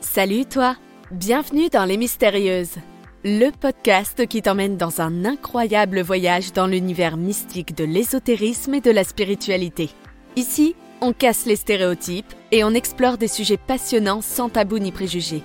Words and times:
Salut 0.00 0.46
toi, 0.46 0.76
bienvenue 1.10 1.68
dans 1.70 1.84
Les 1.84 1.96
Mystérieuses, 1.96 2.76
le 3.24 3.50
podcast 3.50 4.26
qui 4.28 4.42
t'emmène 4.42 4.76
dans 4.76 5.00
un 5.00 5.24
incroyable 5.24 6.00
voyage 6.02 6.52
dans 6.52 6.68
l'univers 6.68 7.16
mystique 7.16 7.74
de 7.74 7.82
l'ésotérisme 7.84 8.74
et 8.74 8.80
de 8.80 8.92
la 8.92 9.02
spiritualité. 9.02 9.90
Ici, 10.36 10.76
on 11.00 11.12
casse 11.12 11.46
les 11.46 11.56
stéréotypes 11.56 12.32
et 12.52 12.62
on 12.62 12.74
explore 12.74 13.18
des 13.18 13.26
sujets 13.26 13.56
passionnants 13.56 14.20
sans 14.20 14.48
tabou 14.48 14.78
ni 14.78 14.92
préjugés. 14.92 15.42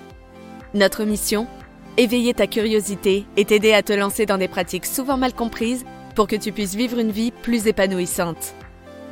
Notre 0.75 1.04
mission? 1.04 1.47
Éveiller 1.97 2.35
ta 2.35 2.45
curiosité 2.45 3.25
et 3.38 3.45
t'aider 3.45 3.73
à 3.73 3.81
te 3.81 3.93
lancer 3.93 4.27
dans 4.27 4.38
des 4.38 4.47
pratiques 4.47 4.85
souvent 4.85 5.17
mal 5.17 5.33
comprises 5.33 5.83
pour 6.15 6.27
que 6.27 6.35
tu 6.35 6.51
puisses 6.51 6.75
vivre 6.75 6.99
une 6.99 7.11
vie 7.11 7.31
plus 7.31 7.65
épanouissante. 7.65 8.54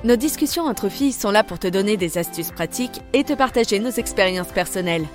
Nos 0.03 0.15
discussions 0.15 0.65
entre 0.65 0.89
filles 0.89 1.13
sont 1.13 1.31
là 1.31 1.43
pour 1.43 1.57
te 1.57 1.67
donner 1.67 1.97
des 1.97 2.19
astuces 2.19 2.51
pratiques 2.51 3.01
et 3.13 3.23
te 3.23 3.33
partager 3.33 3.79
nos 3.79 3.89
expériences 3.89 4.51
personnelles. 4.51 5.07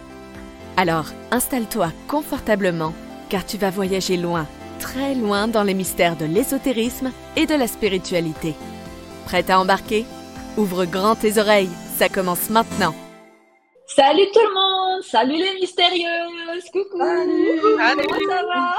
Alors, 0.79 1.07
installe-toi 1.31 1.89
confortablement 2.07 2.93
car 3.31 3.47
tu 3.47 3.57
vas 3.57 3.71
voyager 3.71 4.17
loin, 4.19 4.47
très 4.79 5.15
loin 5.15 5.49
dans 5.49 5.63
les 5.63 5.73
mystères 5.73 6.17
de 6.17 6.27
l'ésotérisme 6.27 7.13
et 7.35 7.47
de 7.47 7.55
la 7.55 7.67
spiritualité. 7.67 8.55
Prête 9.25 9.49
à 9.49 9.59
embarquer? 9.59 10.05
Ouvre 10.59 10.85
grand 10.85 11.17
tes 11.17 11.39
oreilles, 11.39 11.71
ça 11.97 12.09
commence 12.09 12.51
maintenant. 12.51 12.95
Salut 13.87 14.27
tout 14.35 14.41
le 14.41 14.55
monde, 14.55 15.03
salut 15.03 15.37
les 15.37 15.55
mystérieuses, 15.55 16.65
coucou. 16.73 16.99
Salut. 16.99 17.61
Comment 17.63 18.35
ça 18.35 18.43
va? 18.43 18.75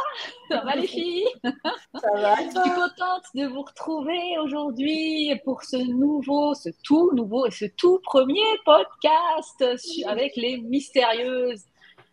Ça 0.49 0.61
va 0.65 0.75
les 0.75 0.87
filles? 0.87 1.25
Ça 1.43 2.11
va 2.13 2.35
Je 2.35 2.49
suis 2.49 2.71
contente 2.71 3.23
de 3.33 3.47
vous 3.47 3.63
retrouver 3.63 4.37
aujourd'hui 4.43 5.33
pour 5.45 5.63
ce 5.63 5.77
nouveau, 5.77 6.53
ce 6.53 6.69
tout 6.83 7.09
nouveau 7.15 7.47
et 7.47 7.51
ce 7.51 7.65
tout 7.77 7.99
premier 8.03 8.41
podcast 8.65 9.65
avec 10.07 10.35
les 10.35 10.57
mystérieuses. 10.57 11.63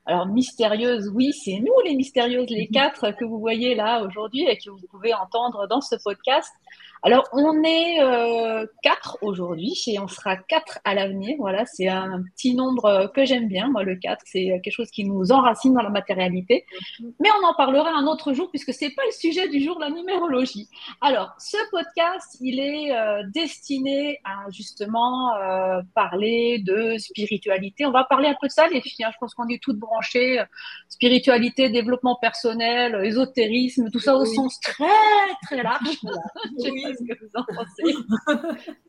Alors 0.06 0.26
mystérieuses, 0.26 1.10
oui, 1.14 1.32
c'est 1.32 1.60
nous 1.60 1.72
les 1.84 1.94
mystérieuses, 1.94 2.50
les 2.50 2.68
quatre 2.68 3.10
que 3.12 3.24
vous 3.24 3.38
voyez 3.38 3.74
là 3.74 4.02
aujourd'hui 4.04 4.46
et 4.46 4.58
que 4.58 4.68
vous 4.68 4.86
pouvez 4.90 5.14
entendre 5.14 5.66
dans 5.66 5.80
ce 5.80 5.96
podcast. 5.96 6.52
Alors 7.06 7.28
on 7.32 7.62
est 7.62 8.02
euh, 8.02 8.66
quatre 8.82 9.18
aujourd'hui 9.20 9.74
et 9.88 9.98
on 10.00 10.08
sera 10.08 10.36
quatre 10.36 10.78
à 10.84 10.94
l'avenir. 10.94 11.36
Voilà, 11.38 11.66
c'est 11.66 11.86
un 11.88 12.22
petit 12.34 12.54
nombre 12.54 13.12
que 13.14 13.26
j'aime 13.26 13.46
bien. 13.46 13.68
Moi, 13.68 13.82
le 13.82 13.96
4, 13.96 14.22
c'est 14.24 14.60
quelque 14.64 14.72
chose 14.72 14.90
qui 14.90 15.04
nous 15.04 15.30
enracine 15.30 15.74
dans 15.74 15.82
la 15.82 15.90
matérialité. 15.90 16.64
Mais 17.20 17.28
on 17.42 17.46
en 17.46 17.54
parlera 17.54 17.90
un 17.90 18.06
autre 18.06 18.32
jour 18.32 18.48
puisque 18.50 18.72
c'est 18.72 18.88
pas 18.90 19.02
le 19.04 19.12
sujet 19.12 19.48
du 19.48 19.60
jour, 19.62 19.78
la 19.78 19.90
numérologie. 19.90 20.68
Alors, 21.02 21.32
ce 21.38 21.58
podcast, 21.70 22.38
il 22.40 22.58
est 22.58 22.96
euh, 22.96 23.22
destiné 23.34 24.18
à 24.24 24.50
justement 24.50 25.36
euh, 25.36 25.82
parler 25.94 26.58
de 26.60 26.96
spiritualité. 26.96 27.84
On 27.84 27.90
va 27.90 28.04
parler 28.04 28.28
un 28.28 28.36
peu 28.40 28.46
de 28.46 28.52
ça, 28.52 28.66
les 28.68 28.80
filles. 28.80 29.04
hein. 29.04 29.10
Je 29.12 29.18
pense 29.20 29.34
qu'on 29.34 29.48
est 29.48 29.62
toutes 29.62 29.78
branchées. 29.78 30.40
euh, 30.40 30.44
Spiritualité, 30.88 31.68
développement 31.68 32.16
personnel, 32.18 32.94
euh, 32.94 33.02
ésotérisme, 33.02 33.90
tout 33.90 33.98
ça 33.98 34.14
au 34.16 34.24
sens 34.24 34.58
très, 34.60 34.84
très 35.42 35.62
large. 35.62 35.98
ce 36.94 37.04
que 37.04 37.18
vous 37.20 37.30
en 37.34 37.44
pensez. 37.44 38.64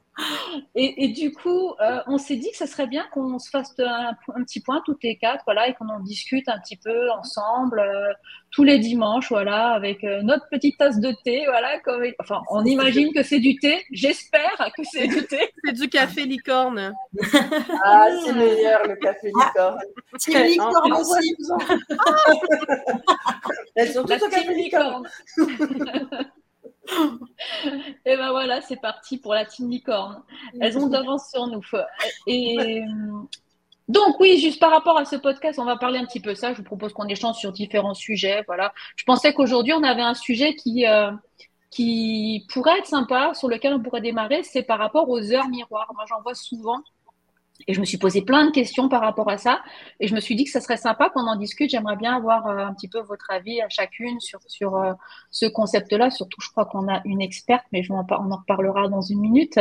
Et, 0.75 1.05
et 1.05 1.07
du 1.09 1.33
coup, 1.33 1.73
euh, 1.81 1.99
on 2.07 2.17
s'est 2.17 2.37
dit 2.37 2.49
que 2.51 2.57
ça 2.57 2.67
serait 2.67 2.87
bien 2.87 3.05
qu'on 3.11 3.37
se 3.37 3.49
fasse 3.49 3.73
un, 3.79 4.11
un 4.33 4.43
petit 4.43 4.61
point 4.61 4.81
toutes 4.85 5.03
les 5.03 5.17
quatre, 5.17 5.43
voilà, 5.45 5.67
et 5.67 5.73
qu'on 5.73 5.89
en 5.89 5.99
discute 5.99 6.47
un 6.47 6.57
petit 6.59 6.77
peu 6.77 7.11
ensemble 7.11 7.79
euh, 7.79 8.13
tous 8.51 8.63
les 8.63 8.79
dimanches, 8.79 9.27
voilà, 9.29 9.71
avec 9.71 10.03
euh, 10.05 10.21
notre 10.21 10.47
petite 10.49 10.77
tasse 10.77 10.99
de 11.01 11.13
thé, 11.25 11.43
voilà. 11.45 11.79
Comme, 11.81 12.01
enfin, 12.19 12.41
on 12.49 12.63
imagine 12.63 13.11
que 13.13 13.23
c'est 13.23 13.39
du 13.39 13.57
thé. 13.57 13.83
J'espère 13.91 14.71
que 14.75 14.83
c'est 14.83 15.07
du 15.07 15.25
thé. 15.25 15.51
C'est 15.65 15.73
du 15.73 15.89
café 15.89 16.25
licorne. 16.25 16.93
Ah, 17.83 18.07
c'est 18.23 18.33
meilleur 18.33 18.87
le 18.87 18.95
café 18.97 19.27
licorne. 19.27 19.79
Team 20.19 20.43
licorne 20.43 20.93
aussi. 20.93 21.35
Elles 23.73 23.91
sont 23.91 24.03
La 24.07 24.19
toutes 24.19 24.27
au 24.27 24.29
café 24.29 24.53
licorne. 24.53 25.07
Et 28.05 28.15
ben 28.15 28.31
voilà, 28.31 28.61
c'est 28.61 28.79
parti 28.79 29.17
pour 29.17 29.33
la 29.33 29.45
team 29.45 29.69
licorne. 29.69 30.21
Elles 30.59 30.77
ont 30.77 30.87
d'avance 30.87 31.29
sur 31.31 31.47
nous. 31.47 31.61
Et 32.27 32.83
donc 33.87 34.19
oui, 34.19 34.39
juste 34.39 34.59
par 34.59 34.71
rapport 34.71 34.97
à 34.97 35.05
ce 35.05 35.15
podcast, 35.15 35.59
on 35.59 35.65
va 35.65 35.77
parler 35.77 35.99
un 35.99 36.05
petit 36.05 36.19
peu 36.19 36.35
ça. 36.35 36.53
Je 36.53 36.57
vous 36.57 36.63
propose 36.63 36.93
qu'on 36.93 37.07
échange 37.07 37.37
sur 37.37 37.51
différents 37.51 37.93
sujets. 37.93 38.43
Voilà. 38.47 38.73
Je 38.95 39.03
pensais 39.03 39.33
qu'aujourd'hui 39.33 39.73
on 39.73 39.83
avait 39.83 40.01
un 40.01 40.15
sujet 40.15 40.55
qui 40.55 40.85
euh, 40.87 41.11
qui 41.75 42.45
pourrait 42.53 42.79
être 42.79 42.87
sympa, 42.87 43.33
sur 43.33 43.49
lequel 43.49 43.73
on 43.73 43.81
pourrait 43.81 43.99
démarrer, 43.99 44.43
c'est 44.43 44.63
par 44.63 44.79
rapport 44.79 45.09
aux 45.09 45.33
heures 45.33 45.49
miroirs. 45.49 45.91
Moi, 45.93 46.05
j'en 46.07 46.21
vois 46.21 46.33
souvent. 46.33 46.81
Et 47.67 47.73
je 47.73 47.79
me 47.79 47.85
suis 47.85 47.97
posé 47.97 48.21
plein 48.21 48.45
de 48.45 48.51
questions 48.51 48.89
par 48.89 49.01
rapport 49.01 49.29
à 49.29 49.37
ça. 49.37 49.61
Et 49.99 50.07
je 50.07 50.15
me 50.15 50.19
suis 50.19 50.35
dit 50.35 50.43
que 50.43 50.51
ça 50.51 50.61
serait 50.61 50.77
sympa 50.77 51.09
qu'on 51.09 51.27
en 51.27 51.35
discute. 51.35 51.69
J'aimerais 51.69 51.95
bien 51.95 52.15
avoir 52.15 52.47
euh, 52.47 52.57
un 52.57 52.73
petit 52.73 52.87
peu 52.87 52.99
votre 52.99 53.31
avis 53.31 53.61
à 53.61 53.69
chacune 53.69 54.19
sur, 54.19 54.39
sur 54.47 54.75
euh, 54.75 54.93
ce 55.31 55.45
concept-là. 55.45 56.09
Surtout, 56.11 56.41
je 56.41 56.49
crois 56.49 56.65
qu'on 56.65 56.87
a 56.93 57.01
une 57.05 57.21
experte, 57.21 57.65
mais 57.71 57.81
je 57.81 57.91
on 57.91 58.31
en 58.31 58.37
reparlera 58.37 58.89
dans 58.89 59.01
une 59.01 59.19
minute. 59.19 59.59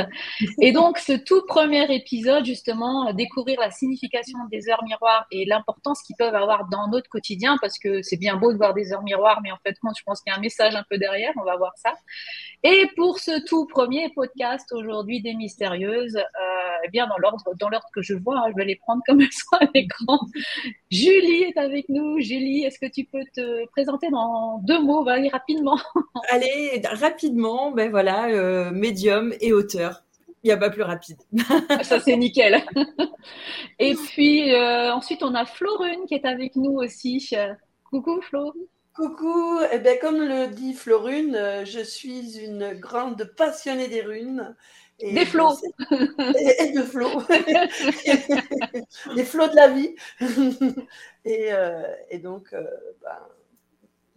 Et 0.61 0.73
donc, 0.73 0.99
ce 0.99 1.13
tout 1.13 1.43
premier 1.47 1.95
épisode, 1.95 2.45
justement, 2.45 3.09
euh, 3.09 3.13
découvrir 3.13 3.61
la 3.61 3.71
signification 3.71 4.39
des 4.51 4.69
heures 4.69 4.83
miroirs 4.85 5.27
et 5.31 5.45
l'importance 5.45 6.03
qu'ils 6.03 6.17
peuvent 6.17 6.35
avoir 6.35 6.69
dans 6.69 6.89
notre 6.89 7.09
quotidien, 7.09 7.57
parce 7.61 7.79
que 7.79 8.03
c'est 8.03 8.17
bien 8.17 8.37
beau 8.37 8.53
de 8.53 8.57
voir 8.57 8.75
des 8.75 8.93
heures 8.93 9.05
miroirs, 9.05 9.41
mais 9.43 9.53
en 9.53 9.59
fait, 9.65 9.77
je 9.97 10.03
pense 10.05 10.21
qu'il 10.21 10.33
y 10.33 10.35
a 10.35 10.39
un 10.39 10.43
message 10.43 10.75
un 10.75 10.85
peu 10.91 10.99
derrière. 10.99 11.33
On 11.41 11.45
va 11.45 11.57
voir 11.57 11.73
ça. 11.77 11.93
Et 12.65 12.91
pour 12.97 13.19
ce 13.19 13.45
tout 13.47 13.67
premier 13.67 14.11
podcast 14.11 14.73
aujourd'hui 14.73 15.21
des 15.21 15.35
mystérieuses, 15.35 16.19
eh 16.85 16.89
bien 16.89 17.07
dans 17.07 17.19
l'ordre 17.19 17.45
dans 17.59 17.69
que 17.93 18.03
je 18.03 18.15
vois, 18.15 18.45
je 18.51 18.55
vais 18.57 18.65
les 18.65 18.77
prendre 18.77 19.03
comme 19.07 19.21
elles 19.21 19.33
sont 19.33 19.57
à 19.61 19.69
l'écran. 19.75 20.19
Julie 20.91 21.45
est 21.45 21.59
avec 21.59 21.89
nous. 21.89 22.21
Julie, 22.21 22.65
est-ce 22.65 22.79
que 22.79 22.91
tu 22.91 23.05
peux 23.05 23.25
te 23.35 23.67
présenter 23.69 24.11
dans 24.11 24.59
deux 24.59 24.81
mots, 24.81 25.05
vas-y 25.05 25.29
rapidement? 25.29 25.79
Allez, 26.31 26.83
rapidement, 26.85 27.73
ben 27.73 27.91
voilà, 27.91 28.27
euh, 28.27 28.71
médium 28.71 29.33
et 29.41 29.53
auteur. 29.53 30.03
Il 30.43 30.49
n'y 30.49 30.53
a 30.53 30.59
pas 30.59 30.69
plus 30.69 30.83
rapide. 30.83 31.17
Ça 31.83 32.01
c'est 32.01 32.17
nickel. 32.17 32.63
Et 33.79 33.95
puis 33.95 34.53
euh, 34.53 34.93
ensuite 34.93 35.23
on 35.23 35.35
a 35.35 35.47
Florune 35.47 36.05
qui 36.07 36.15
est 36.15 36.27
avec 36.27 36.55
nous 36.57 36.73
aussi. 36.73 37.31
Coucou 37.91 38.21
Flo. 38.21 38.53
Coucou, 38.95 39.59
eh 39.73 39.81
bien, 39.81 39.97
comme 39.97 40.23
le 40.23 40.47
dit 40.47 40.73
Florune, 40.73 41.35
euh, 41.35 41.65
je 41.65 41.81
suis 41.81 42.39
une 42.39 42.75
grande 42.75 43.25
passionnée 43.37 43.89
des 43.89 44.03
runes. 44.03 44.55
Et 45.01 45.13
Des 45.13 45.27
flots. 45.27 45.55
Et, 45.91 46.63
et 46.63 46.73
de 46.73 46.83
flots. 46.83 47.23
des 49.15 49.25
flots 49.25 49.49
de 49.49 49.57
la 49.57 49.69
vie. 49.69 49.95
et, 51.25 51.53
euh, 51.53 51.83
et 52.11 52.19
donc, 52.19 52.53
euh, 52.53 52.65
ben, 53.03 53.19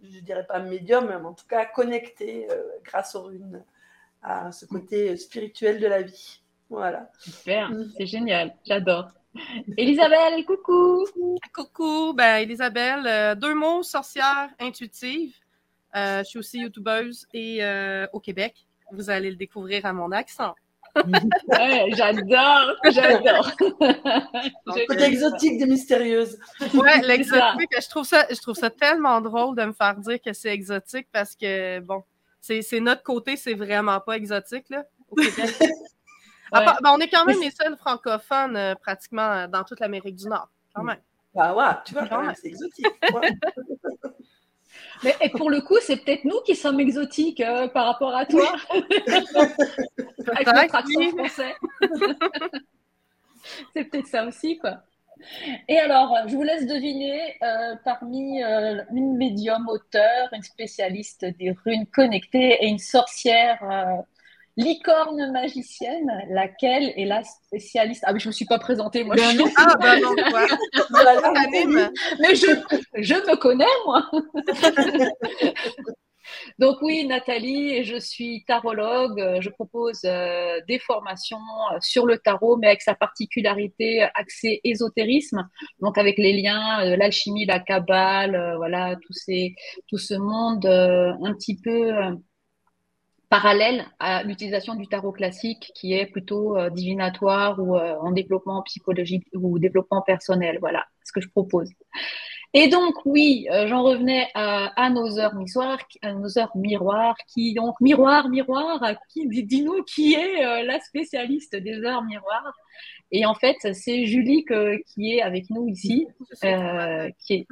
je 0.02 0.20
dirais 0.20 0.46
pas 0.46 0.60
médium, 0.60 1.06
mais 1.08 1.16
en 1.16 1.34
tout 1.34 1.46
cas 1.48 1.64
connecté 1.66 2.46
euh, 2.50 2.62
grâce 2.84 3.14
aux 3.14 3.22
runes 3.22 3.64
à 4.22 4.52
ce 4.52 4.66
côté 4.66 5.16
spirituel 5.16 5.80
de 5.80 5.86
la 5.86 6.02
vie. 6.02 6.40
Voilà. 6.70 7.10
Super, 7.18 7.70
c'est 7.96 8.06
génial, 8.06 8.54
j'adore. 8.64 9.10
Elisabeth, 9.76 10.44
coucou. 10.46 11.06
Coucou, 11.54 12.12
ben 12.14 12.36
Elisabelle, 12.36 13.06
euh, 13.06 13.34
deux 13.34 13.54
mots, 13.54 13.82
sorcière 13.82 14.50
intuitive. 14.58 15.34
Euh, 15.96 16.18
je 16.18 16.24
suis 16.24 16.38
aussi 16.38 16.60
youtubeuse 16.60 17.26
et 17.32 17.64
euh, 17.64 18.06
au 18.12 18.20
Québec. 18.20 18.66
Vous 18.92 19.10
allez 19.10 19.30
le 19.30 19.36
découvrir 19.36 19.86
à 19.86 19.92
mon 19.92 20.12
accent. 20.12 20.54
Ouais, 21.48 21.90
j'adore, 21.96 22.74
j'adore. 22.90 23.50
Côté 24.88 25.04
exotique 25.04 25.58
des 25.58 25.66
mystérieuses. 25.66 26.38
Ouais, 26.74 27.00
l'exotique, 27.02 27.70
je 27.80 27.88
trouve 27.88 28.04
ça, 28.06 28.26
je 28.30 28.40
trouve 28.40 28.54
ça 28.54 28.70
tellement 28.70 29.20
drôle 29.20 29.56
de 29.56 29.64
me 29.64 29.72
faire 29.72 29.96
dire 29.96 30.20
que 30.20 30.32
c'est 30.32 30.50
exotique 30.52 31.08
parce 31.12 31.34
que 31.34 31.80
bon, 31.80 32.02
c'est 32.40 32.62
c'est 32.62 32.80
notre 32.80 33.02
côté, 33.02 33.36
c'est 33.36 33.54
vraiment 33.54 34.00
pas 34.00 34.16
exotique 34.16 34.68
là 34.70 34.84
au 35.10 35.14
Québec. 35.16 35.54
À 36.50 36.60
Ouais. 36.60 36.64
part- 36.64 36.78
ben, 36.82 36.90
on 36.96 36.98
est 37.00 37.08
quand 37.08 37.26
même 37.26 37.38
les 37.42 37.50
seuls 37.50 37.76
francophones 37.76 38.56
euh, 38.56 38.74
pratiquement 38.74 39.30
euh, 39.32 39.46
dans 39.48 39.64
toute 39.64 39.80
l'Amérique 39.80 40.16
du 40.16 40.28
Nord, 40.28 40.48
quand 40.74 40.82
même. 40.82 40.96
Bah 41.34 41.54
ouais, 41.54 41.74
tu 41.84 41.92
vois, 41.92 42.06
Quand 42.08 42.22
même. 42.22 42.32
c'est 42.40 42.48
exotique. 42.48 42.86
Ouais. 43.12 43.30
Mais 45.02 45.14
et 45.20 45.30
pour 45.30 45.50
le 45.50 45.60
coup, 45.60 45.76
c'est 45.80 45.96
peut-être 45.96 46.24
nous 46.24 46.40
qui 46.44 46.54
sommes 46.56 46.80
exotiques 46.80 47.40
euh, 47.40 47.68
par 47.68 47.86
rapport 47.86 48.14
à 48.14 48.26
toi. 48.26 48.52
Avec 48.72 50.46
notre 50.46 50.74
accent 50.74 51.08
français. 51.16 51.54
c'est 53.74 53.84
peut-être 53.84 54.06
ça 54.06 54.24
aussi, 54.26 54.58
quoi. 54.58 54.82
Et 55.68 55.78
alors, 55.78 56.16
je 56.26 56.34
vous 56.34 56.42
laisse 56.42 56.66
deviner 56.66 57.36
euh, 57.42 57.74
parmi 57.84 58.42
euh, 58.42 58.82
une 58.92 59.16
médium 59.16 59.68
auteur, 59.68 60.28
une 60.32 60.42
spécialiste 60.42 61.24
des 61.24 61.50
runes 61.64 61.86
connectées 61.86 62.58
et 62.60 62.68
une 62.68 62.78
sorcière 62.78 63.58
licorne 64.58 65.30
magicienne, 65.32 66.10
laquelle 66.30 66.92
est 66.96 67.06
la 67.06 67.22
spécialiste? 67.24 68.02
Ah, 68.06 68.12
mais 68.12 68.18
je 68.20 68.28
me 68.28 68.32
suis 68.32 68.44
pas 68.44 68.58
présentée, 68.58 69.04
moi. 69.04 69.14
je 69.16 69.22
suis- 69.22 69.54
Ah, 69.56 69.74
ben 69.80 70.00
non, 70.00 70.14
quoi. 70.30 70.46
Voilà. 70.90 71.20
Mais 72.20 72.34
je, 72.34 72.46
je 72.96 73.14
me 73.14 73.36
connais, 73.36 73.64
moi. 73.86 74.02
Donc 76.58 76.76
oui, 76.82 77.06
Nathalie, 77.06 77.84
je 77.84 77.96
suis 77.98 78.44
tarologue. 78.46 79.20
Euh, 79.20 79.40
je 79.40 79.48
propose 79.48 80.00
euh, 80.04 80.60
des 80.68 80.78
formations 80.78 81.38
euh, 81.72 81.78
sur 81.80 82.04
le 82.04 82.18
tarot, 82.18 82.56
mais 82.58 82.66
avec 82.66 82.82
sa 82.82 82.94
particularité 82.94 84.02
axée 84.14 84.60
ésotérisme, 84.64 85.48
donc 85.80 85.96
avec 85.96 86.18
les 86.18 86.34
liens, 86.42 86.84
l'alchimie, 86.96 87.46
la 87.46 87.60
cabale, 87.60 88.54
voilà, 88.56 88.96
tout, 88.96 89.12
ces, 89.12 89.54
tout 89.88 89.98
ce 89.98 90.14
monde 90.14 90.66
un 90.66 91.32
petit 91.34 91.56
peu 91.62 91.92
parallèle 93.28 93.86
à 93.98 94.22
l'utilisation 94.22 94.74
du 94.74 94.86
tarot 94.86 95.12
classique 95.12 95.70
qui 95.74 95.92
est 95.92 96.06
plutôt 96.06 96.56
divinatoire 96.70 97.58
ou 97.58 97.76
en 97.76 98.10
développement 98.12 98.62
psychologique 98.62 99.26
ou 99.34 99.58
développement 99.58 100.02
personnel. 100.02 100.58
Voilà 100.60 100.86
ce 101.04 101.12
que 101.12 101.20
je 101.20 101.28
propose. 101.28 101.70
Et 102.54 102.68
donc, 102.68 102.94
oui, 103.04 103.46
euh, 103.52 103.66
j'en 103.68 103.82
revenais 103.82 104.28
à, 104.34 104.88
nos 104.90 105.18
heures 105.18 105.34
miroirs, 105.34 105.78
à 106.00 106.14
nos 106.14 106.38
heures 106.38 106.56
miroirs, 106.56 107.16
qui 107.32 107.52
donc 107.52 107.78
miroir, 107.80 108.30
miroir, 108.30 108.80
qui 109.12 109.28
dis-nous 109.28 109.82
qui 109.82 110.14
est 110.14 110.44
euh, 110.44 110.62
la 110.64 110.80
spécialiste 110.80 111.56
des 111.56 111.84
heures 111.84 112.02
miroirs. 112.02 112.54
Et 113.10 113.26
en 113.26 113.34
fait, 113.34 113.56
c'est 113.72 114.06
Julie 114.06 114.46
qui 114.86 115.12
est 115.12 115.22
avec 115.22 115.50
nous 115.50 115.68
ici, 115.68 116.06
euh, 116.44 117.10
qui 117.18 117.34
est 117.34 117.46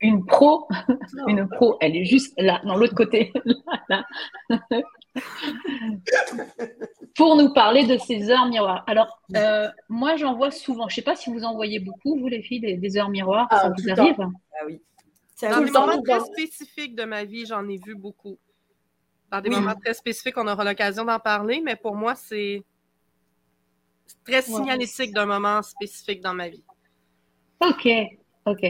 une 0.00 0.24
pro, 0.26 0.68
une 1.28 1.48
pro. 1.48 1.76
Elle 1.80 1.96
est 1.96 2.04
juste 2.04 2.34
là, 2.38 2.60
dans 2.64 2.76
l'autre 2.76 2.94
côté, 2.94 3.32
pour 7.16 7.36
nous 7.36 7.52
parler 7.52 7.86
de 7.86 7.96
ces 7.98 8.30
heures 8.30 8.46
miroirs. 8.46 8.84
Alors, 8.86 9.20
euh, 9.34 9.68
moi, 9.88 10.16
j'en 10.16 10.34
vois 10.34 10.50
souvent. 10.50 10.88
Je 10.88 10.94
ne 10.94 10.96
sais 10.96 11.02
pas 11.02 11.16
si 11.16 11.30
vous 11.30 11.44
en 11.44 11.54
voyez 11.54 11.78
beaucoup, 11.80 12.18
vous 12.18 12.28
les 12.28 12.42
filles, 12.42 12.60
des, 12.60 12.96
heures 12.96 13.08
miroirs. 13.08 13.48
ça 13.50 13.62
ah, 13.64 13.72
vous 13.76 13.90
arrive 13.90 14.16
Ah 14.20 14.64
oui. 14.66 14.80
Dans 15.42 15.60
des 15.60 15.70
moments 15.70 16.02
très 16.02 16.20
spécifiques 16.20 16.94
de 16.94 17.04
ma 17.04 17.24
vie, 17.24 17.46
j'en 17.46 17.66
ai 17.68 17.78
vu 17.78 17.94
beaucoup. 17.94 18.38
Dans 19.30 19.40
des 19.40 19.50
moments 19.50 19.74
très 19.74 19.94
spécifiques, 19.94 20.36
on 20.38 20.46
aura 20.46 20.64
l'occasion 20.64 21.04
d'en 21.04 21.18
parler, 21.18 21.60
mais 21.64 21.76
pour 21.76 21.94
moi, 21.94 22.14
c'est 22.14 22.62
très 24.24 24.42
signalétique 24.42 25.12
d'un 25.12 25.26
moment 25.26 25.62
spécifique 25.62 26.22
dans 26.22 26.34
ma 26.34 26.48
vie. 26.48 26.62
Ok, 27.60 27.88
ok. 28.46 28.64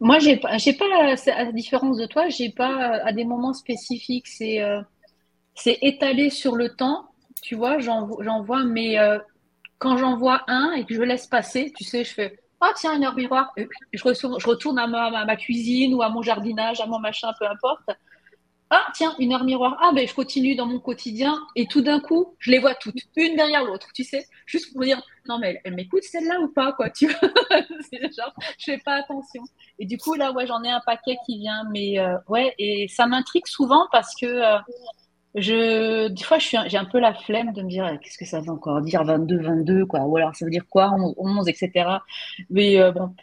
Moi, 0.00 0.18
j'ai 0.18 0.38
pas, 0.38 0.56
j'ai 0.58 0.72
pas, 0.72 0.86
à 0.86 1.44
la 1.44 1.52
différence 1.52 1.98
de 1.98 2.06
toi, 2.06 2.28
j'ai 2.28 2.50
pas 2.50 3.00
à 3.04 3.12
des 3.12 3.24
moments 3.24 3.54
spécifiques. 3.54 4.28
C'est, 4.28 4.62
euh, 4.62 4.80
c'est 5.58 5.78
étalé 5.82 6.30
sur 6.30 6.56
le 6.56 6.74
temps. 6.74 7.10
Tu 7.42 7.54
vois, 7.54 7.78
j'en, 7.78 8.06
vois, 8.06 8.64
mais 8.64 8.98
euh, 8.98 9.18
quand 9.78 9.96
j'en 9.96 10.16
vois 10.16 10.42
un 10.48 10.72
et 10.72 10.84
que 10.84 10.94
je 10.94 11.02
laisse 11.02 11.26
passer, 11.26 11.72
tu 11.76 11.84
sais, 11.84 12.04
je 12.04 12.14
fais. 12.14 12.38
Ah 12.60 12.72
tiens, 12.74 12.96
une 12.96 13.04
heure 13.04 13.14
miroir. 13.14 13.52
Je, 13.56 13.68
je 13.92 14.46
retourne 14.46 14.78
à 14.78 14.88
ma, 14.88 15.24
ma, 15.24 15.36
cuisine 15.36 15.94
ou 15.94 16.02
à 16.02 16.08
mon 16.08 16.22
jardinage, 16.22 16.80
à 16.80 16.86
mon 16.86 16.98
machin, 16.98 17.30
peu 17.38 17.46
importe. 17.46 17.88
Ah, 18.70 18.86
tiens, 18.92 19.14
une 19.18 19.32
heure 19.32 19.44
miroir. 19.44 19.78
Ah, 19.80 19.92
ben, 19.94 20.06
je 20.06 20.12
continue 20.12 20.54
dans 20.54 20.66
mon 20.66 20.78
quotidien 20.78 21.40
et 21.56 21.66
tout 21.66 21.80
d'un 21.80 22.00
coup, 22.00 22.34
je 22.38 22.50
les 22.50 22.58
vois 22.58 22.74
toutes, 22.74 22.96
une 23.16 23.34
derrière 23.34 23.64
l'autre, 23.64 23.88
tu 23.94 24.04
sais, 24.04 24.26
juste 24.44 24.72
pour 24.72 24.82
dire, 24.82 25.00
non, 25.26 25.38
mais 25.38 25.58
elle, 25.64 25.74
m'écoute 25.74 26.02
celle-là 26.02 26.38
ou 26.40 26.48
pas, 26.48 26.72
quoi, 26.72 26.90
tu 26.90 27.06
vois. 27.06 27.30
genre, 28.16 28.34
je 28.58 28.64
fais 28.64 28.78
pas 28.78 28.96
attention. 28.96 29.42
Et 29.78 29.86
du 29.86 29.96
coup, 29.96 30.14
là, 30.14 30.32
ouais, 30.32 30.46
j'en 30.46 30.62
ai 30.64 30.70
un 30.70 30.82
paquet 30.84 31.16
qui 31.24 31.38
vient, 31.38 31.64
mais 31.70 31.98
euh, 31.98 32.18
ouais, 32.28 32.54
et 32.58 32.88
ça 32.88 33.06
m'intrigue 33.06 33.46
souvent 33.46 33.86
parce 33.90 34.14
que 34.20 34.26
euh, 34.26 34.58
je, 35.34 36.08
des 36.08 36.22
fois, 36.22 36.38
j'ai 36.38 36.76
un 36.76 36.84
peu 36.84 36.98
la 36.98 37.14
flemme 37.14 37.52
de 37.52 37.62
me 37.62 37.68
dire, 37.68 37.86
eh, 37.86 37.98
qu'est-ce 37.98 38.18
que 38.18 38.24
ça 38.24 38.40
veut 38.40 38.50
encore 38.50 38.80
dire 38.80 39.04
22, 39.04 39.40
22, 39.40 39.86
quoi, 39.86 40.00
ou 40.04 40.16
alors 40.16 40.34
ça 40.34 40.44
veut 40.44 40.50
dire 40.50 40.66
quoi 40.68 40.90
11, 41.16 41.48
etc. 41.48 41.88
Mais 42.50 42.80
euh, 42.80 42.92
bon, 42.92 43.14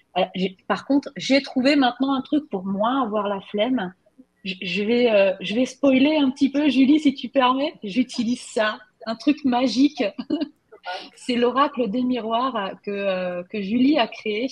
par 0.67 0.85
contre, 0.85 1.09
j'ai 1.17 1.41
trouvé 1.41 1.75
maintenant 1.75 2.13
un 2.13 2.21
truc 2.21 2.49
pour 2.49 2.65
moi, 2.65 3.01
avoir 3.03 3.27
la 3.27 3.41
flemme 3.41 3.93
je 4.45 4.83
vais, 4.83 5.11
euh, 5.11 5.33
je 5.41 5.55
vais 5.55 5.65
spoiler 5.65 6.17
un 6.17 6.29
petit 6.29 6.51
peu, 6.51 6.69
Julie, 6.69 6.99
si 6.99 7.13
tu 7.13 7.29
permets. 7.29 7.73
J'utilise 7.83 8.41
ça, 8.41 8.79
un 9.05 9.15
truc 9.15 9.43
magique. 9.43 10.03
c'est 11.15 11.35
l'oracle 11.35 11.89
des 11.89 12.03
miroirs 12.03 12.73
que, 12.83 12.91
euh, 12.91 13.43
que 13.43 13.61
Julie 13.61 13.97
a 13.97 14.07
créé. 14.07 14.47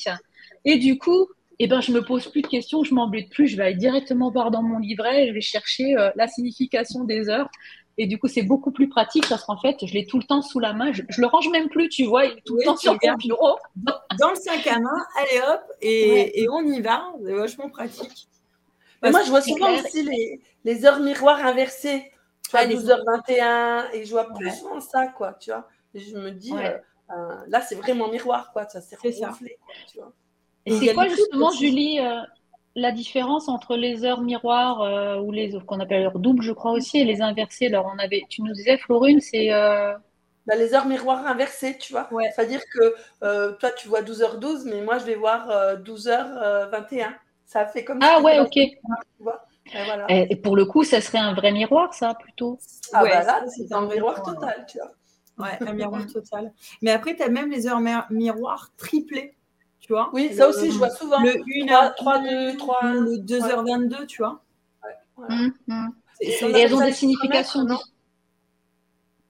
Et 0.66 0.78
du 0.78 0.98
coup, 0.98 1.28
eh 1.60 1.68
ben, 1.68 1.82
je 1.82 1.92
me 1.92 2.04
pose 2.04 2.28
plus 2.28 2.42
de 2.42 2.48
questions, 2.48 2.84
je 2.84 2.94
m'embête 2.94 3.30
plus, 3.30 3.48
je 3.48 3.58
vais 3.58 3.64
aller 3.64 3.76
directement 3.76 4.32
voir 4.32 4.52
dans 4.52 4.64
mon 4.64 4.80
livret, 4.80 5.28
je 5.28 5.34
vais 5.34 5.42
chercher 5.42 5.96
euh, 5.98 6.10
la 6.16 6.28
signification 6.28 7.04
des 7.04 7.30
heures. 7.30 7.50
Et 8.00 8.08
du 8.08 8.18
coup, 8.18 8.28
c'est 8.28 8.42
beaucoup 8.42 8.72
plus 8.72 8.90
pratique 8.90 9.30
parce 9.30 9.46
qu'en 9.46 9.58
fait, 9.58 9.78
je 9.86 9.94
l'ai 9.94 10.06
tout 10.06 10.18
le 10.18 10.24
temps 10.24 10.42
sous 10.42 10.60
la 10.60 10.74
main. 10.74 10.92
Je, 10.94 11.04
je, 11.10 11.22
le 11.22 11.28
range 11.28 11.50
même 11.50 11.70
plus, 11.70 11.90
tu 11.90 12.06
vois, 12.06 12.26
il 12.26 12.32
est 12.32 12.42
tout 12.44 12.56
le 12.56 12.66
temps 12.66 12.76
sur 12.76 12.94
le 12.94 13.18
bureau. 13.18 13.56
Dans 13.76 14.30
le 14.32 14.36
sac 14.36 14.66
à 14.66 14.80
main, 14.80 15.06
allez 15.20 15.42
hop, 15.48 15.62
et, 15.80 16.42
et 16.42 16.50
on 16.50 16.62
y 16.66 16.82
va. 16.82 17.04
C'est 17.24 17.34
vachement 17.34 17.70
pratique 17.70 18.28
moi, 19.12 19.24
je 19.24 19.30
vois 19.30 19.42
souvent 19.42 19.74
aussi 19.74 20.04
les, 20.04 20.42
les, 20.64 20.86
heures 20.86 21.00
miroirs 21.00 21.46
inversées. 21.46 22.12
Tu 22.46 22.52
vois, 22.52 22.66
12h21, 22.66 23.92
et 23.94 24.06
je 24.06 24.12
vois 24.12 24.28
plus 24.34 24.52
souvent 24.52 24.80
ça, 24.80 25.08
quoi, 25.08 25.34
tu 25.34 25.52
vois. 25.52 25.68
Et 25.94 26.00
je 26.00 26.16
me 26.18 26.32
dis, 26.32 26.54
euh, 26.54 26.78
euh, 27.12 27.36
là, 27.48 27.62
c'est 27.62 27.76
vraiment 27.76 28.10
miroir, 28.10 28.52
quoi. 28.52 28.68
Ça 28.68 28.82
s'est 28.82 28.98
gonflé, 28.98 29.58
tu 29.92 29.98
vois. 29.98 30.14
Et 30.66 30.72
c'est 30.72 30.94
quoi, 30.94 31.08
justement, 31.08 31.52
Julie, 31.52 32.00
euh, 32.00 32.22
la 32.76 32.92
différence 32.92 33.50
entre 33.50 33.76
les 33.76 34.06
heures 34.06 34.22
miroirs 34.22 35.24
ou 35.24 35.32
les 35.32 35.60
qu'on 35.68 35.80
appelle 35.80 36.04
heures 36.04 36.20
doubles, 36.20 36.44
je 36.44 36.52
crois 36.52 36.72
aussi, 36.72 37.00
et 37.00 37.04
les 37.04 37.22
inversées? 37.22 37.68
Alors, 37.68 37.92
on 37.94 38.00
avait, 38.00 38.24
tu 38.30 38.42
nous 38.42 38.54
disais, 38.54 38.78
Florine, 38.78 39.22
c'est. 39.22 39.50
Bah, 40.46 40.56
les 40.58 40.74
heures 40.74 40.88
miroirs 40.88 41.26
inversées, 41.26 41.78
tu 41.78 41.94
vois. 41.94 42.10
C'est-à-dire 42.36 42.62
que 42.74 43.58
toi, 43.60 43.72
tu 43.72 43.88
vois 43.88 44.02
12h12, 44.02 44.66
mais 44.66 44.82
moi, 44.82 44.98
je 44.98 45.06
vais 45.06 45.16
voir 45.16 45.78
12h21. 45.84 47.14
Ça 47.46 47.66
fait 47.66 47.84
comme 47.84 48.00
Ah 48.02 48.22
ouais, 48.22 48.40
ok. 48.40 48.58
Et, 50.10 50.36
pour 50.36 50.56
le 50.56 50.66
coup, 50.66 50.84
ça 50.84 51.02
serait 51.02 51.20
un 51.20 51.34
vrai 51.34 51.52
miroir, 51.52 51.94
ça, 51.94 52.14
plutôt. 52.16 52.60
Ah 52.94 53.04
bah 53.04 53.24
là, 53.24 53.46
c'est 53.48 53.72
un 53.74 53.86
miroir 53.88 54.22
total, 54.24 54.66
tu 54.68 54.78
vois. 54.78 54.92
Ouais, 55.46 55.58
un 55.68 55.74
miroir 55.74 56.06
total. 56.14 56.54
Mais 56.82 56.92
après, 56.92 57.16
tu 57.16 57.24
as 57.24 57.30
même 57.30 57.50
les 57.50 57.68
heures 57.68 57.82
miroirs 58.10 58.72
triplés, 58.78 59.36
tu 59.84 59.92
vois. 59.92 60.10
Oui, 60.14 60.34
ça 60.34 60.48
aussi, 60.48 60.72
je 60.72 60.78
vois 60.78 60.90
souvent. 60.90 61.20
Le 61.22 61.36
1 61.70 61.90
3, 61.98 62.20
2, 62.20 62.58
3. 62.58 62.84
Le 62.94 63.18
2h22, 63.18 64.08
tu 64.08 64.22
vois. 64.22 64.42
Ouais. 65.18 65.26
Hum, 65.30 65.54
hum. 65.68 65.94
Et 66.22 66.32
elles 66.42 66.74
ont 66.74 66.80
des 66.80 66.94
significations. 66.94 67.66
Non? 67.66 67.80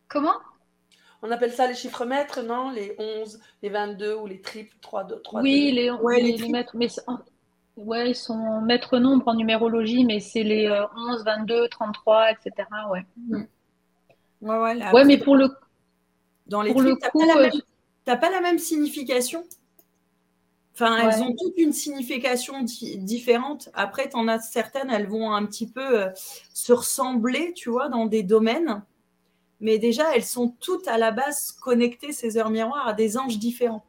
Comment? 0.07 0.35
On 1.23 1.31
appelle 1.31 1.53
ça 1.53 1.65
les 1.65 1.73
chiffres 1.73 2.05
mètres, 2.05 2.43
non? 2.43 2.69
Les 2.69 2.95
11, 2.99 3.39
les 3.63 3.69
22 3.69 4.15
ou 4.15 4.27
les 4.27 4.41
triples 4.41 4.75
3, 4.81 5.05
2, 5.05 5.21
3. 5.21 5.41
Oui, 5.41 5.71
les, 5.71 5.89
ouais, 5.89 6.21
les, 6.21 6.37
les, 6.37 6.49
mètres. 6.49 6.75
Mais 6.75 6.87
Ouais, 7.75 8.11
ils 8.11 8.15
sont 8.15 8.61
maîtres 8.61 8.99
nombres 8.99 9.27
en 9.27 9.33
numérologie, 9.33 10.05
mais 10.05 10.19
c'est 10.19 10.43
les 10.43 10.69
11, 10.95 11.23
22, 11.25 11.67
33, 11.69 12.31
etc. 12.31 12.67
Ouais. 12.91 13.03
Mm. 13.17 13.43
Ouais, 14.41 14.57
ouais, 14.57 14.91
ouais 14.91 15.05
mais 15.05 15.17
pour 15.17 15.35
le, 15.35 15.49
dans 16.45 16.61
les 16.61 16.71
pour 16.71 16.83
le 16.83 16.93
coup, 16.93 16.99
tu 17.01 17.21
n'as 18.05 18.17
pas, 18.17 18.29
la 18.29 18.41
même 18.41 18.59
signification? 18.59 19.43
Enfin, 20.73 20.97
elles 20.97 21.21
ont 21.21 21.35
toutes 21.35 21.57
une 21.57 21.71
signification 21.71 22.63
différente. 22.63 23.69
Après, 23.75 24.09
tu 24.09 24.15
en 24.15 24.27
as 24.27 24.39
certaines, 24.39 24.89
elles 24.89 25.07
vont 25.07 25.31
un 25.31 25.45
petit 25.45 25.67
peu 25.67 26.01
euh, 26.01 26.09
se 26.53 26.73
ressembler, 26.73 27.53
tu 27.53 27.69
vois, 27.69 27.89
dans 27.89 28.07
des 28.07 28.23
domaines. 28.23 28.83
Mais 29.59 29.77
déjà, 29.77 30.15
elles 30.15 30.23
sont 30.23 30.49
toutes 30.59 30.87
à 30.87 30.97
la 30.97 31.11
base 31.11 31.51
connectées, 31.51 32.11
ces 32.11 32.37
heures 32.37 32.49
miroirs, 32.49 32.87
à 32.87 32.93
des 32.93 33.17
anges 33.17 33.37
différents. 33.37 33.85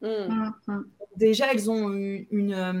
Mm. 0.00 0.52
Mm, 0.68 0.84
déjà, 1.16 1.52
elles 1.52 1.70
ont 1.70 1.90
une, 1.90 2.54
euh, 2.54 2.80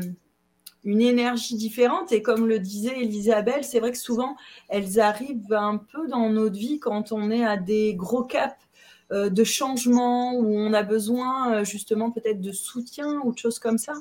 une 0.84 1.02
énergie 1.02 1.56
différente. 1.56 2.12
Et 2.12 2.22
comme 2.22 2.46
le 2.46 2.58
disait 2.58 3.02
Elisabeth, 3.02 3.64
c'est 3.64 3.80
vrai 3.80 3.92
que 3.92 3.98
souvent, 3.98 4.36
elles 4.68 4.98
arrivent 4.98 5.52
un 5.52 5.76
peu 5.76 6.08
dans 6.08 6.30
notre 6.30 6.56
vie 6.56 6.78
quand 6.78 7.12
on 7.12 7.30
est 7.30 7.44
à 7.44 7.58
des 7.58 7.94
gros 7.94 8.22
caps 8.22 8.65
de 9.10 9.44
changement, 9.44 10.34
où 10.34 10.46
on 10.46 10.72
a 10.72 10.82
besoin 10.82 11.52
euh, 11.52 11.64
justement 11.64 12.10
peut-être 12.10 12.40
de 12.40 12.52
soutien 12.52 13.20
ou 13.24 13.32
de 13.32 13.38
choses 13.38 13.58
comme 13.58 13.78
ça. 13.78 13.94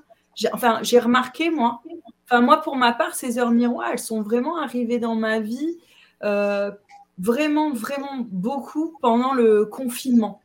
Enfin, 0.52 0.80
j'ai 0.82 1.00
remarqué, 1.00 1.50
moi, 1.50 1.82
enfin, 2.26 2.42
moi, 2.42 2.62
pour 2.62 2.76
ma 2.76 2.92
part, 2.92 3.16
ces 3.16 3.40
heures 3.40 3.52
miroirs, 3.52 3.90
elles 3.94 4.00
sont 4.00 4.22
vraiment 4.22 4.58
arrivées 4.58 5.00
dans 5.00 5.16
ma 5.16 5.40
vie 5.40 5.78
euh, 6.24 6.72
vraiment, 7.20 7.72
vraiment 7.72 8.18
beaucoup 8.20 8.98
pendant 9.02 9.34
le 9.34 9.66
confinement. 9.66 10.42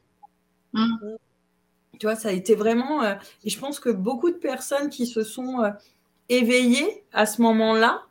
Mmh. 0.72 1.16
Tu 1.98 2.06
vois, 2.06 2.14
ça 2.14 2.28
a 2.28 2.32
été 2.32 2.54
vraiment. 2.54 3.02
et 3.02 3.50
je 3.50 3.58
pense 3.58 3.80
que 3.80 3.90
beaucoup 3.90 4.30
de 4.30 4.36
personnes 4.36 4.88
qui 4.90 5.06
se 5.06 5.24
sont 5.24 5.58
éveillés 6.28 7.04
à 7.12 7.26
ce 7.26 7.42
moment-là 7.42 8.02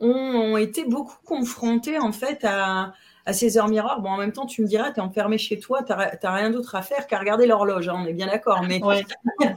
ont, 0.00 0.56
été 0.56 0.84
beaucoup 0.84 1.16
confrontés 1.24 1.98
en 1.98 2.12
fait 2.12 2.44
à, 2.44 2.92
ces 3.32 3.58
heures 3.58 3.68
miroirs. 3.68 4.00
Bon, 4.00 4.10
en 4.10 4.16
même 4.16 4.32
temps, 4.32 4.46
tu 4.46 4.62
me 4.62 4.66
diras, 4.66 4.90
tu 4.90 5.00
es 5.00 5.02
enfermé 5.02 5.38
chez 5.38 5.58
toi, 5.58 5.82
tu 5.82 5.92
n'as 5.92 6.34
rien 6.34 6.50
d'autre 6.50 6.74
à 6.74 6.82
faire 6.82 7.06
qu'à 7.06 7.18
regarder 7.18 7.46
l'horloge, 7.46 7.88
hein, 7.88 7.96
on 7.98 8.06
est 8.06 8.12
bien 8.12 8.26
d'accord. 8.26 8.62
Mais... 8.66 8.80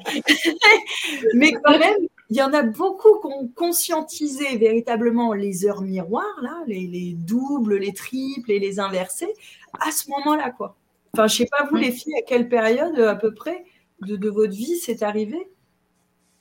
mais 1.34 1.52
quand 1.64 1.78
même, 1.78 2.08
il 2.30 2.38
y 2.38 2.42
en 2.42 2.54
a 2.54 2.64
beaucoup 2.64 3.20
qui 3.20 3.28
ont 3.28 3.48
conscientisé 3.56 4.58
véritablement 4.58 5.34
les 5.34 5.66
heures 5.66 5.82
miroirs, 5.82 6.40
là, 6.42 6.64
les, 6.68 7.16
doubles, 7.18 7.78
les 7.78 7.94
triples 7.94 8.52
et 8.52 8.60
les 8.60 8.80
inversés, 8.80 9.34
à 9.80 9.92
ce 9.92 10.10
moment-là. 10.10 10.52
quoi. 10.52 10.76
Enfin, 11.14 11.28
je 11.28 11.38
sais 11.38 11.48
pas, 11.52 11.68
vous, 11.70 11.76
les 11.76 11.92
filles, 11.92 12.16
à 12.18 12.22
quelle 12.24 12.50
période 12.50 13.00
à 13.00 13.16
peu 13.16 13.34
près 13.34 13.66
de, 14.02 14.16
de 14.16 14.30
votre 14.30 14.54
vie 14.54 14.78
c'est 14.78 15.04
arrivé 15.04 15.48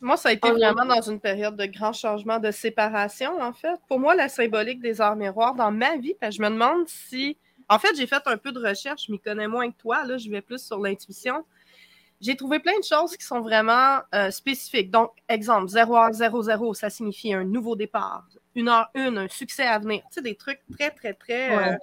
Moi, 0.03 0.17
ça 0.17 0.31
a 0.31 0.33
été 0.33 0.51
vraiment 0.51 0.85
dans 0.85 1.01
une 1.01 1.21
période 1.21 1.57
de 1.57 1.65
grand 1.65 1.93
changement 1.93 2.41
de 2.41 2.51
séparation, 2.51 3.41
en 3.41 3.53
fait. 3.53 3.81
Pour 3.89 4.01
moi, 4.01 4.17
la 4.17 4.29
symbolique 4.29 4.81
des 4.81 5.01
arts 5.01 5.15
miroirs 5.15 5.55
dans 5.55 5.71
ma 5.71 5.97
vie, 5.97 6.15
je 6.21 6.43
me 6.43 6.51
demande 6.51 6.89
si. 6.89 7.39
En 7.69 7.79
fait, 7.79 7.95
j'ai 7.97 8.09
fait 8.09 8.23
un 8.27 8.37
peu 8.37 8.51
de 8.51 8.59
recherche, 8.59 9.07
je 9.07 9.13
m'y 9.13 9.21
connais 9.21 9.47
moins 9.47 9.71
que 9.71 9.77
toi, 9.77 10.05
là, 10.05 10.19
je 10.19 10.29
vais 10.29 10.43
plus 10.43 10.61
sur 10.61 10.81
l'intuition. 10.81 11.45
J'ai 12.21 12.35
trouvé 12.37 12.59
plein 12.59 12.77
de 12.79 12.85
choses 12.85 13.17
qui 13.17 13.25
sont 13.25 13.41
vraiment 13.41 14.01
euh, 14.13 14.33
spécifiques. 14.33 14.91
Donc, 14.91 15.13
exemple, 15.29 15.69
0 15.69 15.95
h 15.95 16.13
00, 16.13 16.75
ça 16.75 16.91
signifie 16.91 17.33
un 17.33 17.45
nouveau 17.45 17.77
départ. 17.77 18.27
1 18.57 18.63
h 18.65 18.87
1, 18.97 19.17
un 19.17 19.29
succès 19.29 19.67
à 19.67 19.79
venir. 19.79 20.03
Tu 20.11 20.15
sais, 20.15 20.23
des 20.23 20.35
trucs 20.35 20.61
très, 20.77 20.91
très, 20.91 21.15
très, 21.15 21.57
euh, 21.57 21.77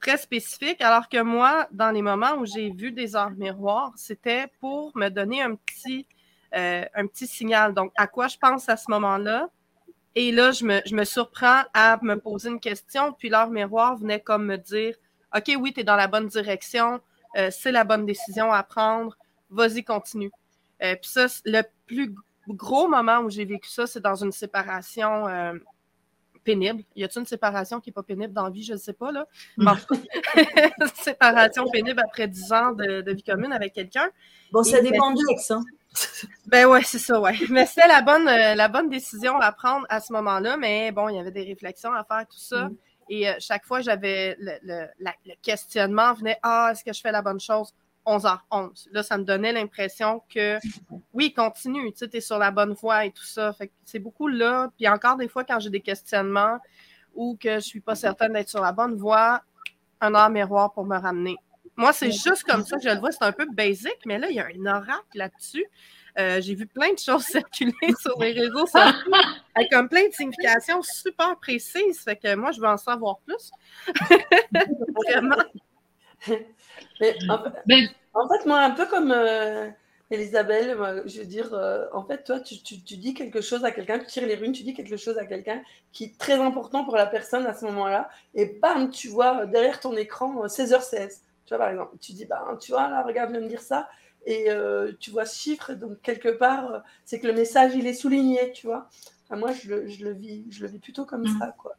très 0.00 0.16
spécifiques. 0.16 0.80
Alors 0.80 1.10
que 1.10 1.20
moi, 1.20 1.68
dans 1.72 1.90
les 1.90 2.02
moments 2.02 2.36
où 2.38 2.46
j'ai 2.46 2.70
vu 2.70 2.90
des 2.90 3.16
arts 3.16 3.32
miroirs, 3.32 3.92
c'était 3.96 4.46
pour 4.60 4.96
me 4.96 5.10
donner 5.10 5.42
un 5.42 5.56
petit 5.56 6.06
euh, 6.54 6.84
un 6.94 7.06
petit 7.06 7.26
signal. 7.26 7.74
Donc, 7.74 7.92
à 7.96 8.06
quoi 8.06 8.28
je 8.28 8.36
pense 8.38 8.68
à 8.68 8.76
ce 8.76 8.90
moment-là? 8.90 9.48
Et 10.14 10.30
là, 10.30 10.52
je 10.52 10.64
me, 10.64 11.04
surprends 11.04 11.62
à 11.72 11.98
me 12.02 12.16
poser 12.16 12.48
une 12.50 12.60
question, 12.60 13.12
puis 13.12 13.28
leur 13.28 13.50
miroir 13.50 13.96
venait 13.96 14.20
comme 14.20 14.46
me 14.46 14.56
dire 14.56 14.94
OK, 15.36 15.52
oui, 15.58 15.72
tu 15.72 15.80
es 15.80 15.84
dans 15.84 15.96
la 15.96 16.06
bonne 16.06 16.28
direction, 16.28 17.00
euh, 17.36 17.50
c'est 17.50 17.72
la 17.72 17.82
bonne 17.82 18.06
décision 18.06 18.52
à 18.52 18.62
prendre, 18.62 19.16
vas-y, 19.50 19.82
continue. 19.82 20.30
Euh, 20.82 20.94
puis 20.94 21.10
ça, 21.10 21.26
le 21.44 21.62
plus 21.86 22.14
gros 22.46 22.86
moment 22.86 23.18
où 23.20 23.30
j'ai 23.30 23.44
vécu 23.44 23.68
ça, 23.68 23.88
c'est 23.88 24.00
dans 24.00 24.14
une 24.14 24.30
séparation 24.30 25.26
pénible. 26.44 26.84
Y 26.94 27.04
a-t-il 27.04 27.20
une 27.20 27.26
séparation 27.26 27.80
qui 27.80 27.88
n'est 27.88 27.94
pas 27.94 28.02
pénible 28.02 28.32
dans 28.32 28.44
la 28.44 28.50
vie? 28.50 28.62
Je 28.62 28.74
ne 28.74 28.78
sais 28.78 28.92
pas, 28.92 29.10
là. 29.10 29.26
séparation 30.94 31.64
pénible 31.70 32.00
après 32.04 32.28
10 32.28 32.52
ans 32.52 32.72
de, 32.72 33.12
vie 33.12 33.22
commune 33.22 33.52
avec 33.52 33.72
quelqu'un. 33.72 34.08
Bon, 34.52 34.62
ça 34.62 34.80
dépend 34.80 35.10
du 35.12 35.22
ex, 35.30 35.50
hein? 35.50 35.64
Ben 36.46 36.66
ouais, 36.66 36.82
c'est 36.82 36.98
ça, 36.98 37.20
ouais. 37.20 37.34
Mais 37.50 37.66
c'était 37.66 37.88
la 37.88 38.02
bonne, 38.02 38.28
euh, 38.28 38.54
la 38.54 38.68
bonne 38.68 38.88
décision 38.88 39.38
à 39.40 39.52
prendre 39.52 39.86
à 39.88 40.00
ce 40.00 40.12
moment-là. 40.12 40.56
Mais 40.56 40.92
bon, 40.92 41.08
il 41.08 41.16
y 41.16 41.18
avait 41.18 41.30
des 41.30 41.44
réflexions 41.44 41.92
à 41.92 42.04
faire, 42.04 42.26
tout 42.26 42.38
ça. 42.38 42.68
Mm. 42.68 42.76
Et 43.10 43.28
euh, 43.28 43.34
chaque 43.38 43.64
fois, 43.64 43.80
j'avais 43.80 44.36
le, 44.38 44.86
questionnement 45.42 46.12
venait 46.14 46.38
Ah, 46.42 46.70
est-ce 46.72 46.84
que 46.84 46.92
je 46.92 47.00
fais 47.00 47.12
la 47.12 47.22
bonne 47.22 47.40
chose? 47.40 47.72
11h11. 48.06 48.88
Là, 48.92 49.02
ça 49.02 49.16
me 49.16 49.24
donnait 49.24 49.52
l'impression 49.52 50.22
que 50.28 50.58
oui, 51.14 51.32
continue, 51.32 51.90
tu 51.92 51.98
sais, 52.00 52.10
es 52.12 52.20
sur 52.20 52.38
la 52.38 52.50
bonne 52.50 52.74
voie 52.74 53.06
et 53.06 53.10
tout 53.10 53.24
ça. 53.24 53.52
Fait 53.52 53.72
c'est 53.84 53.98
beaucoup 53.98 54.28
là. 54.28 54.70
Puis 54.76 54.86
encore 54.88 55.16
des 55.16 55.28
fois, 55.28 55.44
quand 55.44 55.58
j'ai 55.58 55.70
des 55.70 55.80
questionnements 55.80 56.58
ou 57.14 57.36
que 57.40 57.54
je 57.54 57.60
suis 57.60 57.80
pas 57.80 57.94
certaine 57.94 58.34
d'être 58.34 58.48
sur 58.48 58.60
la 58.60 58.72
bonne 58.72 58.96
voie, 58.96 59.42
un 60.00 60.14
art 60.14 60.30
miroir 60.30 60.72
pour 60.72 60.84
me 60.84 60.98
ramener. 60.98 61.36
Moi, 61.76 61.92
c'est 61.92 62.12
juste 62.12 62.44
comme 62.44 62.64
ça 62.64 62.76
que 62.76 62.82
je 62.84 62.88
le 62.88 63.00
vois. 63.00 63.10
C'est 63.12 63.24
un 63.24 63.32
peu 63.32 63.46
basic, 63.50 63.96
mais 64.06 64.18
là, 64.18 64.28
il 64.30 64.36
y 64.36 64.40
a 64.40 64.46
un 64.46 64.66
oracle 64.66 65.06
là-dessus. 65.14 65.66
Euh, 66.16 66.40
j'ai 66.40 66.54
vu 66.54 66.66
plein 66.66 66.92
de 66.92 66.98
choses 66.98 67.24
circuler 67.24 67.72
sur 68.00 68.18
les 68.20 68.32
réseaux 68.32 68.66
sociaux 68.66 69.12
avec 69.54 69.70
comme 69.70 69.88
plein 69.88 70.08
de 70.08 70.12
significations 70.12 70.80
super 70.82 71.36
précises. 71.38 72.00
Fait 72.00 72.16
que 72.16 72.34
moi, 72.36 72.52
je 72.52 72.60
veux 72.60 72.68
en 72.68 72.76
savoir 72.76 73.18
plus. 73.20 73.50
Vraiment. 75.08 75.36
Ben, 77.00 77.88
en, 78.14 78.28
fait, 78.28 78.46
moi, 78.46 78.60
un 78.60 78.70
peu 78.70 78.86
comme 78.86 79.10
euh, 79.10 79.68
Elisabeth, 80.10 80.76
je 81.06 81.18
veux 81.18 81.26
dire, 81.26 81.52
euh, 81.52 81.86
en 81.92 82.04
fait, 82.04 82.22
toi, 82.22 82.40
tu, 82.40 82.56
dis 82.56 83.14
quelque 83.14 83.40
chose 83.40 83.64
à 83.64 83.72
quelqu'un, 83.72 83.98
tu 83.98 84.06
tires 84.06 84.26
les 84.26 84.36
runes, 84.36 84.52
tu 84.52 84.62
dis 84.62 84.74
quelque 84.74 84.96
chose 84.96 85.18
à 85.18 85.26
quelqu'un 85.26 85.62
qui 85.92 86.04
est 86.04 86.18
très 86.18 86.34
important 86.34 86.84
pour 86.84 86.96
la 86.96 87.06
personne 87.06 87.44
à 87.46 87.54
ce 87.54 87.64
moment-là, 87.66 88.08
et 88.34 88.46
bam, 88.46 88.90
tu 88.90 89.08
vois 89.08 89.46
derrière 89.46 89.80
ton 89.80 89.96
écran 89.96 90.46
16h16. 90.46 91.20
Tu 91.46 91.50
vois, 91.50 91.58
par 91.58 91.68
exemple, 91.68 91.96
tu 92.00 92.12
dis, 92.12 92.24
bah, 92.24 92.44
tu 92.60 92.72
vois, 92.72 92.88
là, 92.88 93.02
regarde, 93.02 93.32
de 93.32 93.40
dire 93.46 93.60
ça. 93.60 93.88
Et 94.26 94.50
euh, 94.50 94.92
tu 95.00 95.10
vois 95.10 95.26
ce 95.26 95.38
chiffre, 95.38 95.74
donc 95.74 96.00
quelque 96.00 96.30
part, 96.30 96.72
euh, 96.72 96.78
c'est 97.04 97.20
que 97.20 97.26
le 97.26 97.34
message, 97.34 97.72
il 97.74 97.86
est 97.86 97.94
souligné, 97.94 98.52
tu 98.52 98.66
vois. 98.66 98.88
moi, 99.30 99.52
je 99.52 99.68
le, 99.68 99.88
je 99.88 100.04
le, 100.04 100.12
vis, 100.12 100.46
je 100.50 100.62
le 100.62 100.68
vis 100.68 100.78
plutôt 100.78 101.04
comme 101.04 101.22
mm. 101.22 101.38
ça, 101.38 101.54
quoi. 101.58 101.76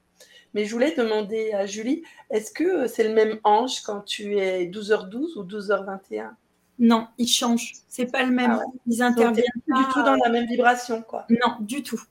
Mais 0.53 0.65
je 0.65 0.71
voulais 0.71 0.93
demander 0.95 1.51
à 1.51 1.65
Julie, 1.65 2.03
est-ce 2.29 2.51
que 2.51 2.63
euh, 2.63 2.87
c'est 2.87 3.03
le 3.03 3.13
même 3.13 3.39
ange 3.43 3.81
quand 3.81 4.01
tu 4.01 4.37
es 4.37 4.67
12h12 4.67 5.37
ou 5.37 5.43
12h21 5.43 6.29
Non, 6.79 7.07
il 7.17 7.27
change. 7.27 7.73
C'est 7.89 8.09
pas 8.11 8.23
le 8.23 8.31
même. 8.31 8.59
Ah 8.61 8.63
Ils 8.85 9.01
interviennent 9.01 9.45
pas 9.67 9.79
du 9.79 9.85
tout 9.91 10.03
dans 10.03 10.15
la 10.15 10.29
même 10.29 10.45
vibration, 10.45 11.01
quoi. 11.01 11.25
Non, 11.29 11.57
du 11.59 11.83
tout. 11.83 12.01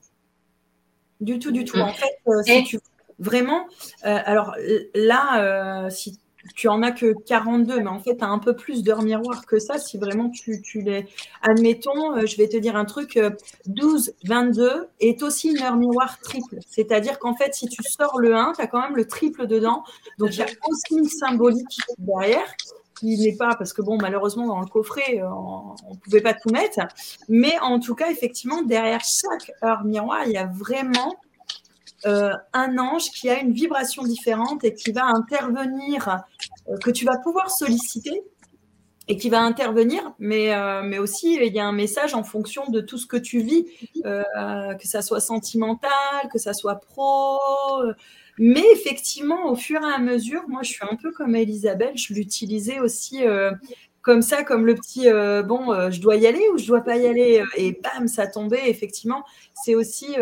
Du 1.21 1.39
tout, 1.39 1.51
du 1.51 1.63
tout. 1.63 1.77
Mm. 1.77 1.81
En 1.81 1.93
fait, 1.93 2.19
si 2.43 2.63
tu 2.65 2.79
vraiment, 3.17 3.65
alors 4.03 4.55
là, 4.93 5.89
si 5.89 6.19
tu 6.53 6.67
en 6.67 6.83
as 6.83 6.91
que 6.91 7.13
42, 7.25 7.79
mais 7.79 7.87
en 7.87 7.99
fait, 7.99 8.17
tu 8.17 8.23
as 8.23 8.27
un 8.27 8.39
peu 8.39 8.55
plus 8.55 8.83
d'heures 8.83 9.01
miroirs 9.01 9.45
que 9.45 9.59
ça 9.59 9.77
si 9.77 9.97
vraiment 9.97 10.29
tu, 10.29 10.61
tu 10.61 10.81
les. 10.81 11.07
Admettons, 11.41 12.15
euh, 12.15 12.25
je 12.25 12.37
vais 12.37 12.47
te 12.47 12.57
dire 12.57 12.75
un 12.75 12.85
truc 12.85 13.19
12, 13.67 14.09
euh, 14.09 14.11
22 14.25 14.87
est 14.99 15.23
aussi 15.23 15.51
une 15.51 15.61
heure 15.61 15.77
miroir 15.77 16.19
triple. 16.19 16.57
C'est-à-dire 16.67 17.19
qu'en 17.19 17.35
fait, 17.35 17.53
si 17.53 17.67
tu 17.67 17.81
sors 17.83 18.19
le 18.19 18.35
1, 18.35 18.53
tu 18.55 18.61
as 18.61 18.67
quand 18.67 18.81
même 18.81 18.95
le 18.95 19.05
triple 19.05 19.47
dedans. 19.47 19.83
Donc, 20.19 20.33
il 20.33 20.39
y 20.39 20.43
a 20.43 20.45
aussi 20.45 20.95
une 20.95 21.09
symbolique 21.09 21.79
derrière 21.97 22.55
qui 22.99 23.17
n'est 23.17 23.35
pas, 23.35 23.55
parce 23.55 23.73
que 23.73 23.81
bon, 23.81 23.97
malheureusement, 24.01 24.47
dans 24.47 24.59
le 24.59 24.67
coffret, 24.67 25.19
euh, 25.19 25.29
on 25.29 25.75
ne 25.91 25.97
pouvait 25.97 26.21
pas 26.21 26.33
tout 26.33 26.49
mettre. 26.49 26.79
Mais 27.27 27.57
en 27.59 27.79
tout 27.79 27.95
cas, 27.95 28.09
effectivement, 28.09 28.61
derrière 28.61 29.01
chaque 29.01 29.51
heure 29.63 29.83
miroir, 29.83 30.23
il 30.25 30.31
y 30.31 30.37
a 30.37 30.45
vraiment 30.45 31.15
euh, 32.05 32.31
un 32.53 32.77
ange 32.77 33.09
qui 33.09 33.29
a 33.29 33.39
une 33.39 33.51
vibration 33.51 34.03
différente 34.03 34.63
et 34.63 34.73
qui 34.73 34.91
va 34.91 35.05
intervenir, 35.05 36.23
euh, 36.69 36.77
que 36.77 36.91
tu 36.91 37.03
vas 37.03 37.17
pouvoir 37.17 37.49
solliciter 37.49 38.21
et 39.07 39.17
qui 39.17 39.29
va 39.29 39.41
intervenir, 39.41 40.13
mais, 40.19 40.53
euh, 40.53 40.83
mais 40.83 40.99
aussi 40.99 41.35
il 41.35 41.53
y 41.53 41.59
a 41.59 41.65
un 41.65 41.71
message 41.71 42.13
en 42.13 42.23
fonction 42.23 42.69
de 42.69 42.79
tout 42.81 42.97
ce 42.97 43.07
que 43.07 43.17
tu 43.17 43.39
vis, 43.39 43.65
que 44.03 44.87
ça 44.87 45.01
soit 45.01 45.19
sentimental, 45.19 45.91
que 46.31 46.39
ça 46.39 46.53
soit 46.53 46.75
pro. 46.75 47.39
Mais 48.37 48.63
effectivement, 48.73 49.45
au 49.47 49.55
fur 49.55 49.81
et 49.81 49.93
à 49.93 49.99
mesure, 49.99 50.43
moi 50.47 50.61
je 50.63 50.71
suis 50.71 50.85
un 50.89 50.95
peu 50.95 51.11
comme 51.11 51.35
Elisabeth, 51.35 51.97
je 51.97 52.13
l'utilisais 52.13 52.79
aussi 52.79 53.19
comme 54.01 54.23
ça, 54.23 54.43
comme 54.43 54.65
le 54.65 54.73
petit 54.73 55.03
bon, 55.47 55.91
je 55.91 56.01
dois 56.01 56.15
y 56.15 56.25
aller 56.25 56.43
ou 56.53 56.57
je 56.57 56.65
dois 56.65 56.81
pas 56.81 56.97
y 56.97 57.05
aller, 57.05 57.43
et 57.57 57.79
bam, 57.83 58.07
ça 58.07 58.25
tombait. 58.25 58.69
Effectivement, 58.69 59.23
c'est 59.53 59.75
aussi 59.75 60.15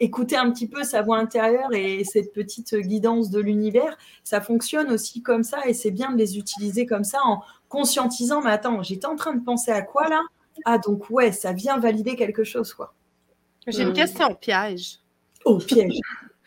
écouter 0.00 0.36
un 0.36 0.50
petit 0.50 0.66
peu 0.66 0.82
sa 0.82 1.02
voix 1.02 1.18
intérieure 1.18 1.72
et 1.72 2.02
cette 2.04 2.32
petite 2.32 2.74
guidance 2.74 3.30
de 3.30 3.38
l'univers, 3.38 3.96
ça 4.24 4.40
fonctionne 4.40 4.90
aussi 4.90 5.22
comme 5.22 5.44
ça 5.44 5.58
et 5.66 5.74
c'est 5.74 5.90
bien 5.90 6.10
de 6.10 6.16
les 6.16 6.38
utiliser 6.38 6.86
comme 6.86 7.04
ça 7.04 7.18
en 7.24 7.42
conscientisant, 7.68 8.40
mais 8.42 8.50
attends, 8.50 8.82
j'étais 8.82 9.06
en 9.06 9.16
train 9.16 9.34
de 9.34 9.44
penser 9.44 9.70
à 9.70 9.82
quoi 9.82 10.08
là? 10.08 10.22
Ah 10.64 10.78
donc 10.78 11.08
ouais, 11.10 11.32
ça 11.32 11.52
vient 11.52 11.78
valider 11.78 12.16
quelque 12.16 12.44
chose 12.44 12.74
quoi. 12.74 12.94
J'ai 13.66 13.82
une 13.82 13.90
euh. 13.90 13.92
question 13.92 14.34
piège. 14.34 14.98
Oh, 15.44 15.58
piège. 15.58 16.00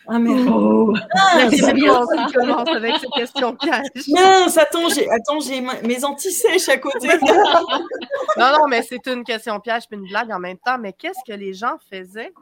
Ah 0.08 0.20
merde. 0.20 0.48
Oh. 0.52 0.94
Ah, 1.16 1.50
c'est 1.50 1.74
bien 1.74 2.06
ça 2.06 2.28
commence 2.34 2.70
avec 2.70 2.96
ces 2.98 3.08
questions 3.08 3.56
pièges. 3.56 3.88
Mince, 4.10 4.58
attends, 4.58 4.90
j'ai, 4.90 5.10
attends, 5.10 5.40
j'ai 5.40 5.62
mes 5.62 6.04
antisèches 6.04 6.70
à 6.70 6.78
côté. 6.78 7.08
non, 8.38 8.52
non, 8.52 8.68
mais 8.68 8.82
c'est 8.82 9.06
une 9.08 9.24
question 9.24 9.60
piège 9.60 9.84
puis 9.90 9.98
une 9.98 10.08
blague 10.08 10.32
en 10.32 10.40
même 10.40 10.58
temps. 10.58 10.78
Mais 10.78 10.92
qu'est-ce 10.92 11.24
que 11.26 11.38
les 11.38 11.54
gens 11.54 11.78
faisaient 11.90 12.34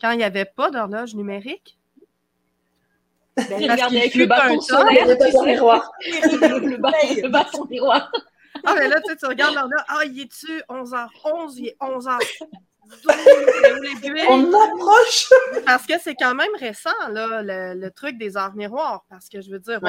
quand 0.00 0.10
il 0.12 0.18
n'y 0.18 0.24
avait 0.24 0.44
pas 0.44 0.70
d'horloge 0.70 1.14
numérique? 1.14 1.78
Ben, 3.36 3.60
il 3.60 3.70
regardait 3.70 3.98
avec 3.98 4.14
le 4.14 4.26
bâton 4.26 4.60
solaire, 4.60 5.06
le 5.06 5.14
bâton 5.14 5.44
miroir. 5.46 5.92
le 6.02 7.28
bâton 7.28 7.66
miroir. 7.66 8.10
Ah, 8.64 8.74
mais 8.78 8.88
là, 8.88 9.00
tu, 9.00 9.10
sais, 9.10 9.16
tu 9.16 9.26
regardes 9.26 9.54
l'horloge. 9.54 9.84
Ah, 9.88 10.04
il 10.06 10.20
est-tu 10.20 10.62
11h11? 10.68 11.54
Il 11.58 11.66
est 11.68 11.76
11h. 11.78 12.18
On 14.28 14.52
approche! 14.54 15.28
Parce 15.66 15.86
que 15.86 15.94
c'est 16.00 16.14
quand 16.14 16.34
même 16.34 16.54
récent, 16.58 16.90
là, 17.10 17.42
le, 17.42 17.88
truc 17.90 18.16
des 18.16 18.36
arts 18.36 18.54
miroirs. 18.54 19.04
Parce 19.10 19.28
que 19.28 19.40
je 19.40 19.50
veux 19.50 19.58
dire, 19.58 19.80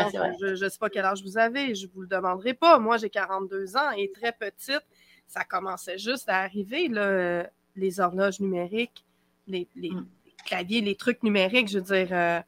je 0.42 0.64
ne 0.64 0.70
sais 0.70 0.78
pas 0.78 0.90
quel 0.90 1.06
âge 1.06 1.24
vous 1.24 1.38
avez, 1.38 1.76
je 1.76 1.86
ne 1.86 1.92
vous 1.94 2.02
le 2.02 2.08
demanderai 2.08 2.54
pas. 2.54 2.80
Moi, 2.80 2.98
j'ai 2.98 3.10
42 3.10 3.78
ans 3.78 3.92
et 3.92 4.12
très 4.12 4.32
petite, 4.32 4.84
ça 5.28 5.44
commençait 5.44 5.98
juste 5.98 6.28
à 6.28 6.40
arriver, 6.40 6.88
là, 6.88 7.48
les 7.76 8.00
horloges 8.00 8.40
numériques 8.40 9.06
les, 9.48 9.68
mm. 9.76 10.06
claviers, 10.46 10.82
les 10.82 10.96
trucs 10.96 11.24
numériques, 11.24 11.70
je 11.70 11.80
veux 11.80 11.84
dire, 12.06 12.08
euh, 12.12 12.40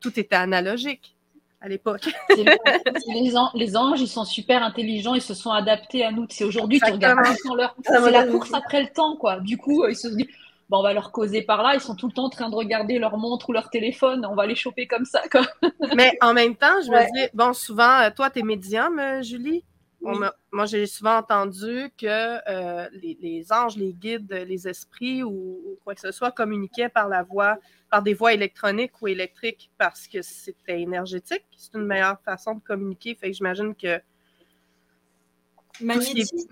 tout 0.00 0.18
était 0.18 0.36
analogique 0.36 1.16
à 1.60 1.68
l'époque. 1.68 2.08
les, 3.54 3.76
anges, 3.76 4.00
ils 4.00 4.08
sont 4.08 4.24
super 4.24 4.62
intelligents, 4.62 5.14
ils 5.14 5.22
se 5.22 5.34
sont 5.34 5.52
adaptés 5.52 6.04
à 6.04 6.10
nous. 6.10 6.26
C'est 6.28 6.44
aujourd'hui, 6.44 6.80
tu 6.80 6.90
regardes 6.90 7.18
leur. 7.56 7.74
C'est 7.84 8.10
la 8.10 8.26
course 8.26 8.52
après 8.52 8.82
le 8.82 8.88
temps, 8.88 9.16
quoi. 9.16 9.40
Du 9.40 9.56
coup, 9.56 9.86
ils 9.86 9.96
se 9.96 10.08
dit, 10.08 10.28
bon, 10.68 10.78
on 10.78 10.82
va 10.82 10.92
leur 10.92 11.12
causer 11.12 11.42
par 11.42 11.62
là. 11.62 11.74
Ils 11.74 11.80
sont 11.80 11.94
tout 11.94 12.08
le 12.08 12.12
temps 12.12 12.24
en 12.24 12.30
train 12.30 12.50
de 12.50 12.56
regarder 12.56 12.98
leur 12.98 13.16
montre 13.16 13.50
ou 13.50 13.52
leur 13.52 13.70
téléphone. 13.70 14.26
On 14.28 14.34
va 14.34 14.46
les 14.46 14.56
choper 14.56 14.86
comme 14.88 15.04
ça, 15.04 15.22
quoi. 15.30 15.46
Mais 15.96 16.12
en 16.20 16.34
même 16.34 16.56
temps, 16.56 16.80
je 16.84 16.90
me 16.90 17.14
dis, 17.14 17.30
bon, 17.32 17.52
souvent, 17.52 18.00
euh, 18.00 18.10
toi, 18.14 18.28
tu 18.30 18.40
es 18.40 18.42
Julie 20.04 20.28
moi, 20.52 20.66
j'ai 20.66 20.86
souvent 20.86 21.16
entendu 21.16 21.90
que 21.96 22.06
euh, 22.06 22.88
les, 22.92 23.46
anges, 23.50 23.76
les 23.76 23.94
guides, 23.94 24.30
les 24.30 24.68
esprits 24.68 25.22
ou, 25.22 25.78
quoi 25.82 25.94
que 25.94 26.00
ce 26.02 26.12
soit 26.12 26.30
communiquaient 26.30 26.90
par 26.90 27.08
la 27.08 27.22
voix, 27.22 27.58
par 27.90 28.02
des 28.02 28.12
voies 28.12 28.34
électroniques 28.34 29.00
ou 29.00 29.08
électriques 29.08 29.70
parce 29.78 30.06
que 30.06 30.20
c'était 30.20 30.82
énergétique. 30.82 31.44
C'est 31.56 31.74
une 31.74 31.86
meilleure 31.86 32.20
façon 32.20 32.56
de 32.56 32.60
communiquer. 32.60 33.14
Fait 33.14 33.30
que 33.30 33.36
j'imagine 33.36 33.74
que 33.74 33.98
magnétique, 35.80 36.50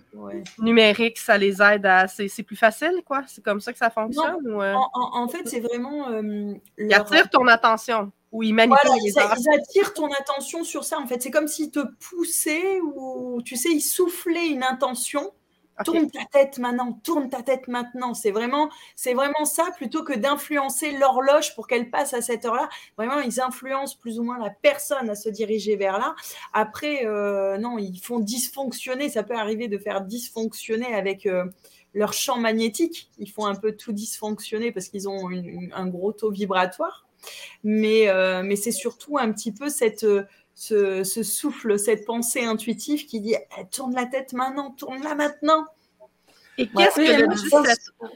numérique, 0.59 1.19
ça 1.19 1.37
les 1.39 1.61
aide 1.62 1.87
à. 1.87 2.09
C'est 2.09 2.43
plus 2.43 2.57
facile, 2.57 3.03
quoi? 3.05 3.23
C'est 3.27 3.43
comme 3.43 3.61
ça 3.61 3.73
que 3.73 3.79
ça 3.79 3.91
fonctionne? 3.91 4.47
Euh? 4.47 4.75
en, 4.95 5.29
fait, 5.29 5.47
c'est 5.47 5.61
vraiment. 5.61 6.09
Euh, 6.09 6.55
ils 6.79 6.95
attirent 6.95 7.31
ton 7.31 7.47
attention 7.47 8.12
ou 8.33 8.43
ils 8.43 8.55
manipulent 8.55 8.91
les 9.03 9.11
Ils 9.11 9.55
attirent 9.59 9.93
ton 9.93 10.11
attention 10.12 10.65
sur 10.65 10.85
ça, 10.85 10.99
en 10.99 11.07
fait. 11.07 11.23
C'est 11.23 11.31
comme 11.31 11.49
s'ils 11.49 11.71
te 11.71 11.81
poussaient 12.09 12.81
ou, 12.81 13.43
tu 13.45 13.57
sais, 13.57 13.71
ils 13.71 13.81
soufflaient 13.81 14.49
une 14.49 14.62
intention 14.62 15.33
Tourne 15.84 16.10
ta 16.10 16.25
tête 16.25 16.58
maintenant, 16.58 16.92
tourne 17.04 17.28
ta 17.28 17.42
tête 17.42 17.68
maintenant. 17.68 18.14
C'est 18.14 18.30
vraiment, 18.30 18.70
c'est 18.96 19.14
vraiment 19.14 19.44
ça 19.44 19.64
plutôt 19.76 20.02
que 20.02 20.12
d'influencer 20.12 20.92
l'horloge 20.92 21.54
pour 21.54 21.66
qu'elle 21.66 21.90
passe 21.90 22.14
à 22.14 22.22
cette 22.22 22.44
heure-là. 22.44 22.68
Vraiment, 22.96 23.20
ils 23.20 23.40
influencent 23.40 23.96
plus 24.00 24.18
ou 24.18 24.22
moins 24.22 24.38
la 24.38 24.50
personne 24.50 25.08
à 25.10 25.14
se 25.14 25.28
diriger 25.28 25.76
vers 25.76 25.99
là. 25.99 26.14
Après, 26.52 27.06
euh, 27.06 27.58
non, 27.58 27.78
ils 27.78 27.99
font 27.99 28.18
dysfonctionner. 28.18 29.08
Ça 29.08 29.22
peut 29.22 29.37
arriver 29.37 29.68
de 29.68 29.78
faire 29.78 30.02
dysfonctionner 30.02 30.94
avec 30.94 31.26
euh, 31.26 31.44
leur 31.94 32.12
champ 32.12 32.38
magnétique. 32.38 33.10
Ils 33.18 33.30
font 33.30 33.46
un 33.46 33.54
peu 33.54 33.72
tout 33.72 33.92
dysfonctionner 33.92 34.72
parce 34.72 34.88
qu'ils 34.88 35.08
ont 35.08 35.28
un 35.72 35.87
gros 35.87 36.12
taux 36.12 36.30
vibratoire. 36.30 37.06
Mais, 37.64 38.08
euh, 38.08 38.42
mais 38.42 38.56
c'est 38.56 38.72
surtout 38.72 39.18
un 39.18 39.30
petit 39.32 39.52
peu 39.52 39.68
cette 39.68 40.06
ce, 40.61 41.23
souffle, 41.23 41.79
cette 41.79 42.05
pensée 42.05 42.45
intuitive 42.45 43.07
qui 43.07 43.21
dit 43.21 43.35
eh, 43.35 43.67
tourne 43.71 43.95
la 43.95 44.05
tête 44.05 44.35
maintenant, 44.35 44.71
tourne-la 44.73 45.14
maintenant. 45.14 45.64
Et 46.59 46.69
qu'est-ce 46.69 46.97
que 46.97 47.23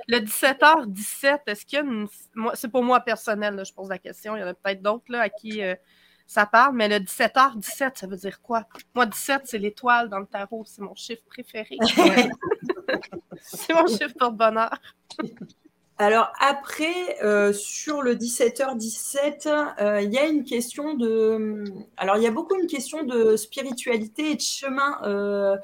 le, 0.06 0.20
17, 0.20 0.60
h 0.60 0.86
17 0.86 1.40
est-ce 1.46 1.64
qu'il 1.64 1.78
y 1.78 1.80
a 1.80 1.84
une. 1.84 2.06
C'est 2.54 2.68
pour 2.68 2.82
moi 2.82 3.00
personnel, 3.00 3.62
je 3.66 3.72
pose 3.72 3.88
la 3.88 3.96
question. 3.96 4.36
Il 4.36 4.40
y 4.40 4.44
en 4.44 4.48
a 4.48 4.52
peut-être 4.52 4.82
d'autres 4.82 5.14
à 5.14 5.30
qui 5.30 5.62
euh, 5.62 5.74
ça 6.26 6.44
parle, 6.44 6.74
mais 6.76 6.88
le 6.88 6.96
17h17, 6.96 7.98
ça 7.98 8.06
veut 8.06 8.16
dire 8.16 8.42
quoi? 8.42 8.66
Moi, 8.94 9.06
17, 9.06 9.42
c'est 9.44 9.58
l'étoile 9.58 10.10
dans 10.10 10.18
le 10.18 10.26
tarot. 10.26 10.64
C'est 10.66 10.82
mon 10.82 10.94
chiffre 10.94 11.22
préféré. 11.26 11.78
c'est 13.40 13.72
mon 13.72 13.86
chiffre 13.86 14.14
pour 14.18 14.32
bonheur. 14.32 14.78
Alors 15.96 16.32
après, 16.40 17.22
euh, 17.22 17.52
sur 17.52 18.02
le 18.02 18.16
17h17, 18.16 19.74
euh, 19.80 20.00
il 20.02 20.12
y 20.12 20.18
a 20.18 20.26
une 20.26 20.42
question 20.42 20.94
de... 20.94 21.64
Alors 21.96 22.16
il 22.16 22.24
y 22.24 22.26
a 22.26 22.32
beaucoup 22.32 22.56
une 22.60 22.66
question 22.66 23.04
de 23.04 23.36
spiritualité 23.36 24.32
et 24.32 24.34
de 24.34 24.40
chemin 24.40 24.98
euh, 25.04 25.56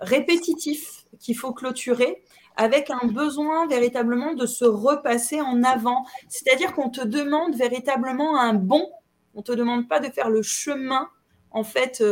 répétitif 0.00 1.04
qu'il 1.20 1.36
faut 1.36 1.52
clôturer 1.52 2.20
avec 2.56 2.90
un 2.90 3.06
besoin 3.06 3.68
véritablement 3.68 4.34
de 4.34 4.46
se 4.46 4.64
repasser 4.64 5.40
en 5.40 5.62
avant. 5.62 6.04
C'est-à-dire 6.28 6.74
qu'on 6.74 6.90
te 6.90 7.02
demande 7.02 7.54
véritablement 7.54 8.40
un 8.40 8.54
bon, 8.54 8.90
on 9.34 9.38
ne 9.38 9.44
te 9.44 9.52
demande 9.52 9.88
pas 9.88 10.00
de 10.00 10.08
faire 10.08 10.30
le 10.30 10.42
chemin, 10.42 11.08
en 11.52 11.62
fait, 11.62 12.02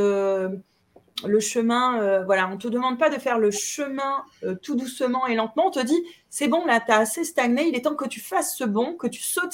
le 1.25 1.39
chemin, 1.39 2.01
euh, 2.01 2.25
voilà, 2.25 2.51
on 2.53 2.57
te 2.57 2.67
demande 2.67 2.99
pas 2.99 3.09
de 3.09 3.19
faire 3.19 3.39
le 3.39 3.51
chemin 3.51 4.25
euh, 4.43 4.57
tout 4.61 4.75
doucement 4.75 5.27
et 5.27 5.35
lentement. 5.35 5.69
On 5.69 5.71
te 5.71 5.81
dit, 5.81 6.03
c'est 6.29 6.49
bon, 6.49 6.67
là, 6.67 6.81
tu 6.81 6.91
as 6.91 6.99
assez 6.99 7.23
stagné, 7.23 7.69
il 7.69 7.77
est 7.77 7.83
temps 7.83 7.95
que 7.95 8.09
tu 8.09 8.21
fasses 8.21 8.57
ce 8.57 8.65
bon, 8.65 8.95
que 8.95 9.07
tu 9.07 9.23
sautes 9.23 9.53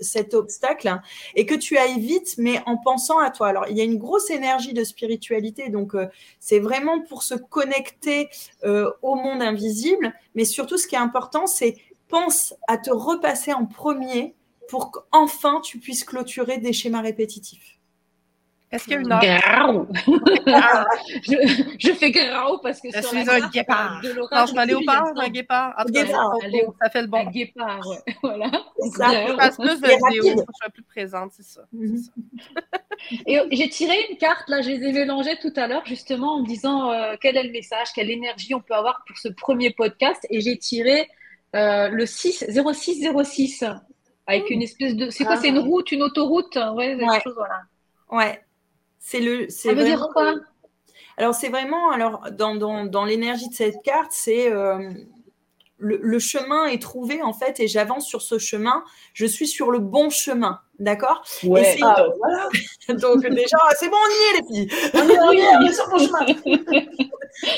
cet, 0.00 0.34
obstacle 0.34 1.00
et 1.34 1.44
que 1.44 1.54
tu 1.54 1.76
ailles 1.76 2.00
vite, 2.00 2.34
mais 2.38 2.60
en 2.66 2.78
pensant 2.78 3.18
à 3.18 3.30
toi. 3.30 3.48
Alors, 3.48 3.66
il 3.68 3.76
y 3.76 3.82
a 3.82 3.84
une 3.84 3.98
grosse 3.98 4.30
énergie 4.30 4.72
de 4.72 4.84
spiritualité, 4.84 5.68
donc 5.68 5.94
euh, 5.94 6.06
c'est 6.40 6.60
vraiment 6.60 7.00
pour 7.00 7.22
se 7.22 7.34
connecter 7.34 8.28
au 8.64 9.14
monde 9.14 9.42
invisible, 9.42 10.12
mais 10.34 10.44
surtout, 10.44 10.78
ce 10.78 10.86
qui 10.86 10.94
est 10.94 10.98
important, 10.98 11.46
c'est 11.46 11.76
pense 12.08 12.54
à 12.68 12.76
te 12.76 12.90
repasser 12.90 13.52
en 13.52 13.66
premier 13.66 14.34
pour 14.68 14.90
qu'enfin 14.90 15.60
tu 15.60 15.78
puisses 15.78 16.04
clôturer 16.04 16.58
des 16.58 16.72
schémas 16.72 17.00
répétitifs. 17.00 17.78
Est-ce 18.72 18.84
qu'il 18.84 18.94
y 18.94 18.96
a 18.96 19.00
une 19.00 19.12
heure? 19.12 19.20
je, 21.22 21.64
je, 21.78 21.92
fais 21.92 22.10
grau 22.10 22.56
parce 22.62 22.80
que 22.80 22.88
je 22.90 23.02
suis 23.02 23.18
un 23.18 23.48
guépard. 23.50 24.00
Non, 24.02 24.46
je 24.46 24.54
m'allais 24.54 24.72
au 24.72 24.80
parc, 24.80 25.08
un 25.14 25.28
guépard. 25.28 25.74
En 25.76 25.84
guépard. 25.84 26.32
ça 26.80 26.88
fait 26.88 27.02
le 27.02 27.06
bon. 27.06 27.18
Un 27.18 27.30
guépard, 27.30 27.86
ouais. 27.86 28.14
voilà. 28.22 28.50
Ça. 28.96 29.26
Je 29.26 29.36
passe 29.36 29.56
plus 29.58 29.78
de 29.78 29.88
vidéos, 29.88 30.24
je 30.24 30.62
suis 30.62 30.72
plus 30.72 30.82
présente, 30.84 31.32
c'est 31.32 31.44
ça. 31.44 31.60
Mhm. 31.70 32.02
Et 33.26 33.40
j'ai 33.50 33.68
tiré 33.68 33.94
une 34.10 34.16
carte, 34.16 34.48
là, 34.48 34.62
je 34.62 34.70
les 34.70 34.88
ai 34.88 34.92
mélangées 34.92 35.36
tout 35.42 35.52
à 35.56 35.66
l'heure, 35.66 35.84
justement, 35.84 36.36
en 36.36 36.40
me 36.40 36.46
disant 36.46 36.90
euh, 36.92 37.16
quel 37.20 37.36
est 37.36 37.42
le 37.42 37.52
message, 37.52 37.88
quelle 37.94 38.10
énergie 38.10 38.54
on 38.54 38.60
peut 38.60 38.74
avoir 38.74 39.04
pour 39.06 39.18
ce 39.18 39.28
premier 39.28 39.70
podcast. 39.70 40.26
Et 40.30 40.40
j'ai 40.40 40.56
tiré 40.56 41.10
euh, 41.54 41.88
le 41.88 42.06
6, 42.06 42.46
0606 42.48 43.64
avec 44.26 44.48
une 44.48 44.62
espèce 44.62 44.96
de. 44.96 45.10
C'est 45.10 45.24
quoi 45.24 45.36
C'est 45.36 45.48
une 45.48 45.58
ah. 45.58 45.62
route, 45.62 45.92
une 45.92 46.02
autoroute? 46.02 46.56
Ouais, 46.56 46.94
ouais. 46.94 47.20
Chose, 47.22 47.34
voilà. 47.36 47.62
Ouais. 48.10 48.40
C'est 49.02 49.20
le. 49.20 49.50
Ça 49.50 49.74
veut 49.74 49.84
dire 49.84 50.08
quoi? 50.14 50.36
Alors, 51.18 51.34
c'est 51.34 51.48
vraiment. 51.48 51.90
Alors, 51.90 52.30
dans, 52.30 52.54
dans, 52.54 52.86
dans 52.86 53.04
l'énergie 53.04 53.48
de 53.48 53.54
cette 53.54 53.82
carte, 53.82 54.12
c'est. 54.12 54.50
Euh, 54.50 54.90
le, 55.84 56.18
chemin 56.20 56.66
est 56.66 56.80
trouvé 56.80 57.22
en 57.22 57.32
fait 57.32 57.58
et 57.58 57.66
j'avance 57.66 58.06
sur 58.06 58.22
ce 58.22 58.38
chemin. 58.38 58.84
Je 59.14 59.26
suis 59.26 59.48
sur 59.48 59.72
le 59.72 59.80
bon 59.80 60.10
chemin, 60.10 60.60
d'accord? 60.78 61.24
Ouais. 61.42 61.76
Ah, 61.82 62.06
voilà. 62.18 62.48
Donc 63.00 63.26
déjà, 63.26 63.58
c'est 63.76 63.88
bon, 63.88 63.96
on 63.96 64.10
y 64.10 64.28
est 64.28 64.40
les 64.40 64.46
filles. 64.46 64.90
On 64.94 65.66
est, 65.66 65.72
sur 65.72 65.86
le 65.86 65.90
bon 65.90 66.06
chemin. 66.06 66.26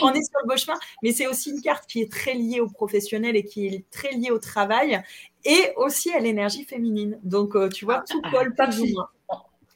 on 0.03 0.13
est 0.15 0.23
sur 0.23 0.39
le 0.43 0.49
bon 0.49 0.57
chemin, 0.57 0.79
mais 1.03 1.13
c'est 1.13 1.27
aussi 1.27 1.51
une 1.51 1.61
carte 1.61 1.87
qui 1.87 2.01
est 2.01 2.11
très 2.11 2.33
liée 2.33 2.61
au 2.61 2.69
professionnel 2.69 3.37
et 3.37 3.45
qui 3.45 3.67
est 3.67 3.85
très 3.91 4.13
liée 4.13 4.31
au 4.31 4.39
travail 4.39 5.03
et 5.45 5.73
aussi 5.77 6.11
à 6.13 6.19
l'énergie 6.19 6.65
féminine. 6.65 7.21
Donc 7.23 7.55
euh, 7.55 7.69
tu 7.69 7.85
vois, 7.85 8.05
tout 8.09 8.23
ah, 8.25 8.31
colle 8.31 8.55
pas 8.55 8.69
plus 8.69 8.95
moins. 8.95 9.11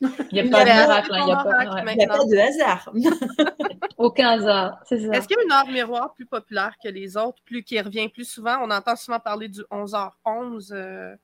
Il 0.00 0.08
n'y 0.32 0.40
a, 0.40 0.50
pas 0.50 0.64
de 0.64 0.70
miracle, 0.70 1.10
il 1.12 1.24
n'y 1.24 1.32
a, 1.32 2.08
pas, 2.08 2.24
de 2.24 2.36
hasard. 2.36 2.92
Aucun 3.98 4.28
hasard, 4.28 4.80
c'est 4.88 5.00
ça. 5.00 5.12
Est-ce 5.12 5.26
qu'il 5.26 5.36
y 5.36 5.40
a 5.40 5.42
une 5.42 5.52
heure 5.52 5.72
miroir 5.72 6.14
plus 6.14 6.26
populaire 6.26 6.74
que 6.82 6.88
les 6.88 7.16
autres, 7.16 7.42
plus 7.44 7.64
qui 7.64 7.80
revient 7.80 8.08
plus 8.08 8.24
souvent? 8.24 8.58
On 8.62 8.70
entend 8.70 8.94
souvent 8.94 9.18
parler 9.18 9.48
du 9.48 9.60
11h11. 9.72 10.72
Euh, 10.72 11.16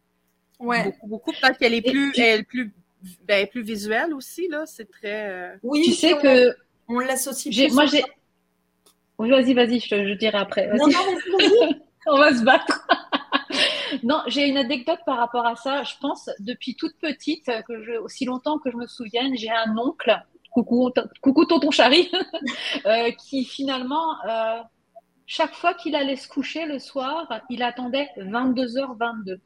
ouais. 0.58 0.84
Beaucoup, 0.84 1.06
beaucoup. 1.06 1.32
Peut-être 1.32 1.58
qu'elle 1.58 1.74
est 1.74 1.88
plus, 1.88 2.12
elle, 2.18 2.44
plus, 2.44 2.74
ben, 3.22 3.46
plus 3.46 3.62
visuelle 3.62 4.12
aussi, 4.12 4.48
là. 4.48 4.64
C'est 4.66 4.90
très. 4.90 5.30
Euh, 5.30 5.56
oui, 5.62 5.82
tu 5.84 5.92
sais 5.92 6.16
que. 6.18 6.56
On 6.88 6.98
l'associe 6.98 7.72
Moi, 7.72 7.86
j'ai. 7.86 8.02
vas-y, 9.18 9.54
vas-y, 9.54 9.80
je, 9.80 9.88
te 9.88 10.14
dirai 10.18 10.36
après. 10.36 10.66
Non, 10.74 10.88
non, 10.88 10.98
vas-y. 11.38 11.80
on 12.06 12.18
va 12.18 12.34
se 12.34 12.42
battre. 12.42 12.86
Non, 14.02 14.22
j'ai 14.26 14.46
une 14.48 14.56
anecdote 14.56 15.00
par 15.06 15.18
rapport 15.18 15.46
à 15.46 15.56
ça. 15.56 15.82
Je 15.82 15.94
pense, 16.00 16.30
depuis 16.40 16.74
toute 16.76 16.96
petite, 16.98 17.50
aussi 18.02 18.24
longtemps 18.24 18.58
que 18.58 18.70
je 18.70 18.76
me 18.76 18.86
souvienne, 18.86 19.36
j'ai 19.36 19.50
un 19.50 19.76
oncle, 19.76 20.16
coucou, 20.50 20.90
coucou 21.20 21.44
tonton 21.44 21.70
Chari, 21.70 22.10
euh, 22.86 23.10
qui 23.12 23.44
finalement, 23.44 24.22
euh, 24.28 24.60
chaque 25.26 25.54
fois 25.54 25.74
qu'il 25.74 25.96
allait 25.96 26.16
se 26.16 26.28
coucher 26.28 26.66
le 26.66 26.78
soir, 26.78 27.28
il 27.50 27.62
attendait 27.62 28.08
22h22. 28.18 29.38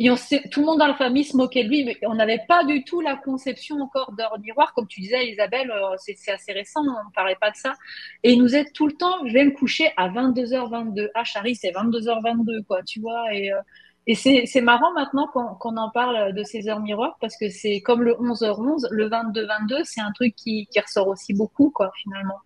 Et 0.00 0.08
tout 0.50 0.60
le 0.60 0.66
monde 0.66 0.78
dans 0.78 0.86
la 0.86 0.94
famille 0.94 1.24
se 1.24 1.36
moquait 1.36 1.64
de 1.64 1.68
lui, 1.68 1.84
mais 1.84 1.96
on 2.02 2.14
n'avait 2.14 2.44
pas 2.46 2.64
du 2.64 2.84
tout 2.84 3.00
la 3.00 3.16
conception 3.16 3.80
encore 3.80 4.12
d'heure 4.12 4.38
miroir. 4.38 4.72
Comme 4.74 4.86
tu 4.86 5.00
disais, 5.00 5.28
Isabelle, 5.28 5.72
euh, 5.72 5.96
c'est 5.98 6.30
assez 6.30 6.52
récent, 6.52 6.82
on 6.82 7.08
ne 7.08 7.12
parlait 7.12 7.36
pas 7.40 7.50
de 7.50 7.56
ça. 7.56 7.74
Et 8.22 8.32
il 8.32 8.40
nous 8.40 8.54
aide 8.54 8.72
tout 8.72 8.86
le 8.86 8.92
temps, 8.92 9.26
je 9.26 9.32
vais 9.32 9.44
me 9.44 9.50
coucher 9.50 9.90
à 9.96 10.08
22h22. 10.08 11.10
Ah, 11.14 11.24
Charlie, 11.24 11.56
c'est 11.56 11.72
22h22, 11.72 12.64
quoi, 12.64 12.82
tu 12.84 13.00
vois. 13.00 13.24
Euh, 13.34 13.60
et 14.10 14.14
c'est 14.14 14.60
marrant 14.62 14.90
maintenant 14.94 15.26
qu'on 15.26 15.76
en 15.76 15.90
parle 15.90 16.32
de 16.32 16.42
ces 16.42 16.66
heures 16.66 16.80
miroirs 16.80 17.18
parce 17.20 17.36
que 17.36 17.50
c'est 17.50 17.82
comme 17.82 18.02
le 18.02 18.14
11h11, 18.14 18.86
le 18.90 19.10
22-22, 19.10 19.82
c'est 19.84 20.00
un 20.00 20.12
truc 20.12 20.34
qui, 20.34 20.66
qui, 20.72 20.80
ressort 20.80 21.08
aussi 21.08 21.34
beaucoup, 21.34 21.70
quoi, 21.70 21.92
finalement. 22.02 22.38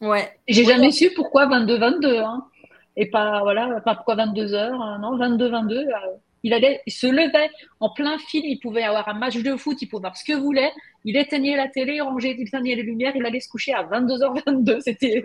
Ouais. 0.00 0.36
J'ai 0.48 0.64
jamais 0.64 0.90
su 0.90 1.12
pourquoi 1.14 1.46
22-22, 1.46 2.18
hein. 2.18 2.44
Et 2.96 3.08
pas, 3.08 3.40
voilà, 3.42 3.80
pas 3.82 3.94
pourquoi 3.94 4.16
22h, 4.16 4.56
hein, 4.56 4.98
non, 4.98 5.16
22-22. 5.16 5.86
Il, 6.42 6.52
allait, 6.52 6.80
il 6.86 6.92
se 6.92 7.06
levait 7.06 7.50
en 7.78 7.90
plein 7.90 8.18
film, 8.18 8.44
il 8.44 8.58
pouvait 8.58 8.82
avoir 8.82 9.08
un 9.08 9.14
match 9.14 9.36
de 9.36 9.56
foot, 9.56 9.80
il 9.80 9.86
pouvait 9.86 10.00
voir 10.00 10.16
ce 10.16 10.24
que 10.24 10.36
voulait. 10.36 10.72
Il 11.04 11.16
éteignait 11.16 11.56
la 11.56 11.68
télé, 11.68 12.00
rangeait, 12.00 12.34
il 12.36 12.48
éteignait 12.48 12.74
les 12.74 12.82
lumières, 12.82 13.14
il 13.14 13.24
allait 13.24 13.38
se 13.38 13.48
coucher 13.48 13.72
à 13.74 13.84
22h22. 13.84 14.80
C'était 14.84 15.22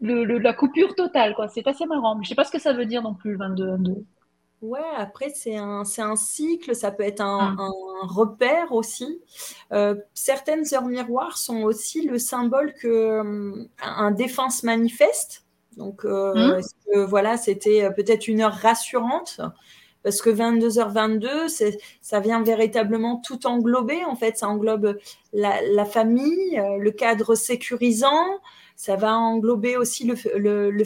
le, 0.00 0.22
la 0.38 0.52
coupure 0.52 0.94
totale, 0.94 1.34
quoi. 1.34 1.48
C'est 1.48 1.66
assez 1.66 1.86
marrant. 1.86 2.14
Mais 2.14 2.22
je 2.22 2.28
sais 2.28 2.36
pas 2.36 2.44
ce 2.44 2.52
que 2.52 2.60
ça 2.60 2.72
veut 2.72 2.86
dire 2.86 3.02
non 3.02 3.14
plus, 3.14 3.32
le 3.32 3.38
22-22. 3.38 4.04
Ouais, 4.60 4.80
après, 4.96 5.30
c'est 5.30 5.56
un, 5.56 5.84
un 5.98 6.16
cycle, 6.16 6.74
ça 6.74 6.90
peut 6.90 7.04
être 7.04 7.20
un, 7.20 7.52
mmh. 7.52 7.60
un 7.60 8.06
repère 8.06 8.72
aussi. 8.72 9.20
Euh, 9.72 9.94
certaines 10.14 10.64
heures 10.74 10.86
miroirs 10.86 11.38
sont 11.38 11.62
aussi 11.62 12.02
le 12.02 12.18
symbole 12.18 12.74
que 12.74 13.20
hum, 13.20 13.68
un 13.80 14.10
défense 14.10 14.60
se 14.60 14.66
manifeste. 14.66 15.44
Donc, 15.76 16.04
euh, 16.04 16.60
mmh. 16.92 17.00
voilà, 17.04 17.36
c'était 17.36 17.88
peut-être 17.94 18.26
une 18.26 18.40
heure 18.40 18.52
rassurante? 18.52 19.40
Parce 20.02 20.22
que 20.22 20.30
22h22, 20.30 21.76
ça 22.00 22.20
vient 22.20 22.42
véritablement 22.42 23.16
tout 23.16 23.46
englober. 23.46 24.04
En 24.04 24.16
fait, 24.16 24.38
ça 24.38 24.48
englobe 24.48 24.98
la, 25.32 25.84
famille, 25.84 26.58
euh, 26.58 26.78
le 26.78 26.90
cadre 26.92 27.34
sécurisant, 27.34 28.40
ça 28.78 28.94
va 28.94 29.18
englober 29.18 29.76
aussi 29.76 30.04
le, 30.06 30.84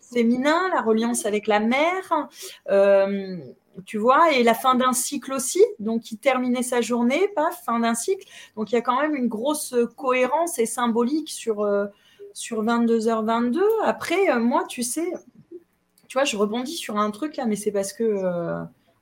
féminin, 0.00 0.70
la 0.72 0.80
reliance 0.80 1.26
avec 1.26 1.46
la 1.46 1.60
mère, 1.60 2.30
euh, 2.70 3.36
tu 3.84 3.98
vois, 3.98 4.32
et 4.32 4.42
la 4.42 4.54
fin 4.54 4.74
d'un 4.74 4.94
cycle 4.94 5.34
aussi, 5.34 5.62
donc 5.78 6.00
qui 6.00 6.16
terminait 6.16 6.62
sa 6.62 6.80
journée, 6.80 7.28
pas 7.36 7.50
fin 7.50 7.80
d'un 7.80 7.94
cycle. 7.94 8.26
Donc 8.56 8.72
il 8.72 8.76
y 8.76 8.78
a 8.78 8.80
quand 8.80 8.98
même 8.98 9.14
une 9.14 9.28
grosse 9.28 9.74
cohérence 9.94 10.58
et 10.58 10.64
symbolique 10.64 11.28
sur, 11.28 11.60
euh, 11.60 11.84
sur 12.32 12.64
22h22. 12.64 13.60
Après, 13.84 14.38
moi, 14.38 14.64
tu 14.66 14.82
sais, 14.82 15.12
tu 16.08 16.14
vois, 16.14 16.24
je 16.24 16.38
rebondis 16.38 16.76
sur 16.76 16.96
un 16.96 17.10
truc 17.10 17.36
là, 17.36 17.44
mais 17.44 17.56
c'est 17.56 17.72
parce 17.72 17.92
que. 17.92 18.24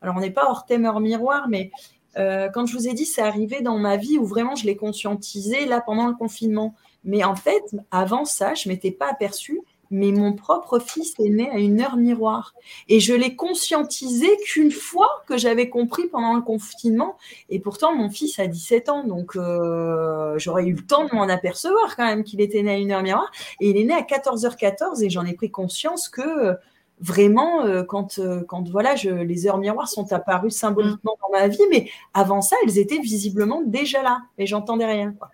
alors, 0.01 0.17
on 0.17 0.21
n'est 0.21 0.33
pas 0.33 0.51
hors 0.51 0.67
thème, 0.67 0.85
hors 0.85 0.99
miroir, 0.99 1.47
mais 1.49 1.71
quand 2.17 2.67
je 2.67 2.77
vous 2.77 2.89
ai 2.89 2.93
dit, 2.93 3.07
c'est 3.07 3.23
arrivé 3.23 3.61
dans 3.61 3.79
ma 3.79 3.97
vie 3.97 4.19
où 4.19 4.27
vraiment 4.27 4.57
je 4.57 4.67
l'ai 4.67 4.77
conscientisé 4.77 5.65
là 5.65 5.81
pendant 5.81 6.09
le 6.09 6.15
confinement. 6.15 6.75
Mais 7.05 7.25
en 7.25 7.37
fait, 7.37 7.63
avant 7.91 8.25
ça, 8.25 8.55
je 8.55 8.69
ne 8.69 8.75
m'étais 8.75 8.93
pas 8.93 9.09
aperçue 9.11 9.61
mais 9.93 10.11
mon 10.11 10.33
propre 10.33 10.79
fils 10.79 11.15
est 11.21 11.29
né 11.29 11.51
à 11.51 11.59
une 11.59 11.81
heure 11.81 11.97
miroir. 11.97 12.55
Et 12.89 12.99
je 12.99 13.13
l'ai 13.13 13.37
conscientisé 13.37 14.27
qu'une 14.47 14.73
fois 14.73 15.23
que 15.29 15.37
j'avais 15.37 15.69
compris 15.69 16.09
pendant 16.09 16.35
le 16.35 16.41
confinement. 16.41 17.17
Et 17.51 17.61
pourtant, 17.61 17.95
mon 17.95 18.09
fils 18.09 18.39
a 18.39 18.47
17 18.47 18.89
ans, 18.89 19.05
donc 19.05 19.37
euh, 19.37 20.35
j'aurais 20.39 20.65
eu 20.65 20.73
le 20.73 20.83
temps 20.83 21.05
de 21.05 21.15
m'en 21.15 21.29
apercevoir 21.29 21.95
quand 21.95 22.07
même 22.07 22.25
qu'il 22.25 22.41
était 22.41 22.63
né 22.63 22.73
à 22.73 22.79
une 22.79 22.91
heure 22.91 23.03
miroir. 23.03 23.31
Et 23.61 23.69
il 23.69 23.77
est 23.77 23.85
né 23.85 23.93
à 23.93 24.01
14h14 24.01 25.05
et 25.05 25.11
j'en 25.11 25.27
ai 25.27 25.35
pris 25.35 25.51
conscience 25.51 26.09
que 26.09 26.23
euh, 26.23 26.55
vraiment, 27.01 27.67
euh, 27.67 27.83
quand, 27.83 28.19
quand 28.49 28.67
voilà, 28.71 28.97
je, 28.97 29.11
les 29.11 29.47
heures 29.47 29.59
miroirs 29.59 29.89
sont 29.89 30.11
apparues 30.15 30.51
symboliquement 30.51 31.19
dans 31.21 31.39
ma 31.39 31.49
vie, 31.49 31.65
mais 31.71 31.91
avant 32.15 32.41
ça, 32.41 32.57
elles 32.65 32.79
étaient 32.79 32.99
visiblement 32.99 33.61
déjà 33.61 34.03
là. 34.03 34.23
Et 34.39 34.47
j'entendais 34.47 34.87
rien. 34.87 35.13
Quoi. 35.13 35.29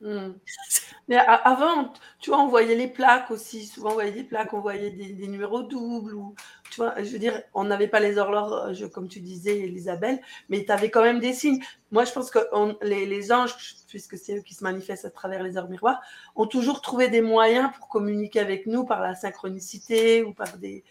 Hmm. 0.00 0.32
Mais 1.08 1.16
avant, 1.16 1.92
tu 2.20 2.30
vois, 2.30 2.40
on 2.40 2.48
voyait 2.48 2.74
les 2.74 2.86
plaques 2.86 3.30
aussi. 3.30 3.66
Souvent, 3.66 3.90
on 3.90 3.94
voyait 3.94 4.12
des 4.12 4.24
plaques, 4.24 4.52
on 4.52 4.60
voyait 4.60 4.90
des, 4.90 5.26
numéros 5.26 5.62
doubles. 5.62 6.14
Ou, 6.14 6.34
tu 6.70 6.76
vois, 6.76 7.02
je 7.02 7.08
veux 7.10 7.18
dire, 7.18 7.42
on 7.54 7.64
n'avait 7.64 7.88
pas 7.88 7.98
les 7.98 8.18
horloges, 8.18 8.88
comme 8.90 9.08
tu 9.08 9.20
disais, 9.20 9.58
Elisabeth, 9.60 10.20
mais 10.50 10.64
tu 10.64 10.70
avais 10.70 10.90
quand 10.90 11.02
même 11.02 11.18
des 11.18 11.32
signes. 11.32 11.62
Moi, 11.92 12.04
je 12.04 12.12
pense 12.12 12.30
que 12.30 12.38
les, 12.82 13.32
anges, 13.32 13.54
puisque 13.88 14.18
c'est 14.18 14.36
eux 14.36 14.42
qui 14.42 14.54
se 14.54 14.62
manifestent 14.62 15.06
à 15.06 15.10
travers 15.10 15.42
les 15.42 15.56
heures 15.56 15.70
miroirs, 15.70 16.00
ont 16.36 16.46
toujours 16.46 16.82
trouvé 16.82 17.08
des 17.08 17.22
moyens 17.22 17.70
pour 17.76 17.88
communiquer 17.88 18.40
avec 18.40 18.66
nous 18.66 18.84
par 18.84 19.00
la 19.00 19.14
synchronicité 19.14 20.22
ou 20.22 20.34
par 20.34 20.58
des, 20.58 20.84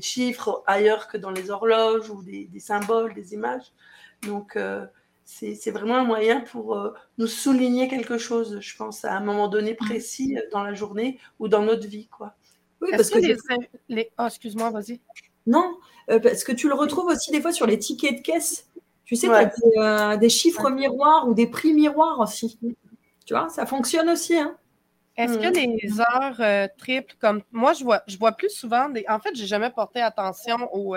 chiffres 0.00 0.64
ailleurs 0.66 1.08
que 1.08 1.18
dans 1.18 1.30
les 1.30 1.50
horloges 1.50 2.10
ou 2.10 2.22
des, 2.22 2.46
des 2.46 2.60
symboles, 2.60 3.14
des 3.14 3.34
images. 3.34 3.70
Donc, 4.22 4.56
euh, 4.56 4.86
c'est 5.28 5.70
vraiment 5.70 5.96
un 5.96 6.04
moyen 6.04 6.40
pour 6.40 6.74
euh, 6.74 6.94
nous 7.18 7.26
souligner 7.26 7.86
quelque 7.86 8.16
chose, 8.16 8.58
je 8.60 8.76
pense, 8.76 9.04
à 9.04 9.12
un 9.12 9.20
moment 9.20 9.48
donné 9.48 9.74
précis 9.74 10.38
euh, 10.38 10.40
dans 10.52 10.62
la 10.62 10.72
journée 10.72 11.18
ou 11.38 11.48
dans 11.48 11.62
notre 11.62 11.86
vie. 11.86 12.08
Quoi. 12.08 12.34
Oui, 12.80 12.88
parce 12.92 13.10
que, 13.10 13.18
les... 13.88 14.10
Oh, 14.18 14.24
excuse-moi, 14.24 14.70
vas-y. 14.70 15.00
Non, 15.46 15.76
euh, 16.10 16.18
parce 16.18 16.44
que 16.44 16.52
tu 16.52 16.68
le 16.68 16.74
retrouves 16.74 17.08
aussi 17.08 17.30
des 17.30 17.42
fois 17.42 17.52
sur 17.52 17.66
les 17.66 17.78
tickets 17.78 18.16
de 18.16 18.22
caisse. 18.22 18.70
Tu 19.04 19.16
sais, 19.16 19.26
tu 19.26 19.80
as 19.80 20.16
des, 20.16 20.28
chiffres 20.30 20.70
miroirs 20.70 21.28
ou 21.28 21.34
des 21.34 21.46
prix 21.46 21.74
miroirs 21.74 22.20
aussi. 22.20 22.58
Tu 23.26 23.34
vois, 23.34 23.50
ça 23.50 23.66
fonctionne 23.66 24.08
aussi. 24.08 24.36
Hein. 24.36 24.56
Est-ce 25.16 25.38
que 25.38 25.48
mm. 25.48 25.76
les 25.82 26.00
heures 26.00 26.68
triples, 26.78 27.14
comme 27.20 27.42
moi, 27.52 27.74
je 27.74 27.84
vois, 27.84 28.02
je 28.06 28.16
vois 28.16 28.32
plus 28.32 28.50
souvent 28.50 28.88
des. 28.88 29.04
En 29.08 29.18
fait, 29.18 29.34
j'ai 29.34 29.46
jamais 29.46 29.70
porté 29.70 30.00
attention 30.00 30.68
aux, 30.74 30.94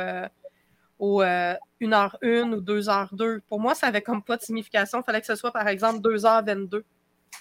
ou 1.02 1.22
euh, 1.24 1.56
1h1 1.82 2.54
ou 2.54 2.62
2h2. 2.62 3.42
Pour 3.50 3.60
moi, 3.60 3.74
ça 3.74 3.88
avait 3.88 4.04
comme 4.04 4.24
pas 4.24 4.38
de 4.38 4.44
signification. 4.44 5.02
Il 5.02 5.04
fallait 5.04 5.20
que 5.20 5.28
ce 5.28 5.36
soit, 5.36 5.52
par 5.52 5.68
exemple, 5.68 6.00
2h22 6.00 6.84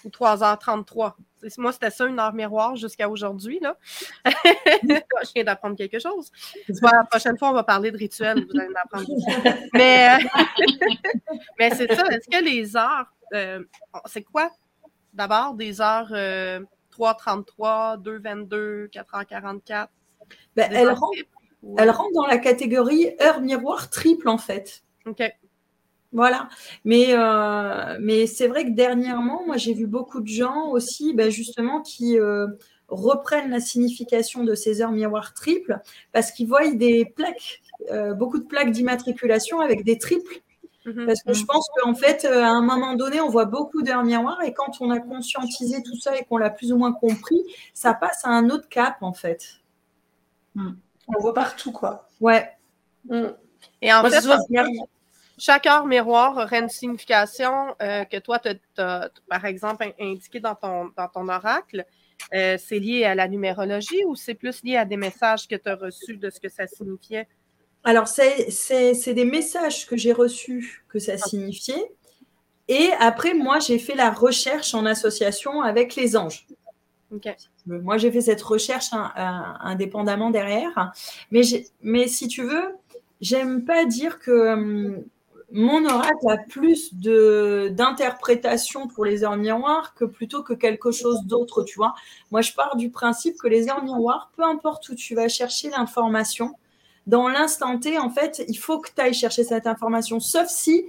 ou 0.04 0.08
3h33. 0.08 1.12
Moi, 1.58 1.72
c'était 1.72 1.90
ça, 1.90 2.06
une 2.06 2.18
heure 2.18 2.32
miroir 2.32 2.74
jusqu'à 2.76 3.10
aujourd'hui. 3.10 3.60
Là. 3.60 3.76
je 4.24 5.32
viens 5.34 5.44
d'apprendre 5.44 5.76
quelque 5.76 5.98
chose. 5.98 6.32
la 6.68 7.04
prochaine 7.04 7.36
fois, 7.38 7.50
on 7.50 7.52
va 7.52 7.62
parler 7.62 7.90
de 7.90 7.98
rituel. 7.98 8.46
Vous 8.50 8.58
allez 8.58 8.72
apprendre. 8.82 9.06
Mais, 9.74 10.08
euh, 10.08 10.42
Mais 11.58 11.70
c'est 11.74 11.94
ça. 11.94 12.06
Est-ce 12.06 12.30
que 12.30 12.42
les 12.42 12.78
heures, 12.78 13.12
euh, 13.34 13.62
c'est 14.06 14.22
quoi 14.22 14.50
d'abord 15.12 15.52
des 15.52 15.82
heures 15.82 16.10
3h33, 16.10 18.02
2h22, 18.02 18.88
4h44? 18.88 19.88
Ben, 20.56 20.72
elles, 20.72 20.88
rentrent, 20.88 21.18
elle 21.76 21.90
rentre 21.90 22.12
dans 22.14 22.26
la 22.26 22.38
catégorie 22.38 23.10
heure 23.20 23.40
miroir 23.40 23.90
triple, 23.90 24.28
en 24.28 24.38
fait. 24.38 24.82
OK. 25.06 25.22
Voilà. 26.12 26.48
Mais, 26.84 27.08
euh, 27.10 27.96
mais 28.00 28.26
c'est 28.26 28.48
vrai 28.48 28.64
que 28.64 28.70
dernièrement, 28.70 29.42
moi, 29.46 29.56
j'ai 29.56 29.74
vu 29.74 29.86
beaucoup 29.86 30.20
de 30.20 30.28
gens 30.28 30.70
aussi, 30.70 31.14
ben, 31.14 31.30
justement, 31.30 31.82
qui 31.82 32.18
euh, 32.18 32.46
reprennent 32.88 33.50
la 33.50 33.60
signification 33.60 34.42
de 34.42 34.54
ces 34.54 34.82
heures 34.82 34.90
miroirs 34.90 35.34
triples 35.34 35.78
parce 36.12 36.32
qu'ils 36.32 36.48
voient 36.48 36.68
des 36.72 37.04
plaques, 37.04 37.60
euh, 37.90 38.12
beaucoup 38.14 38.38
de 38.38 38.46
plaques 38.46 38.72
d'immatriculation 38.72 39.60
avec 39.60 39.84
des 39.84 39.98
triples. 39.98 40.40
Mhm. 40.86 41.06
Parce 41.06 41.22
que 41.22 41.32
je 41.34 41.44
pense 41.44 41.68
qu'en 41.76 41.94
fait, 41.94 42.24
à 42.24 42.48
un 42.48 42.62
moment 42.62 42.96
donné, 42.96 43.20
on 43.20 43.28
voit 43.28 43.44
beaucoup 43.44 43.82
d'heures 43.82 44.02
miroirs 44.02 44.42
et 44.42 44.52
quand 44.52 44.80
on 44.80 44.90
a 44.90 44.98
conscientisé 44.98 45.82
tout 45.82 45.96
ça 46.00 46.16
et 46.16 46.24
qu'on 46.24 46.38
l'a 46.38 46.50
plus 46.50 46.72
ou 46.72 46.78
moins 46.78 46.92
compris, 46.92 47.44
ça 47.74 47.94
passe 47.94 48.24
à 48.24 48.30
un 48.30 48.50
autre 48.50 48.68
cap, 48.68 48.96
en 49.02 49.12
fait. 49.12 49.60
Mm. 50.56 50.70
On 51.16 51.20
voit 51.20 51.34
partout, 51.34 51.72
quoi. 51.72 52.08
Ouais. 52.20 52.50
Mm. 53.04 53.28
Et 53.82 53.92
en 53.92 54.04
fait, 54.04 54.24
chaque 55.38 55.66
heure 55.66 55.86
miroir 55.86 56.36
aurait 56.36 56.60
une 56.60 56.68
signification 56.68 57.74
euh, 57.80 58.04
que 58.04 58.18
toi, 58.18 58.38
tu 58.38 58.50
as, 58.78 59.10
par 59.28 59.44
exemple, 59.46 59.90
indiqué 59.98 60.40
dans 60.40 60.54
ton, 60.54 60.90
dans 60.96 61.08
ton 61.08 61.28
oracle. 61.28 61.84
Euh, 62.34 62.58
c'est 62.58 62.78
lié 62.78 63.04
à 63.04 63.14
la 63.14 63.26
numérologie 63.26 64.04
ou 64.06 64.14
c'est 64.14 64.34
plus 64.34 64.62
lié 64.62 64.76
à 64.76 64.84
des 64.84 64.98
messages 64.98 65.48
que 65.48 65.56
tu 65.56 65.68
as 65.68 65.76
reçus 65.76 66.18
de 66.18 66.28
ce 66.28 66.38
que 66.38 66.50
ça 66.50 66.66
signifiait? 66.66 67.26
Alors, 67.82 68.06
c'est 68.08 69.14
des 69.14 69.24
messages 69.24 69.86
que 69.86 69.96
j'ai 69.96 70.12
reçus 70.12 70.84
que 70.88 70.98
ça 70.98 71.16
signifiait. 71.16 71.90
Et 72.68 72.90
après, 73.00 73.32
moi, 73.32 73.58
j'ai 73.58 73.78
fait 73.78 73.94
la 73.94 74.10
recherche 74.10 74.74
en 74.74 74.84
association 74.84 75.62
avec 75.62 75.96
les 75.96 76.16
anges. 76.16 76.46
Moi, 77.66 77.98
j'ai 77.98 78.10
fait 78.10 78.20
cette 78.20 78.42
recherche 78.42 78.92
hein, 78.92 79.12
euh, 79.16 79.68
indépendamment 79.68 80.30
derrière. 80.30 80.92
Mais, 81.30 81.42
mais 81.82 82.06
si 82.06 82.28
tu 82.28 82.42
veux, 82.42 82.76
j'aime 83.20 83.64
pas 83.64 83.84
dire 83.84 84.18
que 84.18 84.52
hum, 84.52 85.04
mon 85.52 85.84
oracle 85.84 86.28
a 86.28 86.36
plus 86.36 86.94
d'interprétation 86.94 88.86
pour 88.86 89.04
les 89.04 89.24
heures 89.24 89.36
miroirs 89.36 89.94
que 89.94 90.04
plutôt 90.04 90.42
que 90.42 90.52
quelque 90.52 90.92
chose 90.92 91.24
d'autre, 91.24 91.64
tu 91.64 91.76
vois. 91.76 91.94
Moi, 92.30 92.40
je 92.40 92.52
pars 92.52 92.76
du 92.76 92.90
principe 92.90 93.36
que 93.36 93.48
les 93.48 93.68
heures 93.68 93.82
miroirs, 93.82 94.30
peu 94.36 94.44
importe 94.44 94.88
où 94.90 94.94
tu 94.94 95.14
vas 95.14 95.28
chercher 95.28 95.70
l'information, 95.70 96.54
dans 97.06 97.28
l'instant 97.28 97.78
T, 97.78 97.98
en 97.98 98.10
fait, 98.10 98.44
il 98.46 98.56
faut 98.56 98.78
que 98.78 98.90
tu 98.94 99.00
ailles 99.00 99.14
chercher 99.14 99.42
cette 99.42 99.66
information, 99.66 100.20
sauf 100.20 100.48
si 100.48 100.84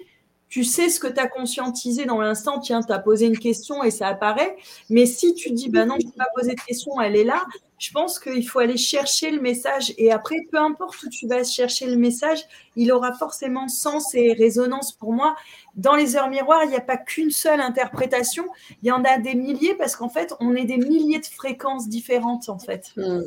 tu 0.51 0.65
sais 0.65 0.89
ce 0.89 0.99
que 0.99 1.07
tu 1.07 1.17
as 1.17 1.27
conscientisé 1.27 2.03
dans 2.03 2.19
l'instant, 2.19 2.59
tiens, 2.59 2.81
tu 2.83 2.91
as 2.91 2.99
posé 2.99 3.25
une 3.25 3.39
question 3.39 3.85
et 3.85 3.89
ça 3.89 4.07
apparaît. 4.09 4.57
Mais 4.89 5.05
si 5.05 5.33
tu 5.33 5.51
dis, 5.51 5.69
ben 5.69 5.85
non, 5.85 5.95
je 5.97 6.05
n'ai 6.05 6.11
pas 6.11 6.27
posé 6.35 6.53
de 6.53 6.59
question, 6.59 6.99
elle 6.99 7.15
est 7.15 7.23
là, 7.23 7.41
je 7.79 7.89
pense 7.93 8.19
qu'il 8.19 8.45
faut 8.45 8.59
aller 8.59 8.75
chercher 8.75 9.31
le 9.31 9.39
message. 9.39 9.93
Et 9.97 10.11
après, 10.11 10.35
peu 10.51 10.57
importe 10.57 11.01
où 11.03 11.09
tu 11.09 11.25
vas 11.25 11.45
chercher 11.45 11.87
le 11.87 11.95
message, 11.95 12.39
il 12.75 12.91
aura 12.91 13.13
forcément 13.13 13.69
sens 13.69 14.13
et 14.13 14.33
résonance 14.33 14.91
pour 14.91 15.13
moi. 15.13 15.37
Dans 15.75 15.95
les 15.95 16.17
heures 16.17 16.29
miroirs, 16.29 16.65
il 16.65 16.69
n'y 16.71 16.75
a 16.75 16.81
pas 16.81 16.97
qu'une 16.97 17.31
seule 17.31 17.61
interprétation, 17.61 18.43
il 18.83 18.89
y 18.89 18.91
en 18.91 19.05
a 19.05 19.19
des 19.19 19.35
milliers 19.35 19.75
parce 19.75 19.95
qu'en 19.95 20.09
fait, 20.09 20.33
on 20.41 20.53
est 20.53 20.65
des 20.65 20.77
milliers 20.77 21.19
de 21.19 21.25
fréquences 21.27 21.87
différentes, 21.87 22.49
en 22.49 22.59
fait. 22.59 22.91
Mmh. 22.97 23.21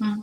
Mmh. 0.00 0.14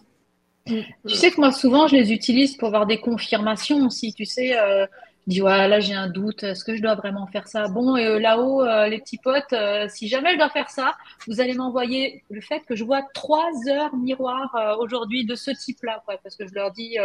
Tu 0.66 1.16
sais 1.16 1.30
que 1.30 1.40
moi, 1.40 1.52
souvent, 1.52 1.86
je 1.86 1.96
les 1.96 2.12
utilise 2.12 2.58
pour 2.58 2.70
avoir 2.70 2.88
des 2.88 3.00
confirmations 3.00 3.86
aussi. 3.86 4.12
Tu 4.14 4.26
sais, 4.26 4.58
euh, 4.58 4.88
dis 5.28 5.42
ouais 5.42 5.68
là 5.68 5.80
j'ai 5.80 5.94
un 5.94 6.10
doute 6.10 6.44
est-ce 6.44 6.64
que 6.64 6.76
je 6.76 6.82
dois 6.82 6.96
vraiment 6.96 7.28
faire 7.28 7.48
ça? 7.48 7.68
Bon 7.68 7.96
et 7.96 8.06
euh, 8.06 8.20
là-haut 8.20 8.64
euh, 8.64 8.88
les 8.88 9.00
petits 9.00 9.20
potes 9.20 9.54
euh, 9.54 9.88
si 9.88 10.08
jamais 10.08 10.34
je 10.34 10.38
dois 10.38 10.50
faire 10.50 10.70
ça 10.70 10.96
vous 11.28 11.40
allez 11.40 11.54
m'envoyer 11.54 12.24
le 12.30 12.42
fait 12.42 12.62
que 12.62 12.76
je 12.76 12.84
vois 12.84 13.04
trois 13.14 13.50
heures 13.70 13.96
miroir 13.96 14.78
aujourd'hui 14.80 15.26
de 15.26 15.36
ce 15.36 15.52
type-là 15.52 16.02
quoi 16.06 16.16
parce 16.24 16.36
que 16.36 16.48
je 16.48 16.54
leur 16.54 16.72
dis 16.72 16.98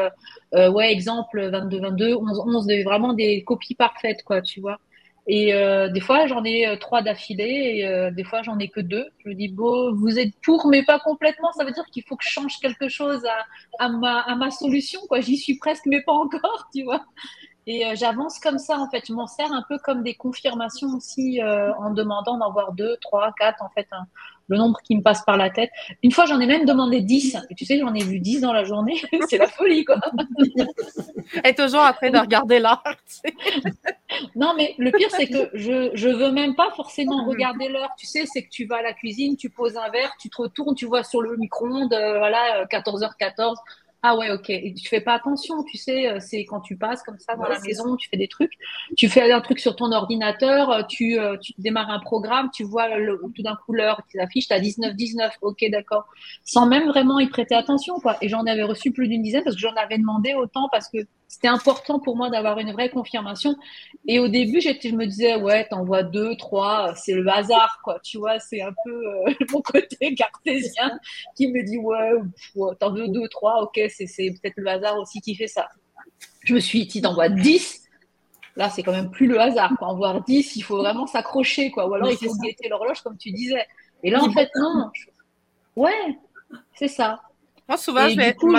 ouais 0.53 0.93
exemple 0.93 1.49
22 1.49 1.81
22 1.81 2.15
11 2.17 2.43
11 2.47 2.69
vraiment 2.85 3.13
des 3.13 3.45
copies 3.45 3.75
parfaites 3.75 4.23
quoi 4.25 4.41
tu 4.41 4.61
vois. 4.61 4.79
Et 5.29 5.53
des 5.93 6.01
fois 6.01 6.27
j'en 6.27 6.45
ai 6.45 6.79
trois 6.81 7.03
d'affilée 7.03 7.83
et 7.85 8.11
des 8.13 8.25
fois 8.25 8.43
j'en 8.43 8.59
ai 8.59 8.69
que 8.69 8.81
deux. 8.81 9.07
Je 9.25 9.29
me 9.29 9.35
dis 9.35 9.49
bon 9.49 9.93
vous 9.95 10.19
êtes 10.19 10.33
pour 10.43 10.67
mais 10.69 10.85
pas 10.85 10.99
complètement. 11.01 11.53
Ça 11.53 11.65
veut 11.65 11.73
dire 11.73 11.85
qu'il 11.93 12.05
faut 12.05 12.17
que 12.17 12.25
je 12.25 12.31
change 12.31 12.59
quelque 12.61 12.89
chose 12.89 13.25
à, 13.27 13.85
à 13.85 13.89
ma 13.89 14.21
à 14.21 14.35
ma 14.37 14.51
solution 14.51 15.01
quoi. 15.09 15.21
J'y 15.21 15.37
suis 15.37 15.57
presque 15.59 15.87
mais 15.87 16.03
pas 16.03 16.13
encore 16.13 16.69
tu 16.75 16.85
vois 16.85 17.05
et 17.67 17.85
euh, 17.85 17.95
j'avance 17.95 18.39
comme 18.39 18.59
ça, 18.59 18.79
en 18.79 18.89
fait. 18.89 19.05
Je 19.09 19.13
m'en 19.13 19.27
sers 19.27 19.53
un 19.53 19.65
peu 19.69 19.79
comme 19.79 20.03
des 20.03 20.15
confirmations 20.15 20.89
aussi, 20.97 21.43
euh, 21.43 21.75
en 21.75 21.91
demandant 21.91 22.39
d'en 22.39 22.53
voir 22.53 22.73
deux, 22.73 22.97
trois, 23.01 23.33
quatre, 23.37 23.61
en 23.63 23.69
fait, 23.71 23.89
hein, 23.91 24.07
le 24.49 24.57
nombre 24.57 24.79
qui 24.85 24.97
me 24.97 25.03
passe 25.03 25.25
par 25.25 25.37
la 25.37 25.51
tête. 25.51 25.71
Une 26.05 26.13
fois, 26.13 26.27
j'en 26.27 26.39
ai 26.39 26.47
même 26.47 26.65
demandé 26.65 27.01
dix. 27.01 27.37
Et 27.51 27.57
tu 27.57 27.65
sais, 27.65 27.81
j'en 27.81 27.93
ai 27.93 28.05
vu 28.05 28.21
dix 28.21 28.41
dans 28.41 28.53
la 28.53 28.63
journée. 28.63 29.03
c'est 29.29 29.39
la 29.39 29.49
folie, 29.49 29.85
quoi. 29.85 29.99
Est 31.43 31.59
toujours 31.59 31.83
train 31.95 32.11
de 32.11 32.19
regarder 32.19 32.61
l'heure. 32.61 32.85
non, 34.37 34.55
mais 34.57 34.77
le 34.79 34.93
pire, 34.93 35.11
c'est 35.11 35.27
que 35.27 35.51
je, 35.55 35.91
je 35.95 36.09
veux 36.09 36.31
même 36.31 36.55
pas 36.55 36.71
forcément 36.77 37.25
regarder 37.25 37.69
l'heure. 37.69 37.91
Tu 37.99 38.07
sais, 38.07 38.27
c'est 38.27 38.45
que 38.45 38.51
tu 38.51 38.67
vas 38.67 38.77
à 38.77 38.83
la 38.83 38.93
cuisine, 38.93 39.37
tu 39.37 39.51
poses 39.51 39.77
un 39.77 39.91
verre, 39.91 40.13
tu 40.21 40.31
te 40.31 40.41
retournes, 40.41 40.77
tu 40.77 40.87
vois 40.87 41.03
sur 41.03 41.21
le 41.21 41.37
micro-ondes, 41.37 41.93
euh, 41.93 42.19
voilà, 42.19 42.65
14h14 42.67 43.57
Ah 44.03 44.17
ouais, 44.17 44.31
ok. 44.31 44.51
Et 44.51 44.75
tu 44.75 44.89
fais 44.89 45.01
pas 45.01 45.15
attention, 45.15 45.65
tu 45.65 45.79
sais, 45.79 46.09
euh, 46.09 46.19
c'est 46.21 46.45
quand 46.45 46.61
tu 46.61 46.77
passes 46.77 47.03
comme 47.03 47.19
ça 47.19 47.35
dans 47.35 47.49
la 47.49 47.59
maison, 47.61 47.97
tu 47.97 48.09
fais 48.09 48.17
des 48.17 48.29
trucs, 48.29 48.53
tu 48.97 49.09
fais 49.09 49.33
un 49.33 49.41
truc 49.41 49.59
sur 49.59 49.75
ton 49.75 49.91
ordinateur, 49.91 50.71
euh, 50.71 50.83
tu, 50.89 51.19
euh, 51.19 51.37
tu 51.39 51.53
démarres 51.59 51.91
un 51.91 51.99
programme, 51.99 52.51
tu 52.55 52.63
vois 52.63 52.97
le, 52.97 53.21
tout 53.35 53.43
d'un 53.43 53.57
coup 53.57 53.73
l'heure 53.73 54.03
qui 54.11 54.19
s'affiche, 54.19 54.49
t'as 54.49 54.61
19-19, 54.61 55.31
ok, 55.43 55.65
d'accord. 55.71 56.05
Sans 56.45 56.67
même 56.67 56.87
vraiment 56.89 57.19
y 57.19 57.27
prêter 57.29 57.55
attention, 57.55 57.99
quoi. 57.99 58.17
Et 58.21 58.29
j'en 58.29 58.47
avais 58.47 58.63
reçu 58.63 58.93
plus 58.93 59.09
d'une 59.09 59.23
dizaine 59.23 59.43
parce 59.43 59.57
que 59.57 59.63
j'en 59.63 59.75
avais 59.75 59.99
demandé 59.99 60.35
autant 60.35 60.69
parce 60.71 60.89
que 60.89 60.99
c'était 61.29 61.49
important 61.49 61.99
pour 61.99 62.17
moi 62.17 62.31
d'avoir 62.31 62.59
une 62.59 62.73
vraie 62.73 62.89
confirmation. 62.89 63.57
Et 64.07 64.19
au 64.19 64.29
début, 64.29 64.61
j'étais, 64.61 64.91
je 64.91 64.95
me 64.95 65.07
disais, 65.07 65.37
ouais, 65.37 65.67
t'envoies 65.69 66.05
deux, 66.05 66.37
trois, 66.37 66.95
c'est 66.95 67.15
le 67.15 67.29
hasard, 67.29 67.81
quoi. 67.83 67.99
Tu 68.03 68.19
vois, 68.19 68.39
c'est 68.39 68.63
un 68.63 68.73
peu 68.85 69.03
mon 69.53 69.61
côté 69.61 70.15
cartésien 70.15 70.99
qui 71.37 71.49
me 71.49 71.63
dit, 71.65 71.79
ouais, 71.79 72.13
t'en 72.79 72.93
veux 72.93 73.09
deux, 73.09 73.29
trois, 73.29 73.63
ok, 73.63 73.81
c'est 73.89 74.07
peut-être 74.07 74.57
le 74.57 74.69
hasard 74.69 74.99
aussi 74.99 75.21
qui 75.21 75.35
fait 75.35 75.49
ça. 75.49 75.67
Je 76.45 76.55
me 76.55 76.61
suis 76.61 76.87
dit, 76.87 77.03
t'envoies 77.03 77.29
10, 77.29 77.83
là, 78.55 78.71
c'est 78.71 78.83
quand 78.83 78.93
même 78.93 79.11
plus 79.11 79.27
le 79.27 79.41
hasard. 79.41 79.73
Quoi. 79.79 79.89
En 79.89 79.97
voir 79.97 80.23
10, 80.23 80.57
il 80.57 80.63
faut 80.63 80.77
vraiment 80.77 81.07
s'accrocher, 81.07 81.71
quoi. 81.71 81.89
Ou 81.89 81.95
alors, 81.95 82.11
il 82.11 82.17
faut 82.17 82.35
guetter 82.37 82.69
l'horloge, 82.69 83.03
comme 83.03 83.19
tu 83.19 83.33
disais. 83.33 83.67
Et 84.03 84.11
là, 84.11 84.23
en 84.23 84.31
fait, 84.31 84.49
non. 84.55 84.91
Ouais, 85.75 86.19
c'est 86.75 86.89
ça. 86.89 87.21
Moi, 87.69 87.77
souvent, 87.77 88.09
je 88.09 88.17
vais 88.17 88.33
coup, 88.35 88.53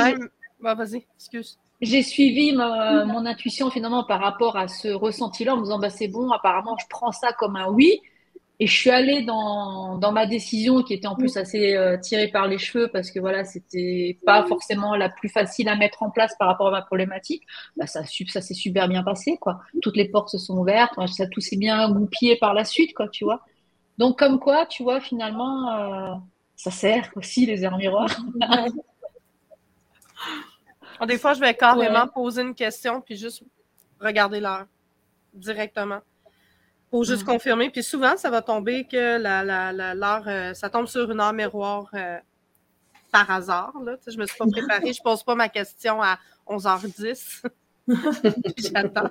bah, 0.60 0.73
vas-y, 0.73 1.06
excuse. 1.15 1.58
J'ai 1.82 2.02
suivi 2.02 2.54
mon 2.54 3.26
intuition 3.26 3.70
finalement 3.70 4.04
par 4.04 4.20
rapport 4.20 4.58
à 4.58 4.68
ce 4.68 4.88
ressenti-là 4.88 5.54
en 5.54 5.58
me 5.58 5.63
disant 5.63 5.80
bah, 5.80 5.90
c'est 5.90 6.08
bon, 6.08 6.32
apparemment 6.32 6.76
je 6.80 6.86
prends 6.90 7.12
ça 7.12 7.34
comme 7.34 7.56
un 7.56 7.70
oui. 7.70 8.02
Et 8.60 8.66
je 8.66 8.76
suis 8.76 8.90
allée 8.90 9.22
dans, 9.22 10.00
dans 10.00 10.12
ma 10.12 10.26
décision 10.26 10.82
qui 10.82 10.96
était 10.96 11.06
en 11.06 11.16
plus 11.16 11.38
assez 11.38 11.76
euh, 11.76 11.96
tirée 12.00 12.28
par 12.30 12.48
les 12.48 12.58
cheveux 12.58 12.90
parce 12.92 13.12
que 13.12 13.20
voilà, 13.20 13.44
c'était 13.44 14.18
pas 14.26 14.48
forcément 14.48 14.96
la 14.96 15.10
plus 15.10 15.30
facile 15.30 15.70
à 15.70 15.76
mettre 15.76 16.02
en 16.02 16.10
place 16.10 16.34
par 16.40 16.48
rapport 16.48 16.70
à 16.70 16.72
ma 16.72 16.82
problématique. 16.82 17.44
Bah, 17.76 17.86
ça, 17.86 18.02
ça 18.04 18.42
s'est 18.42 18.56
super 18.56 18.88
bien 18.88 19.04
passé, 19.04 19.38
quoi. 19.40 19.60
Toutes 19.84 19.96
les 19.96 20.10
portes 20.10 20.30
se 20.30 20.40
sont 20.40 20.58
ouvertes, 20.58 20.94
ça 21.08 21.28
tout 21.28 21.40
s'est 21.40 21.58
bien 21.58 21.92
goupillé 21.92 22.36
par 22.38 22.56
la 22.56 22.66
suite, 22.66 22.96
quoi, 22.96 23.08
tu 23.10 23.26
vois. 23.26 23.42
Donc, 24.00 24.18
comme 24.18 24.40
quoi, 24.40 24.66
tu 24.66 24.82
vois, 24.82 25.02
finalement, 25.02 25.72
euh, 25.76 26.16
ça 26.56 26.72
sert 26.72 27.12
aussi 27.16 27.46
les 27.46 27.63
airs 27.63 27.78
miroirs. 27.78 28.10
Des 31.06 31.18
fois, 31.18 31.34
je 31.34 31.40
vais 31.40 31.54
carrément 31.54 32.08
poser 32.08 32.42
une 32.42 32.56
question 32.56 33.02
puis 33.02 33.18
juste 33.18 33.44
regarder 34.00 34.40
l'heure 34.40 34.66
directement 35.34 36.00
pour 36.90 37.04
juste 37.04 37.24
mm. 37.24 37.26
confirmer. 37.26 37.70
Puis 37.70 37.84
souvent, 37.84 38.18
ça 38.18 38.30
va 38.30 38.42
tomber 38.42 38.86
que 38.86 39.18
la, 39.18 39.44
la, 39.44 39.94
l'heure, 39.94 40.24
euh, 40.28 40.54
ça 40.54 40.70
tombe 40.70 40.88
sur 40.88 41.10
une 41.12 41.20
heure 41.20 41.34
miroir 41.34 41.90
euh, 41.94 42.18
par 43.12 43.30
hasard. 43.30 43.74
Là. 43.84 43.98
Tu 43.98 44.04
sais, 44.04 44.12
je 44.12 44.18
me 44.18 44.26
suis 44.26 44.38
pas 44.38 44.46
préparée, 44.50 44.94
je 44.94 45.02
pose 45.02 45.24
pas 45.24 45.36
ma 45.36 45.50
question 45.50 46.02
à 46.02 46.18
11h10. 46.48 47.44
J'attends. 48.58 49.10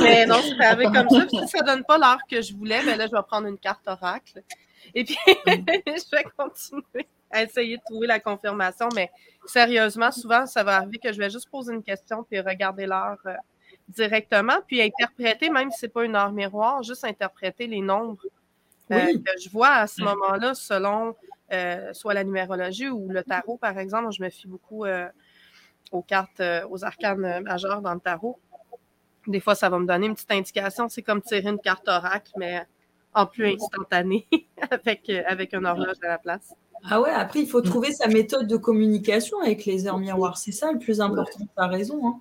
Mais 0.00 0.26
non, 0.26 0.40
c'est 0.42 0.64
arrivé 0.64 0.84
comme 0.86 1.08
ça. 1.08 1.26
Puis 1.26 1.38
si 1.38 1.48
ça 1.48 1.62
donne 1.62 1.84
pas 1.84 1.98
l'heure 1.98 2.20
que 2.30 2.40
je 2.40 2.54
voulais, 2.54 2.82
ben 2.84 2.96
là, 2.96 3.06
je 3.06 3.12
vais 3.12 3.22
prendre 3.26 3.46
une 3.46 3.58
carte 3.58 3.86
oracle. 3.86 4.42
Et 4.94 5.04
puis, 5.04 5.16
je 5.26 6.10
vais 6.10 6.24
continuer 6.36 7.06
à 7.32 7.42
essayer 7.42 7.78
de 7.78 7.82
trouver 7.82 8.06
la 8.06 8.20
confirmation. 8.20 8.88
Mais 8.94 9.10
sérieusement, 9.46 10.12
souvent, 10.12 10.46
ça 10.46 10.62
va 10.62 10.76
arriver 10.76 10.98
que 10.98 11.12
je 11.12 11.18
vais 11.18 11.30
juste 11.30 11.48
poser 11.50 11.72
une 11.72 11.82
question 11.82 12.22
puis 12.22 12.40
regarder 12.40 12.86
l'heure. 12.86 13.18
Euh, 13.26 13.34
directement, 13.88 14.58
puis 14.66 14.80
interpréter, 14.80 15.50
même 15.50 15.70
si 15.70 15.80
ce 15.80 15.86
n'est 15.86 15.90
pas 15.92 16.04
une 16.04 16.14
heure 16.14 16.32
miroir, 16.32 16.82
juste 16.82 17.04
interpréter 17.04 17.66
les 17.66 17.80
nombres 17.80 18.22
euh, 18.90 18.96
que 18.96 19.40
je 19.42 19.50
vois 19.50 19.70
à 19.70 19.86
ce 19.86 20.02
moment-là 20.02 20.54
selon 20.54 21.14
euh, 21.52 21.92
soit 21.92 22.14
la 22.14 22.22
numérologie 22.22 22.88
ou 22.88 23.08
le 23.08 23.22
tarot, 23.22 23.56
par 23.56 23.78
exemple. 23.78 24.12
Je 24.12 24.22
me 24.22 24.30
fie 24.30 24.46
beaucoup 24.46 24.84
aux 25.90 26.02
cartes, 26.02 26.42
aux 26.70 26.84
arcanes 26.84 27.42
majeures 27.42 27.82
dans 27.82 27.94
le 27.94 28.00
tarot. 28.00 28.38
Des 29.26 29.40
fois, 29.40 29.54
ça 29.54 29.68
va 29.68 29.78
me 29.78 29.86
donner 29.86 30.06
une 30.06 30.14
petite 30.14 30.32
indication. 30.32 30.88
C'est 30.88 31.02
comme 31.02 31.20
tirer 31.20 31.48
une 31.48 31.60
carte 31.60 31.88
oracle, 31.88 32.32
mais 32.36 32.64
en 33.14 33.26
plus 33.26 33.54
instantané, 33.54 34.26
avec, 34.70 35.10
avec 35.10 35.54
un 35.54 35.64
horloge 35.64 35.96
à 36.02 36.08
la 36.08 36.18
place. 36.18 36.54
Ah 36.90 37.00
ouais, 37.00 37.10
après, 37.10 37.40
il 37.40 37.48
faut 37.48 37.60
trouver 37.60 37.92
sa 37.92 38.08
méthode 38.08 38.46
de 38.46 38.56
communication 38.56 39.40
avec 39.40 39.64
les 39.66 39.86
heures 39.86 39.98
miroirs. 39.98 40.36
C'est 40.36 40.52
ça 40.52 40.72
le 40.72 40.78
plus 40.78 41.00
important. 41.00 41.38
Tu 41.38 41.48
as 41.56 41.66
raison. 41.66 42.06
Hein. 42.06 42.20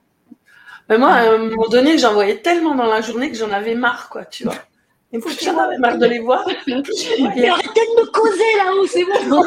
Mais 0.90 0.98
moi, 0.98 1.10
à 1.10 1.32
un 1.32 1.38
moment 1.38 1.68
donné, 1.68 1.98
j'en 1.98 2.14
voyais 2.14 2.42
tellement 2.42 2.76
dans 2.76 2.86
la 2.86 3.02
journée 3.02 3.32
que 3.32 3.38
j'en 3.38 3.52
avais 3.52 3.76
marre, 3.76 4.10
quoi, 4.10 4.26
tu 4.26 4.44
vois. 4.44 4.56
Et 5.14 5.18
moi, 5.18 5.32
j'en 5.42 5.58
avais 5.58 5.78
marre 5.78 5.98
de 5.98 6.06
les 6.06 6.20
voir. 6.20 6.48
Et 6.68 7.50
arrêtez 7.50 7.82
de 7.82 8.02
me 8.02 8.12
causer 8.12 8.56
là-haut, 8.58 8.88
c'est 8.88 9.06
bon. 9.30 9.44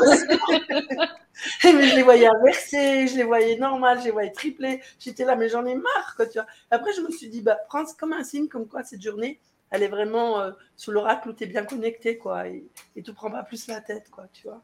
mais 1.76 1.88
je 1.88 1.96
les 1.96 2.02
voyais 2.02 2.26
inversés, 2.26 3.06
je 3.08 3.16
les 3.16 3.24
voyais 3.24 3.56
normal, 3.56 3.98
je 4.00 4.06
les 4.06 4.10
voyais 4.10 4.32
triplés. 4.32 4.80
J'étais 4.98 5.24
là, 5.24 5.36
mais 5.36 5.48
j'en 5.48 5.64
ai 5.64 5.74
marre, 5.74 6.14
quoi, 6.16 6.26
tu 6.26 6.38
vois. 6.38 6.46
Après, 6.70 6.92
je 6.92 7.00
me 7.00 7.10
suis 7.10 7.28
dit, 7.28 7.40
bah, 7.40 7.56
prends 7.68 7.84
comme 7.98 8.12
un 8.12 8.24
signe, 8.24 8.48
comme 8.48 8.66
quoi 8.66 8.82
cette 8.82 9.02
journée, 9.02 9.40
elle 9.70 9.82
est 9.82 9.88
vraiment 9.88 10.40
euh, 10.40 10.50
sous 10.76 10.90
l'oracle 10.90 11.28
où 11.28 11.32
tu 11.32 11.44
es 11.44 11.46
bien 11.46 11.64
connecté, 11.64 12.18
quoi. 12.18 12.48
Et, 12.48 12.64
et 12.96 13.02
tu 13.02 13.12
prends 13.12 13.30
pas 13.30 13.42
plus 13.42 13.68
la 13.68 13.80
tête, 13.80 14.10
quoi, 14.10 14.24
tu 14.32 14.48
vois. 14.48 14.62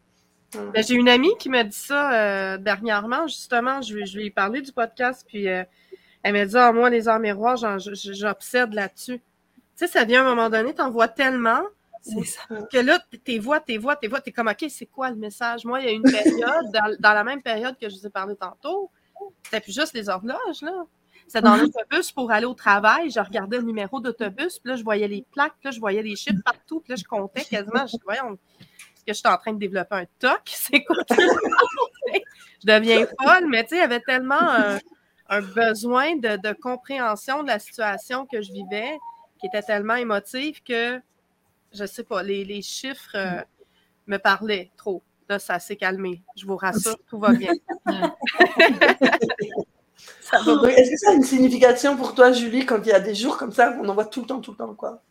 Ben, 0.52 0.82
j'ai 0.82 0.94
une 0.94 1.08
amie 1.08 1.36
qui 1.38 1.48
m'a 1.48 1.64
dit 1.64 1.76
ça 1.76 2.12
euh, 2.12 2.58
dernièrement, 2.58 3.26
justement. 3.28 3.82
Je, 3.82 4.04
je 4.04 4.18
lui 4.18 4.26
ai 4.26 4.30
parlé 4.30 4.60
du 4.60 4.72
podcast, 4.72 5.24
puis 5.26 5.48
euh, 5.48 5.62
elle 6.22 6.32
m'a 6.32 6.44
dit, 6.44 6.56
ah, 6.56 6.72
moi, 6.72 6.90
les 6.90 7.08
arts 7.08 7.20
miroirs, 7.20 7.56
j'obsède 7.56 8.74
là-dessus. 8.74 9.18
Tu 9.18 9.22
sais, 9.74 9.86
ça 9.86 10.04
vient 10.04 10.24
à 10.24 10.26
un 10.26 10.34
moment 10.34 10.50
donné, 10.50 10.74
t'en 10.74 10.90
vois 10.90 11.08
tellement 11.08 11.62
que 12.72 12.78
là, 12.78 12.98
tes 13.24 13.38
voix, 13.38 13.60
tes 13.60 13.78
voix, 13.78 13.96
tes 13.96 14.08
voix, 14.08 14.20
t'es 14.20 14.32
comme, 14.32 14.48
OK, 14.48 14.64
c'est 14.68 14.86
quoi 14.86 15.10
le 15.10 15.16
message? 15.16 15.64
Moi, 15.64 15.80
il 15.80 15.86
y 15.86 15.88
a 15.88 15.92
une 15.92 16.02
période, 16.02 16.98
dans, 16.98 17.12
la 17.12 17.24
même 17.24 17.42
période 17.42 17.76
que 17.78 17.88
je 17.88 17.96
vous 17.96 18.06
ai 18.06 18.10
parlé 18.10 18.36
tantôt, 18.36 18.90
c'était 19.42 19.60
plus 19.60 19.74
juste 19.74 19.92
les 19.94 20.08
horloges, 20.08 20.62
là. 20.62 20.72
C'était 21.26 21.42
dans 21.42 21.54
l'autobus 21.54 22.10
pour 22.10 22.32
aller 22.32 22.46
au 22.46 22.54
travail. 22.54 23.08
Je 23.08 23.20
regardais 23.20 23.58
le 23.58 23.62
numéro 23.62 24.00
d'autobus, 24.00 24.58
puis 24.58 24.70
là, 24.70 24.76
je 24.76 24.82
voyais 24.82 25.06
les 25.06 25.24
plaques, 25.30 25.52
puis 25.60 25.66
là, 25.66 25.70
je 25.70 25.78
voyais 25.78 26.02
les 26.02 26.16
chiffres 26.16 26.42
partout, 26.44 26.80
puis 26.80 26.90
là, 26.90 26.96
je 26.96 27.04
comptais 27.04 27.44
quasiment. 27.44 27.86
Je 27.86 27.92
dis, 27.92 28.02
voyons, 28.04 28.36
que 29.10 29.16
je 29.16 29.20
suis 29.20 29.28
en 29.28 29.38
train 29.38 29.52
de 29.52 29.58
développer 29.58 29.96
un 29.96 30.04
TOC? 30.18 30.40
C'est 30.46 30.84
quoi? 30.84 30.96
je 31.08 32.66
deviens 32.66 33.06
folle, 33.06 33.48
mais 33.48 33.62
tu 33.64 33.70
sais, 33.70 33.76
il 33.76 33.80
y 33.80 33.82
avait 33.82 34.00
tellement 34.00 34.78
un 35.30 35.40
besoin 35.40 36.16
de, 36.16 36.52
compréhension 36.52 37.42
de 37.42 37.48
la 37.48 37.58
situation 37.58 38.26
que 38.26 38.42
je 38.42 38.52
vivais 38.52 38.98
qui 39.40 39.46
était 39.46 39.62
tellement 39.62 39.94
émotive 39.94 40.62
que, 40.62 41.00
je 41.72 41.86
sais 41.86 42.04
pas, 42.04 42.22
les, 42.22 42.62
chiffres 42.62 43.14
euh, 43.14 43.40
me 44.06 44.18
parlaient 44.18 44.70
trop. 44.76 45.02
Là, 45.28 45.38
ça 45.38 45.58
s'est 45.58 45.76
calmé. 45.76 46.22
Je 46.36 46.44
vous 46.44 46.56
rassure, 46.56 46.96
tout 47.08 47.18
va 47.20 47.32
bien. 47.32 47.52
Est-ce 50.32 50.90
que 50.90 50.96
ça 50.96 51.10
a 51.10 51.14
une 51.14 51.22
signification 51.22 51.96
pour 51.96 52.14
toi, 52.14 52.32
Julie, 52.32 52.66
quand 52.66 52.80
il 52.84 52.88
y 52.88 52.92
a 52.92 53.00
des 53.00 53.14
jours 53.14 53.38
comme 53.38 53.52
ça, 53.52 53.76
on 53.80 53.88
en 53.88 53.94
voit 53.94 54.06
tout 54.06 54.20
le 54.22 54.26
temps, 54.26 54.40
tout 54.40 54.50
le 54.50 54.56
temps, 54.56 54.74
quoi? 54.74 55.02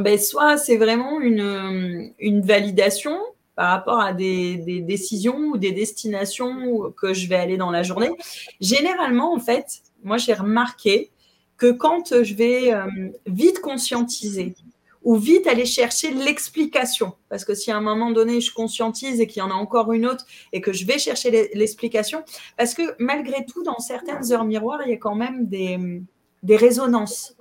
Ben, 0.00 0.18
Soit 0.18 0.56
c'est 0.56 0.76
vraiment 0.76 1.20
une, 1.20 2.12
une 2.18 2.42
validation, 2.42 3.18
par 3.54 3.70
rapport 3.70 4.00
à 4.00 4.12
des, 4.12 4.56
décisions 4.80 5.36
ou 5.36 5.56
des 5.56 5.72
destinations 5.72 6.92
que 6.96 7.12
je 7.14 7.28
vais 7.28 7.36
aller 7.36 7.56
dans 7.56 7.70
la 7.70 7.82
journée. 7.82 8.10
Généralement, 8.60 9.34
en 9.34 9.38
fait, 9.38 9.82
moi, 10.02 10.16
j'ai 10.16 10.34
remarqué 10.34 11.10
que 11.58 11.70
quand 11.70 12.22
je 12.22 12.34
vais 12.34 12.72
euh, 12.72 12.86
vite 13.26 13.60
conscientiser 13.60 14.54
ou 15.04 15.16
vite 15.16 15.46
aller 15.46 15.66
chercher 15.66 16.12
l'explication, 16.12 17.12
parce 17.28 17.44
que 17.44 17.54
si 17.54 17.70
à 17.70 17.76
un 17.76 17.80
moment 17.80 18.10
donné, 18.10 18.40
je 18.40 18.52
conscientise 18.52 19.20
et 19.20 19.26
qu'il 19.26 19.40
y 19.40 19.42
en 19.42 19.50
a 19.50 19.54
encore 19.54 19.92
une 19.92 20.06
autre 20.06 20.24
et 20.52 20.60
que 20.60 20.72
je 20.72 20.86
vais 20.86 20.98
chercher 20.98 21.50
l'explication, 21.54 22.24
parce 22.56 22.72
que 22.72 22.82
malgré 22.98 23.44
tout, 23.44 23.64
dans 23.64 23.78
certaines 23.80 24.32
heures 24.32 24.44
miroirs, 24.44 24.80
il 24.86 24.90
y 24.90 24.94
a 24.94 24.98
quand 24.98 25.16
même 25.16 25.46
des 25.46 26.56
résonances. 26.56 27.36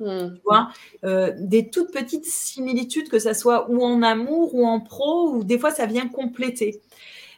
Hmm. 0.00 0.34
Tu 0.34 0.40
vois, 0.44 0.68
euh, 1.04 1.32
des 1.38 1.70
toutes 1.70 1.92
petites 1.92 2.26
similitudes, 2.26 3.08
que 3.08 3.18
ça 3.18 3.34
soit 3.34 3.70
ou 3.70 3.82
en 3.84 4.02
amour 4.02 4.54
ou 4.54 4.66
en 4.66 4.80
pro, 4.80 5.30
ou 5.30 5.44
des 5.44 5.58
fois 5.58 5.70
ça 5.70 5.86
vient 5.86 6.08
compléter. 6.08 6.80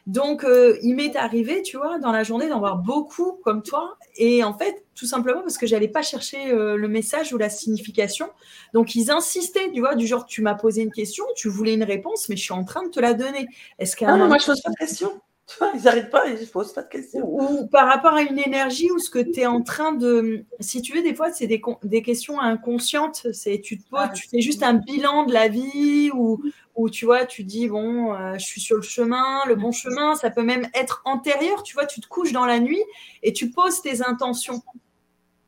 Donc, 0.07 0.45
euh, 0.45 0.77
il 0.83 0.95
m'est 0.95 1.17
arrivé, 1.17 1.61
tu 1.61 1.75
vois, 1.75 1.99
dans 1.99 2.13
la 2.13 2.23
journée 2.23 2.47
d'en 2.47 2.59
voir 2.59 2.77
beaucoup 2.77 3.33
comme 3.43 3.61
toi. 3.61 3.97
Et 4.15 4.41
en 4.41 4.57
fait, 4.57 4.85
tout 4.95 5.05
simplement 5.05 5.41
parce 5.41 5.57
que 5.57 5.67
j'allais 5.67 5.89
pas 5.89 6.01
chercher 6.01 6.49
euh, 6.49 6.77
le 6.77 6.87
message 6.87 7.33
ou 7.33 7.37
la 7.37 7.49
signification. 7.49 8.29
Donc, 8.73 8.95
ils 8.95 9.11
insistaient, 9.11 9.69
tu 9.73 9.81
vois, 9.81 9.95
du 9.95 10.07
genre, 10.07 10.25
tu 10.25 10.41
m'as 10.41 10.55
posé 10.55 10.81
une 10.81 10.93
question, 10.93 11.25
tu 11.35 11.49
voulais 11.49 11.73
une 11.73 11.83
réponse, 11.83 12.29
mais 12.29 12.37
je 12.37 12.43
suis 12.43 12.53
en 12.53 12.63
train 12.63 12.85
de 12.85 12.89
te 12.89 13.01
la 13.01 13.13
donner. 13.13 13.47
Est-ce 13.79 13.97
qu'à 13.97 14.13
ah, 14.13 14.15
moi, 14.15 14.37
je 14.37 14.45
pose 14.45 14.61
pas 14.61 14.71
de 14.71 14.77
question. 14.77 15.11
Tu 15.47 15.55
vois, 15.59 15.71
ils 15.73 15.81
n'arrêtent 15.81 16.09
pas, 16.09 16.27
ils 16.27 16.41
ne 16.41 16.45
posent 16.45 16.73
pas 16.73 16.83
de 16.83 16.89
questions. 16.89 17.21
Ou, 17.23 17.67
par 17.67 17.87
rapport 17.87 18.13
à 18.13 18.21
une 18.21 18.37
énergie 18.37 18.91
ou 18.91 18.99
ce 18.99 19.09
que 19.09 19.19
tu 19.19 19.39
es 19.39 19.45
en 19.45 19.61
train 19.61 19.93
de. 19.93 20.43
Si 20.59 20.81
tu 20.81 20.93
veux, 20.93 21.01
des 21.01 21.15
fois, 21.15 21.31
c'est 21.31 21.47
des, 21.47 21.61
des, 21.83 22.01
questions 22.01 22.41
inconscientes. 22.41 23.27
C'est 23.31 23.61
tu 23.61 23.79
te 23.79 23.87
poses, 23.87 24.11
tu 24.13 24.27
fais 24.27 24.41
juste 24.41 24.61
un 24.61 24.73
bilan 24.73 25.25
de 25.25 25.31
la 25.31 25.47
vie 25.47 26.11
ou, 26.13 26.43
ou 26.75 26.89
tu 26.89 27.05
vois, 27.05 27.25
tu 27.25 27.45
dis, 27.45 27.69
bon, 27.69 28.13
euh, 28.13 28.33
je 28.37 28.45
suis 28.45 28.59
sur 28.59 28.75
le 28.75 28.81
chemin, 28.81 29.41
le 29.47 29.55
bon 29.55 29.71
chemin. 29.71 30.15
Ça 30.15 30.29
peut 30.31 30.43
même 30.43 30.67
être 30.73 31.01
antérieur. 31.05 31.63
Tu 31.63 31.75
vois, 31.75 31.85
tu 31.85 32.01
te 32.01 32.07
couches 32.07 32.33
dans 32.33 32.45
la 32.45 32.59
nuit 32.59 32.83
et 33.23 33.31
tu 33.31 33.49
poses 33.49 33.81
tes 33.81 34.03
intentions. 34.03 34.61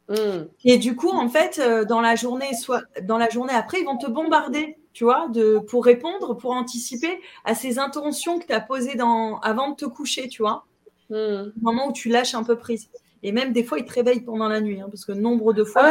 Hmm. 0.07 0.45
Et 0.63 0.77
du 0.77 0.95
coup, 0.95 1.09
en 1.09 1.27
fait, 1.27 1.59
euh, 1.59 1.83
dans 1.83 1.99
la 1.99 2.15
journée, 2.15 2.53
soit 2.53 2.83
dans 3.03 3.17
la 3.17 3.29
journée 3.29 3.53
après, 3.53 3.81
ils 3.81 3.85
vont 3.85 3.97
te 3.97 4.09
bombarder 4.09 4.78
tu 4.93 5.03
vois, 5.03 5.27
de, 5.29 5.59
pour 5.59 5.85
répondre, 5.85 6.35
pour 6.35 6.51
anticiper 6.51 7.19
à 7.45 7.55
ces 7.55 7.79
intentions 7.79 8.39
que 8.39 8.45
tu 8.45 8.53
as 8.53 8.59
posées 8.59 8.95
dans, 8.95 9.39
avant 9.39 9.71
de 9.71 9.75
te 9.75 9.85
coucher, 9.85 10.27
tu 10.27 10.41
vois. 10.41 10.65
Le 11.09 11.53
moment 11.61 11.87
où 11.87 11.93
tu 11.93 12.09
lâches 12.09 12.35
un 12.35 12.43
peu 12.43 12.57
prise. 12.57 12.89
Et 13.23 13.31
même 13.31 13.51
des 13.51 13.63
fois, 13.63 13.79
il 13.79 13.85
te 13.85 13.93
réveille 13.93 14.21
pendant 14.21 14.47
la 14.47 14.61
nuit, 14.61 14.79
hein, 14.79 14.87
parce 14.89 15.05
que 15.05 15.11
nombre 15.11 15.53
de 15.53 15.63
fois. 15.63 15.83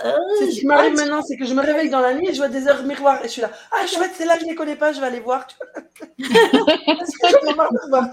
Ah 0.00 0.16
ce 0.40 0.60
qui 0.60 0.66
m'arrive 0.66 0.94
maintenant, 0.94 1.22
c'est 1.22 1.36
que 1.36 1.44
je 1.44 1.54
me 1.54 1.62
réveille 1.62 1.88
dans 1.88 2.00
la 2.00 2.14
nuit 2.14 2.28
et 2.28 2.32
je 2.32 2.38
vois 2.38 2.48
des 2.48 2.66
heures 2.66 2.82
miroirs 2.82 3.20
et 3.20 3.28
je 3.28 3.32
suis 3.32 3.42
là. 3.42 3.50
Ah, 3.70 3.86
chouette, 3.86 4.10
c'est 4.14 4.24
là, 4.24 4.36
je 4.38 4.44
ne 4.44 4.50
les 4.50 4.54
connais 4.56 4.76
pas, 4.76 4.92
je 4.92 5.00
vais 5.00 5.06
aller 5.06 5.20
voir. 5.20 5.46
parce 5.98 6.18
que 6.18 7.28
je 7.28 7.88
voir 7.88 8.10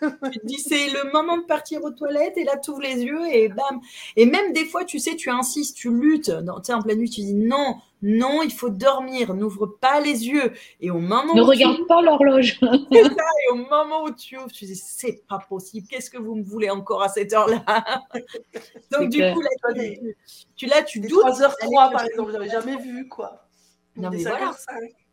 tu 0.00 0.40
te 0.40 0.46
dis 0.46 0.58
c'est 0.58 0.88
le 0.88 1.12
moment 1.12 1.38
de 1.38 1.44
partir 1.44 1.82
aux 1.84 1.90
toilettes 1.90 2.36
et 2.36 2.44
là 2.44 2.56
tu 2.56 2.70
ouvres 2.70 2.82
les 2.82 3.02
yeux 3.02 3.26
et 3.30 3.48
bam. 3.48 3.80
Et 4.16 4.26
même 4.26 4.52
des 4.52 4.64
fois, 4.64 4.84
tu 4.84 4.98
sais, 4.98 5.16
tu 5.16 5.30
insistes, 5.30 5.76
tu 5.76 5.90
luttes. 5.90 6.30
Tu 6.30 6.64
sais, 6.64 6.72
en 6.72 6.82
pleine 6.82 6.98
nuit, 6.98 7.10
tu 7.10 7.20
dis 7.22 7.34
non, 7.34 7.76
non, 8.02 8.42
il 8.42 8.52
faut 8.52 8.68
dormir, 8.68 9.34
n'ouvre 9.34 9.66
pas 9.66 10.00
les 10.00 10.28
yeux. 10.28 10.52
Et 10.80 10.90
au 10.90 10.98
moment 10.98 11.34
ne 11.34 11.42
regarde 11.42 11.86
pas 11.86 12.02
l'horloge. 12.02 12.60
et 12.92 13.50
au 13.50 13.56
moment 13.56 14.04
où 14.04 14.10
tu 14.10 14.36
ouvres, 14.36 14.52
tu 14.52 14.64
dis 14.66 14.76
c'est 14.76 15.22
pas 15.28 15.38
possible. 15.48 15.86
Qu'est-ce 15.88 16.10
que 16.10 16.18
vous 16.18 16.34
me 16.34 16.44
voulez 16.44 16.70
encore 16.70 17.02
à 17.02 17.08
cette 17.08 17.32
heure-là? 17.32 17.64
Donc 18.92 19.08
du 19.08 19.18
coup, 19.18 19.40
là, 19.40 19.50
tu, 19.74 20.16
tu, 20.56 20.66
là, 20.66 20.82
tu 20.82 21.00
doutes. 21.00 21.24
3h03 21.24 21.92
par 21.92 22.04
exemple, 22.04 22.32
j'avais 22.32 22.48
jamais 22.48 22.76
vu 22.76 23.08
quoi. 23.08 23.46
Non 23.96 24.10
mais 24.10 24.18
voilà. 24.18 24.52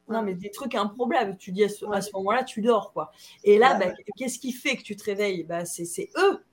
Non, 0.09 0.21
mais 0.21 0.33
des 0.33 0.51
trucs 0.51 0.75
improbables. 0.75 1.37
Tu 1.37 1.51
dis 1.51 1.63
à 1.63 1.69
ce, 1.69 1.85
moment-là, 2.13 2.43
tu 2.43 2.61
dors, 2.61 2.91
quoi. 2.91 3.11
Et 3.43 3.57
là, 3.57 3.75
bah, 3.75 3.91
qu'est-ce 4.17 4.39
qui 4.39 4.51
fait 4.51 4.75
que 4.75 4.83
tu 4.83 4.95
te 4.95 5.03
réveilles? 5.03 5.43
Bah, 5.43 5.65
C'est 5.65 6.09
eux. 6.17 6.43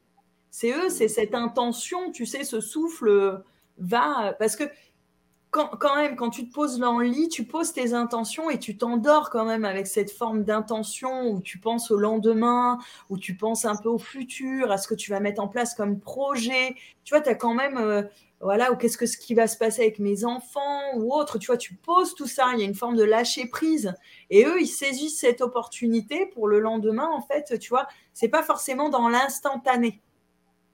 C'est 0.51 0.73
eux, 0.73 0.89
c'est 0.89 1.09
cette 1.09 1.35
intention, 1.35 2.11
tu 2.11 2.27
sais, 2.27 2.43
ce 2.43 2.61
souffle 2.61 3.43
va. 3.79 4.35
Parce 4.39 4.57
que 4.57 4.65
quand, 5.51 5.69
quand, 5.79 5.97
même, 5.97 6.17
quand 6.17 6.31
tu 6.31 6.49
te 6.49 6.53
poses 6.53 6.79
dans 6.79 6.99
le 6.99 7.07
lit, 7.07 7.29
tu 7.29 7.45
poses 7.45 7.73
tes 7.73 7.93
intentions 7.93 8.51
et 8.51 8.59
tu 8.59 8.77
t'endors 8.77 9.31
quand 9.31 9.45
même 9.45 9.65
avec 9.65 9.87
cette 9.87 10.11
forme 10.11 10.45
d'intention 10.45 11.29
où 11.29 11.41
tu 11.41 11.59
penses 11.59 11.91
au 11.91 11.99
lendemain, 11.99 12.79
où 13.09 13.19
tu 13.19 13.37
penses 13.37 13.65
un 13.65 13.77
peu 13.77 13.89
au 13.89 13.99
futur, 13.99 14.71
à 14.71 14.79
ce 14.79 14.87
que 14.87 14.95
tu 14.95 15.11
vas 15.11 15.19
mettre 15.19 15.43
en 15.43 15.49
place 15.49 15.75
comme 15.75 15.99
projet. 15.99 16.77
Tu 17.05 17.15
vois, 17.15 17.21
tu 17.21 17.29
as 17.29 17.35
quand 17.35 17.55
même 17.55 17.79
euh, 17.79 18.03
voilà, 18.41 18.73
ou 18.73 18.77
qu'est-ce 18.77 18.97
que 18.97 19.07
ce 19.07 19.19
qui 19.19 19.35
va 19.35 19.47
se 19.47 19.59
passer 19.59 19.83
avec 19.83 19.99
mes 19.99 20.25
enfants 20.25 20.81
ou 20.97 21.13
autre, 21.13 21.39
tu 21.39 21.47
vois, 21.47 21.59
tu 21.59 21.75
poses 21.75 22.15
tout 22.15 22.27
ça, 22.27 22.47
il 22.55 22.61
y 22.61 22.63
a 22.63 22.67
une 22.67 22.75
forme 22.75 22.97
de 22.97 23.05
lâcher 23.05 23.47
prise. 23.47 23.95
Et 24.31 24.45
eux, 24.45 24.61
ils 24.61 24.67
saisissent 24.67 25.19
cette 25.19 25.43
opportunité 25.43 26.27
pour 26.27 26.49
le 26.49 26.59
lendemain, 26.59 27.09
en 27.13 27.21
fait, 27.21 27.59
tu 27.59 27.69
vois, 27.69 27.87
c'est 28.15 28.29
pas 28.29 28.43
forcément 28.43 28.89
dans 28.89 29.09
l'instantané. 29.09 30.01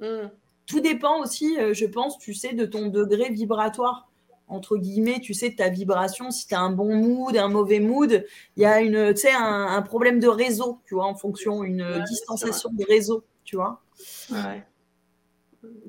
Hmm. 0.01 0.29
Tout 0.67 0.81
dépend 0.81 1.21
aussi, 1.21 1.59
euh, 1.59 1.75
je 1.75 1.87
pense, 1.87 2.19
tu 2.19 2.35
sais, 2.35 2.53
de 2.53 2.67
ton 2.67 2.87
degré 2.87 3.31
vibratoire. 3.31 4.09
Entre 4.49 4.77
guillemets, 4.77 5.21
tu 5.21 5.35
sais, 5.35 5.51
de 5.51 5.57
ta 5.57 5.69
vibration, 5.69 6.31
si 6.31 6.47
tu 6.47 6.55
as 6.55 6.61
un 6.61 6.71
bon 6.71 6.95
mood, 6.95 7.37
un 7.37 7.49
mauvais 7.49 7.81
mood, 7.81 8.25
il 8.57 8.63
y 8.63 8.67
a 8.67 8.81
une, 8.81 9.13
tu 9.13 9.23
sais, 9.23 9.33
un, 9.33 9.83
problème 9.83 10.21
de 10.21 10.29
réseau, 10.29 10.81
tu 10.87 10.95
vois, 10.95 11.07
en 11.07 11.17
fonction, 11.17 11.65
une 11.65 12.05
distanciation 12.09 12.71
de 12.73 12.85
réseau, 12.89 13.25
tu 13.45 13.57
vois. 13.57 13.83
Ouais. 14.31 14.63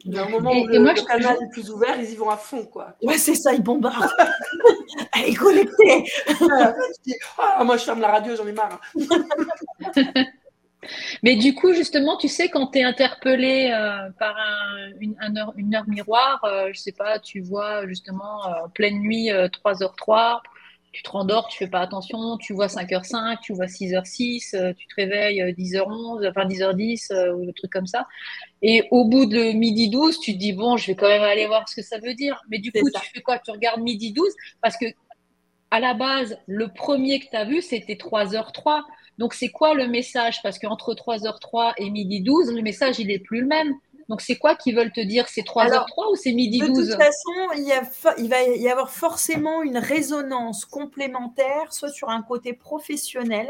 Il 0.05 0.13
y 0.13 0.17
a 0.17 0.25
un 0.25 0.29
moment 0.29 0.51
où 0.51 0.67
le, 0.67 1.05
canal 1.05 1.37
est 1.41 1.49
plus 1.51 1.69
ouvert, 1.69 1.99
ils 1.99 2.09
y 2.09 2.15
vont 2.15 2.29
à 2.29 2.37
fond, 2.37 2.65
quoi. 2.65 2.95
Ouais, 3.03 3.17
c'est 3.17 3.35
ça, 3.35 3.53
ils 3.53 3.61
bombardent. 3.61 4.09
Elle 5.13 5.29
est 5.29 5.35
connectée. 5.35 6.09
ah, 7.37 7.63
moi, 7.63 7.77
je 7.77 7.83
ferme 7.83 8.01
la 8.01 8.11
radio, 8.11 8.35
j'en 8.35 8.47
ai 8.47 8.53
marre. 8.53 8.79
Mais 11.23 11.35
du 11.35 11.53
coup, 11.53 11.73
justement, 11.73 12.17
tu 12.17 12.27
sais, 12.27 12.49
quand 12.49 12.67
tu 12.67 12.79
es 12.79 12.83
interpellé 12.83 13.71
euh, 13.73 14.09
par 14.19 14.35
un, 14.37 14.91
une, 14.99 15.15
heure, 15.37 15.53
une, 15.55 15.75
heure, 15.75 15.87
miroir, 15.87 16.43
euh, 16.43 16.69
je 16.73 16.79
sais 16.79 16.91
pas, 16.91 17.19
tu 17.19 17.41
vois 17.41 17.87
justement 17.87 18.47
euh, 18.47 18.67
pleine 18.73 18.99
nuit 18.99 19.29
3h03, 19.29 20.41
tu 20.97 21.03
te 21.03 21.11
rendors, 21.11 21.47
tu 21.47 21.59
fais 21.59 21.67
pas 21.67 21.81
attention, 21.81 22.37
tu 22.37 22.53
vois 22.53 22.67
5h05, 22.67 23.37
tu 23.41 23.53
vois 23.53 23.67
6h06, 23.67 24.55
euh, 24.55 24.73
tu 24.73 24.87
te 24.87 24.95
réveilles 24.95 25.53
10h11, 25.53 26.23
euh, 26.23 26.29
enfin 26.31 26.47
10h10 26.47 27.13
euh, 27.13 27.35
ou 27.35 27.45
le 27.45 27.53
truc 27.53 27.71
comme 27.71 27.85
ça. 27.85 28.07
Et 28.63 28.83
au 28.89 29.05
bout 29.05 29.27
de 29.27 29.51
midi 29.51 29.89
12, 29.89 30.19
tu 30.19 30.33
te 30.33 30.39
dis 30.39 30.53
bon, 30.53 30.75
je 30.75 30.87
vais 30.87 30.95
quand 30.95 31.07
même 31.07 31.21
aller 31.21 31.45
voir 31.45 31.69
ce 31.69 31.75
que 31.75 31.81
ça 31.83 31.99
veut 31.99 32.15
dire. 32.15 32.41
Mais 32.49 32.57
du 32.57 32.71
coup, 32.71 32.89
tu 32.89 33.09
fais 33.13 33.21
quoi? 33.21 33.37
Tu 33.37 33.51
regardes 33.51 33.81
midi 33.81 34.11
12 34.11 34.27
parce 34.59 34.75
que 34.75 34.85
à 35.69 35.79
la 35.79 35.93
base, 35.93 36.39
le 36.47 36.69
premier 36.69 37.19
que 37.19 37.29
tu 37.29 37.35
as 37.35 37.45
vu, 37.45 37.61
c'était 37.61 37.95
3h03. 37.95 38.81
Donc 39.17 39.33
c'est 39.33 39.49
quoi 39.49 39.73
le 39.73 39.87
message? 39.87 40.41
Parce 40.43 40.59
qu'entre 40.59 40.93
3h03 40.93 41.73
et 41.77 41.89
midi 41.89 42.21
12, 42.21 42.53
le 42.53 42.61
message, 42.61 42.99
il 42.99 43.11
est 43.11 43.19
plus 43.19 43.41
le 43.41 43.47
même. 43.47 43.73
Donc, 44.09 44.21
c'est 44.21 44.37
quoi 44.37 44.55
qu'ils 44.55 44.75
veulent 44.75 44.91
te 44.91 45.01
dire? 45.01 45.27
C'est 45.27 45.45
3h03 45.45 46.11
ou 46.11 46.15
c'est 46.15 46.31
midi 46.31 46.59
12 46.59 46.69
De 46.69 46.91
toute 46.91 47.01
façon, 47.01 48.15
il, 48.17 48.29
va 48.29 48.43
y 48.43 48.69
avoir 48.69 48.89
forcément 48.89 49.63
une 49.63 49.77
résonance 49.77 50.65
complémentaire, 50.65 51.73
soit 51.73 51.89
sur 51.89 52.09
un 52.09 52.21
côté 52.21 52.53
professionnel, 52.53 53.49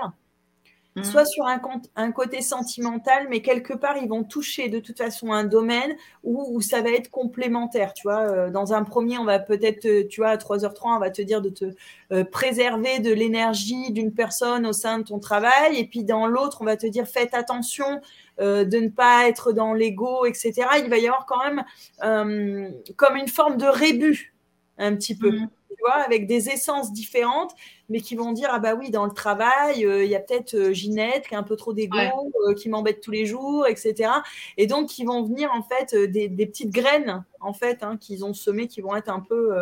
mmh. 0.99 1.03
soit 1.03 1.25
sur 1.25 1.45
un, 1.45 1.61
un, 1.95 2.11
côté 2.11 2.41
sentimental, 2.41 3.27
mais 3.29 3.41
quelque 3.41 3.73
part, 3.73 3.97
ils 3.97 4.09
vont 4.09 4.23
toucher 4.23 4.69
de 4.69 4.79
toute 4.79 4.97
façon 4.97 5.31
un 5.31 5.43
domaine 5.43 5.95
où, 6.23 6.61
ça 6.61 6.81
va 6.81 6.89
être 6.89 7.09
complémentaire. 7.09 7.93
Tu 7.93 8.03
vois, 8.03 8.21
euh, 8.21 8.49
dans 8.49 8.73
un 8.73 8.83
premier, 8.83 9.17
on 9.17 9.25
va 9.25 9.39
peut-être, 9.39 9.85
euh, 9.85 10.07
tu 10.07 10.21
vois, 10.21 10.29
à 10.29 10.37
3h03, 10.37 10.95
on 10.95 10.99
va 10.99 11.09
te 11.09 11.21
dire 11.21 11.41
de 11.41 11.49
te 11.49 11.65
euh, 12.11 12.23
préserver 12.23 12.99
de 12.99 13.11
l'énergie 13.11 13.91
d'une 13.91 14.13
personne 14.13 14.65
au 14.65 14.73
sein 14.73 14.99
de 14.99 15.03
ton 15.03 15.19
travail. 15.19 15.77
Et 15.77 15.85
puis 15.85 16.03
dans 16.03 16.25
l'autre, 16.25 16.59
on 16.61 16.65
va 16.65 16.77
te 16.77 16.87
dire, 16.87 17.07
faites 17.07 17.33
attention 17.33 18.01
euh, 18.39 18.65
de 18.65 18.77
ne 18.77 18.89
pas 18.89 19.27
être 19.27 19.51
dans 19.51 19.73
l'ego, 19.73 20.25
etc. 20.25 20.53
Il 20.83 20.89
va 20.89 20.97
y 20.97 21.07
avoir 21.07 21.25
quand 21.25 21.43
même 21.43 21.63
comme 22.95 23.15
une 23.15 23.27
forme 23.27 23.57
de 23.57 23.65
rébut, 23.65 24.33
un 24.77 24.95
petit 24.95 25.15
peu. 25.15 25.31
Mm. 25.31 25.49
Tu 25.69 25.75
vois, 25.81 25.95
avec 26.03 26.27
des 26.27 26.49
essences 26.49 26.91
différentes, 26.93 27.53
mais 27.89 28.01
qui 28.01 28.15
vont 28.15 28.31
dire 28.31 28.49
ah 28.51 28.59
bah 28.59 28.75
oui 28.75 28.89
dans 28.89 29.05
le 29.05 29.11
travail 29.11 29.85
euh, 29.85 30.03
il 30.03 30.11
y 30.11 30.15
a 30.15 30.19
peut-être 30.19 30.71
Ginette 30.71 31.27
qui 31.27 31.35
a 31.35 31.39
un 31.39 31.43
peu 31.43 31.55
trop 31.55 31.73
d'ego, 31.73 31.97
qui 32.57 32.69
m'embête 32.69 33.01
tous 33.01 33.11
les 33.11 33.25
jours, 33.25 33.67
etc. 33.67 34.11
Et 34.57 34.67
donc 34.67 34.89
qui 34.89 35.05
vont 35.05 35.23
venir 35.23 35.51
en 35.53 35.63
fait 35.63 35.95
des, 35.95 36.29
petites 36.29 36.71
graines 36.71 37.23
en 37.39 37.53
fait 37.53 37.83
hein, 37.83 37.97
qu'ils 37.97 38.25
ont 38.25 38.33
semées, 38.33 38.67
qui 38.67 38.81
vont 38.81 38.95
être 38.95 39.09
un 39.09 39.21
peu 39.21 39.55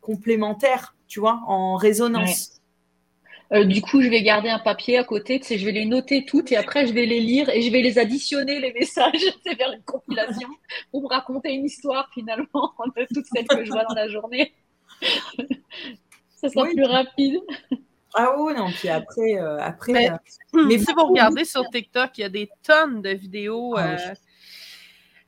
complémentaires, 0.00 0.94
tu 1.08 1.20
vois, 1.20 1.40
en 1.46 1.76
résonance. 1.76 2.60
Euh, 3.52 3.64
du 3.64 3.82
coup, 3.82 4.00
je 4.00 4.08
vais 4.08 4.22
garder 4.22 4.48
un 4.48 4.60
papier 4.60 4.96
à 4.96 5.02
côté, 5.02 5.40
tu 5.40 5.46
sais, 5.46 5.58
je 5.58 5.64
vais 5.64 5.72
les 5.72 5.84
noter 5.84 6.24
toutes 6.24 6.52
et 6.52 6.56
après 6.56 6.86
je 6.86 6.92
vais 6.92 7.04
les 7.04 7.18
lire 7.18 7.48
et 7.48 7.62
je 7.62 7.72
vais 7.72 7.82
les 7.82 7.98
additionner 7.98 8.60
les 8.60 8.72
messages, 8.72 9.12
c'est 9.44 9.56
vers 9.56 9.72
une 9.72 9.82
compilation 9.82 10.48
pour 10.92 11.02
me 11.02 11.08
raconter 11.08 11.52
une 11.52 11.64
histoire 11.64 12.08
finalement 12.14 12.74
de 12.96 13.06
toutes 13.12 13.26
celles 13.34 13.48
que 13.48 13.64
je 13.64 13.72
vois 13.72 13.84
dans 13.84 13.94
la 13.94 14.08
journée. 14.08 14.52
Ça 16.40 16.48
sera 16.48 16.66
plus 16.66 16.84
rapide. 16.84 17.40
Ah 18.14 18.34
oui, 18.38 18.54
non, 18.56 18.70
puis 18.70 18.88
après, 18.88 19.38
euh, 19.38 19.58
après. 19.60 19.92
Mais, 20.52 20.76
euh, 20.76 20.78
si 20.78 20.92
vous 20.92 21.06
regardez 21.06 21.44
sur 21.44 21.68
TikTok, 21.70 22.10
il 22.18 22.20
y 22.22 22.24
a 22.24 22.28
des 22.28 22.50
tonnes 22.62 23.02
de 23.02 23.10
vidéos. 23.10 23.76
Ah 23.76 23.96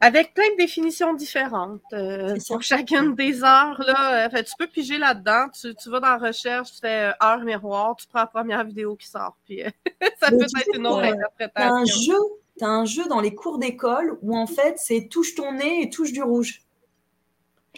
avec 0.03 0.35
plein 0.35 0.51
de 0.51 0.57
définitions 0.57 1.15
différentes 1.15 1.81
euh, 1.93 2.37
pour 2.49 2.61
chacune 2.61 3.15
des 3.15 3.45
heures. 3.45 3.81
Là, 3.87 4.27
euh, 4.27 4.43
tu 4.43 4.53
peux 4.59 4.67
piger 4.67 4.99
là-dedans. 4.99 5.47
Tu, 5.51 5.89
vas 5.89 6.01
dans 6.01 6.09
la 6.09 6.19
recherche, 6.19 6.73
tu 6.73 6.79
fais 6.81 7.11
euh, 7.11 7.13
heure 7.23 7.39
miroir, 7.45 7.95
tu 7.95 8.09
prends 8.09 8.19
la 8.19 8.27
première 8.27 8.65
vidéo 8.65 8.97
qui 8.97 9.07
sort. 9.07 9.37
Puis 9.45 9.63
ça 10.21 10.31
peut 10.31 10.43
être 10.43 10.75
une 10.77 10.89
autre 10.89 11.05
interprétation. 11.05 11.73
un 11.73 11.85
jeu, 11.85 12.19
as 12.63 12.67
un 12.67 12.85
jeu 12.85 13.07
dans 13.07 13.21
les 13.21 13.33
cours 13.33 13.59
d'école 13.59 14.19
où 14.23 14.37
en 14.37 14.49
fait 14.49 14.75
c'est 14.77 15.07
touche 15.09 15.37
ton 15.37 15.53
nez 15.53 15.83
et 15.83 15.89
touche 15.89 16.13
du 16.13 16.23
rouge. 16.23 16.63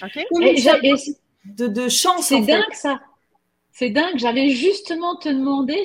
Ok. 0.03 0.17
Et, 0.17 0.63
de, 1.45 1.67
de 1.67 1.89
chance. 1.91 2.29
C'est 2.29 2.41
dingue 2.41 2.63
ça. 2.73 3.01
C'est 3.77 3.91
dingue. 3.91 4.17
J'allais 4.19 4.51
justement 4.51 5.17
te 5.17 5.29
demander, 5.29 5.83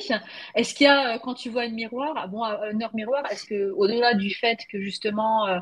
est-ce 0.54 0.74
qu'il 0.74 0.84
y 0.84 0.88
a, 0.88 1.18
quand 1.18 1.34
tu 1.34 1.50
vois 1.50 1.64
une 1.64 1.74
miroir, 1.74 2.14
ah 2.16 2.28
bon, 2.28 2.44
une 2.44 2.84
heure 2.84 2.94
miroir, 2.94 3.24
est-ce 3.32 3.44
que, 3.44 3.72
au-delà 3.72 4.14
du 4.14 4.30
fait 4.30 4.60
que 4.70 4.80
justement, 4.80 5.48
euh, 5.48 5.58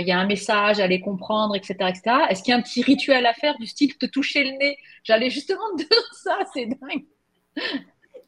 il 0.00 0.06
y 0.06 0.10
a 0.10 0.18
un 0.18 0.26
message 0.26 0.80
à 0.80 0.86
les 0.86 1.02
comprendre, 1.02 1.54
etc., 1.54 1.74
etc., 1.80 2.16
est-ce 2.30 2.42
qu'il 2.42 2.52
y 2.52 2.54
a 2.54 2.56
un 2.56 2.62
petit 2.62 2.82
rituel 2.82 3.26
à 3.26 3.34
faire 3.34 3.58
du 3.58 3.66
style 3.66 3.94
te 3.98 4.06
toucher 4.06 4.44
le 4.44 4.52
nez? 4.52 4.78
J'allais 5.04 5.28
justement 5.28 5.60
te 5.76 5.82
dire 5.88 6.14
ça, 6.14 6.38
c'est 6.54 6.64
dingue. 6.64 7.04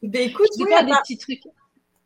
Ben, 0.03 0.29
écoute, 0.29 0.49
oui, 0.59 0.69
pas 0.69 0.83
des 0.83 0.93
petits 1.01 1.17
trucs. 1.17 1.41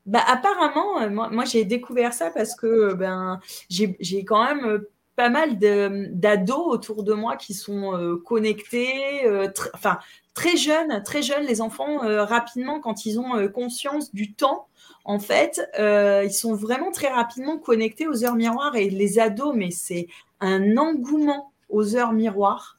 Bah, 0.06 0.24
apparemment, 0.26 1.02
euh, 1.02 1.10
moi, 1.10 1.30
moi 1.30 1.44
j'ai 1.44 1.66
découvert 1.66 2.14
ça 2.14 2.32
parce 2.32 2.56
que 2.56 2.94
ben, 2.94 3.42
j'ai 3.70 4.24
quand 4.24 4.46
même 4.46 4.82
pas 5.16 5.30
mal 5.30 5.58
d'ados 5.60 6.68
autour 6.68 7.04
de 7.04 7.14
moi 7.14 7.38
qui 7.38 7.54
sont 7.54 7.96
euh, 7.96 8.18
connectés, 8.18 9.26
euh, 9.26 9.48
enfin 9.74 10.00
très 10.34 10.58
jeunes, 10.58 11.02
très 11.04 11.22
jeunes, 11.22 11.46
les 11.46 11.62
enfants 11.62 12.04
euh, 12.04 12.24
rapidement 12.24 12.80
quand 12.80 13.06
ils 13.06 13.20
ont 13.20 13.48
conscience 13.50 14.14
du 14.14 14.34
temps. 14.34 14.68
En 15.06 15.20
fait, 15.20 15.62
ils 15.78 16.34
sont 16.34 16.56
vraiment 16.56 16.92
très 16.92 17.10
rapidement 17.10 17.58
connectés 17.58 18.08
aux 18.08 18.24
heures 18.24 18.36
miroirs 18.36 18.76
et 18.76 18.90
les 18.90 19.20
ados, 19.20 19.54
mais 19.54 19.70
c'est 19.70 20.08
un 20.40 20.78
engouement 20.78 21.52
aux 21.70 21.96
heures 21.98 22.14
miroirs 22.14 22.78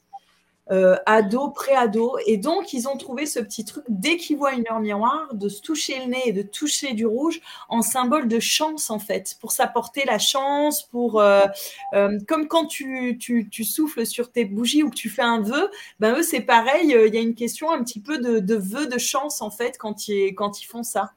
euh, 0.70 0.96
ado, 1.04 1.50
pré-ado. 1.50 2.16
Et 2.26 2.36
donc, 2.36 2.72
ils 2.72 2.88
ont 2.88 2.96
trouvé 2.96 3.26
ce 3.26 3.38
petit 3.38 3.64
truc, 3.64 3.84
dès 3.88 4.16
qu'ils 4.16 4.36
voient 4.36 4.54
une 4.54 4.64
heure 4.70 4.80
miroir, 4.80 5.34
de 5.34 5.48
se 5.48 5.60
toucher 5.60 5.98
le 6.00 6.06
nez 6.06 6.22
et 6.26 6.32
de 6.32 6.42
toucher 6.42 6.94
du 6.94 7.04
rouge 7.06 7.40
en 7.68 7.82
symbole 7.82 8.28
de 8.28 8.40
chance, 8.40 8.90
en 8.90 8.98
fait, 8.98 9.36
pour 9.40 9.52
s'apporter 9.52 10.04
la 10.06 10.18
chance, 10.18 10.82
pour 10.82 11.20
euh, 11.20 11.44
euh, 11.92 12.18
comme 12.26 12.48
quand 12.48 12.66
tu, 12.66 13.18
tu, 13.20 13.48
tu, 13.50 13.64
souffles 13.64 14.06
sur 14.06 14.32
tes 14.32 14.44
bougies 14.44 14.82
ou 14.82 14.90
que 14.90 14.94
tu 14.94 15.10
fais 15.10 15.22
un 15.22 15.40
vœu, 15.42 15.70
ben 16.00 16.16
eux, 16.16 16.22
c'est 16.22 16.40
pareil, 16.40 16.96
il 17.06 17.14
y 17.14 17.18
a 17.18 17.20
une 17.20 17.34
question 17.34 17.70
un 17.70 17.82
petit 17.84 18.00
peu 18.00 18.18
de, 18.18 18.38
de 18.38 18.54
vœu 18.54 18.86
de 18.86 18.98
chance, 18.98 19.42
en 19.42 19.50
fait, 19.50 19.76
quand 19.78 20.08
ils, 20.08 20.34
quand 20.34 20.62
ils 20.62 20.66
font 20.66 20.82
ça. 20.82 21.12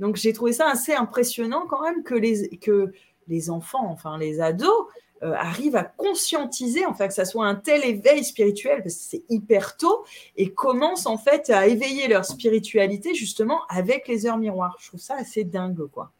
Donc, 0.00 0.16
j'ai 0.16 0.32
trouvé 0.32 0.52
ça 0.52 0.68
assez 0.68 0.94
impressionnant 0.94 1.66
quand 1.68 1.82
même 1.82 2.02
que 2.02 2.14
les... 2.14 2.48
Que, 2.58 2.92
les 3.28 3.50
enfants, 3.50 3.86
enfin 3.86 4.18
les 4.18 4.40
ados, 4.40 4.86
euh, 5.22 5.32
arrivent 5.34 5.76
à 5.76 5.84
conscientiser, 5.84 6.84
enfin 6.86 7.08
que 7.08 7.14
ça 7.14 7.24
soit 7.24 7.46
un 7.46 7.54
tel 7.54 7.84
éveil 7.84 8.24
spirituel, 8.24 8.82
parce 8.82 8.94
que 8.94 9.00
c'est 9.00 9.24
hyper 9.28 9.76
tôt, 9.76 10.04
et 10.36 10.52
commencent 10.52 11.06
en 11.06 11.18
fait 11.18 11.50
à 11.50 11.66
éveiller 11.66 12.08
leur 12.08 12.24
spiritualité 12.24 13.14
justement 13.14 13.62
avec 13.68 14.08
les 14.08 14.26
heures 14.26 14.38
miroirs. 14.38 14.76
Je 14.80 14.88
trouve 14.88 15.00
ça 15.00 15.16
assez 15.16 15.44
dingue, 15.44 15.86
quoi. 15.86 16.12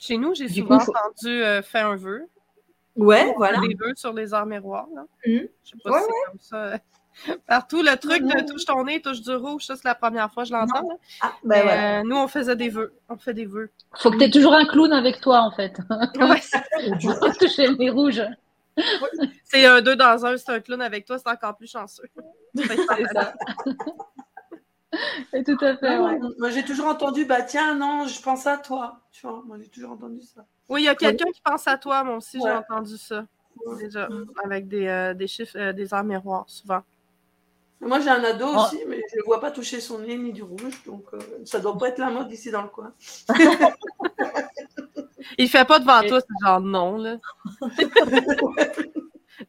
Chez 0.00 0.18
nous, 0.18 0.34
j'ai 0.34 0.48
souvent 0.48 0.76
entendu 0.76 1.42
euh, 1.42 1.62
faire 1.62 1.86
un 1.86 1.96
vœu. 1.96 2.28
Ouais, 2.96 3.32
voilà. 3.36 3.60
Des 3.60 3.74
vœux 3.74 3.94
sur 3.96 4.12
les 4.12 4.34
heures 4.34 4.46
miroirs. 4.46 4.86
Là. 4.94 5.02
Mmh. 5.26 5.46
Je 5.64 5.70
sais 5.70 5.76
pas 5.82 6.00
si 6.00 6.04
c'est 6.04 6.30
comme 6.30 6.40
ça. 6.40 6.78
Partout, 7.46 7.82
le 7.82 7.96
truc 7.96 8.22
de 8.22 8.46
touche 8.46 8.64
ton 8.64 8.84
nez, 8.84 9.00
touche 9.00 9.20
du 9.20 9.34
rouge, 9.34 9.64
ça 9.66 9.76
c'est 9.76 9.86
la 9.86 9.94
première 9.94 10.32
fois 10.32 10.42
que 10.42 10.48
je 10.48 10.54
l'entends. 10.54 10.88
Ah, 11.20 11.32
ben 11.44 11.68
euh, 11.68 12.02
nous, 12.04 12.16
on 12.16 12.28
faisait 12.28 12.56
des 12.56 12.68
vœux. 12.68 12.92
On 13.08 13.16
fait 13.16 13.34
des 13.34 13.46
vœux. 13.46 13.70
Faut 13.96 14.10
que 14.10 14.18
tu 14.18 14.24
aies 14.24 14.30
toujours 14.30 14.52
un 14.52 14.66
clown 14.66 14.92
avec 14.92 15.20
toi, 15.20 15.40
en 15.40 15.50
fait. 15.50 15.78
Ouais. 15.90 17.32
toucher 17.38 17.68
le 17.68 17.76
nez 17.76 17.90
rouge. 17.90 18.22
C'est 19.44 19.66
un 19.66 19.80
deux 19.80 19.96
dans 19.96 20.26
un, 20.26 20.36
c'est 20.36 20.50
un 20.50 20.60
clown 20.60 20.82
avec 20.82 21.04
toi, 21.04 21.18
c'est 21.18 21.28
encore 21.28 21.56
plus 21.56 21.70
chanceux. 21.70 22.08
C'est 22.56 23.06
ça. 23.12 23.34
Et 25.32 25.42
tout 25.42 25.58
à 25.60 25.76
fait. 25.76 25.98
Moi, 25.98 26.50
j'ai 26.50 26.64
toujours 26.64 26.86
entendu, 26.86 27.24
bah 27.24 27.42
tiens, 27.42 27.74
non, 27.74 28.06
je 28.06 28.20
pense 28.22 28.46
à 28.46 28.58
toi. 28.58 29.00
Tu 29.12 29.26
vois, 29.26 29.42
moi, 29.44 29.56
j'ai 29.60 29.68
toujours 29.68 29.92
entendu 29.92 30.20
ça. 30.22 30.44
Oui, 30.68 30.82
il 30.82 30.84
y 30.84 30.88
a 30.88 30.94
quelqu'un 30.94 31.30
qui 31.32 31.40
pense 31.40 31.66
à 31.66 31.76
toi, 31.78 32.04
moi 32.04 32.16
aussi, 32.16 32.40
j'ai 32.40 32.50
entendu 32.50 32.96
ça. 32.96 33.26
Déjà, 33.78 34.08
avec 34.42 34.68
des, 34.68 34.86
euh, 34.88 35.14
des 35.14 35.26
chiffres, 35.26 35.56
euh, 35.56 35.72
des 35.72 35.94
arts 35.94 36.04
miroirs, 36.04 36.44
souvent. 36.48 36.82
Moi, 37.80 38.00
j'ai 38.00 38.08
un 38.08 38.24
ado 38.24 38.46
aussi, 38.46 38.78
mais 38.88 39.02
je 39.10 39.16
ne 39.16 39.20
le 39.20 39.24
vois 39.26 39.40
pas 39.40 39.50
toucher 39.50 39.80
son 39.80 39.98
nez 39.98 40.16
ni 40.16 40.32
du 40.32 40.42
rouge, 40.42 40.82
donc 40.86 41.04
euh, 41.12 41.18
ça 41.44 41.60
doit 41.60 41.76
pas 41.76 41.88
être 41.88 41.98
la 41.98 42.10
mode 42.10 42.32
ici 42.32 42.50
dans 42.50 42.62
le 42.62 42.68
coin. 42.68 42.92
Il 45.38 45.48
fait 45.48 45.64
pas 45.64 45.78
devant 45.78 46.02
toi, 46.06 46.20
c'est 46.20 46.46
genre 46.46 46.60
non, 46.60 46.96
là. 46.96 47.16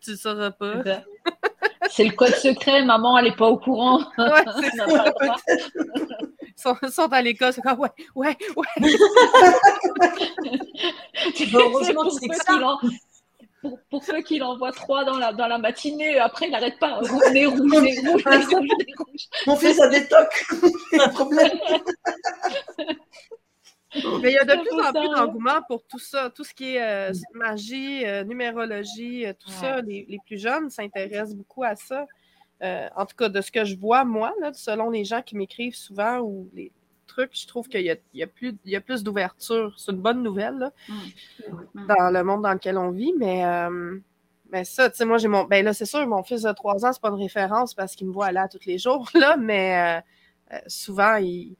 tu 0.02 0.12
ne 0.12 0.16
sauras 0.16 0.52
pas. 0.52 0.84
C'est 1.90 2.06
le 2.06 2.12
code 2.12 2.36
secret, 2.36 2.84
maman, 2.84 3.18
elle 3.18 3.26
n'est 3.26 3.36
pas 3.36 3.48
au 3.48 3.58
courant. 3.58 4.00
Ouais, 4.18 4.46
c'est 4.62 4.78
ça. 4.78 4.86
Ils 6.82 6.92
sont, 6.92 7.12
à 7.12 7.22
l'école, 7.22 7.54
c'est 7.54 7.62
comme 7.62 7.80
ouais, 7.80 7.90
ouais, 8.16 8.36
ouais. 8.56 8.68
heureusement 11.54 12.10
c'est 12.10 12.34
ça 12.34 12.78
pour, 13.90 14.04
ceux 14.04 14.22
qui 14.22 14.38
l'envoient 14.38 14.72
trois 14.72 15.04
dans 15.06 15.18
la, 15.18 15.34
dans 15.34 15.48
la 15.48 15.58
matinée, 15.58 16.20
après, 16.20 16.48
il 16.48 16.52
n'arrête 16.52 16.80
pas. 16.80 17.00
Les 17.32 17.46
rouges, 17.46 17.72
les 17.72 18.00
rouges, 18.00 18.04
les 18.04 18.10
rouges, 18.10 18.24
les 18.26 18.94
rouges. 18.98 19.28
Mon 19.48 19.56
fils 19.56 19.80
a 19.80 19.88
des 19.88 20.08
tocs. 20.08 20.46
un 21.00 21.10
problème. 21.10 21.52
Mais 24.22 24.32
il 24.32 24.34
y 24.34 24.38
a 24.38 24.44
de 24.44 24.62
plus 24.62 24.82
en 24.82 24.92
plus 24.92 25.10
d'engouement 25.10 25.62
pour 25.68 25.84
tout 25.86 26.00
ça, 26.00 26.30
tout 26.30 26.44
ce 26.44 26.54
qui 26.54 26.76
est 26.76 26.82
euh, 26.82 27.14
magie, 27.34 28.06
euh, 28.06 28.24
numérologie, 28.24 29.26
euh, 29.26 29.34
tout 29.34 29.50
ça. 29.50 29.82
Les, 29.82 30.06
les, 30.10 30.20
plus 30.26 30.38
jeunes 30.38 30.70
s'intéressent 30.70 31.36
beaucoup 31.36 31.64
à 31.64 31.76
ça. 31.76 32.06
en 32.62 33.06
tout 33.06 33.16
cas, 33.16 33.30
de 33.30 33.42
ce 33.42 33.52
que 33.52 33.64
je 33.64 33.76
vois, 33.78 34.04
moi, 34.04 34.34
là, 34.42 34.52
selon 34.54 34.90
les 34.90 35.06
gens 35.06 35.22
qui 35.22 35.36
m'écrivent 35.36 35.76
souvent 35.76 36.20
ou 36.20 36.50
les, 36.54 36.72
je 37.32 37.48
trouve 37.48 37.70
qu'il 37.70 37.82
y, 37.82 38.24
a, 38.24 38.28
plus, 38.28 38.58
plus 38.86 39.04
d'ouverture. 39.04 39.74
C'est 39.78 39.94
une 39.94 40.02
bonne 40.02 40.22
nouvelle 40.22 40.72
mm. 40.90 41.88
dans 41.88 42.12
le 42.12 42.24
monde 42.24 42.42
dans 42.42 42.52
lequel 42.52 42.78
on 42.78 42.92
vit, 42.92 43.14
mais, 43.18 43.44
mais 44.52 44.66
ça, 44.66 44.90
tu 44.90 44.98
sais, 44.98 45.06
moi, 45.06 45.18
j'ai 45.18 45.30
mon. 45.30 45.46
Ben 45.46 45.64
là, 45.64 45.74
c'est 45.74 45.86
sûr, 45.86 46.06
mon 46.08 46.24
fils 46.24 46.42
de 46.42 46.52
3 46.52 46.86
ans, 46.86 46.92
c'est 46.92 47.02
pas 47.02 47.10
une 47.10 47.22
référence 47.22 47.74
parce 47.74 47.96
qu'il 47.96 48.08
me 48.08 48.12
voit 48.12 48.34
là 48.34 48.50
tous 48.50 48.66
les 48.66 48.78
jours, 48.78 49.10
là, 49.14 49.38
mais 49.38 50.04
souvent, 50.68 51.16
il, 51.16 51.56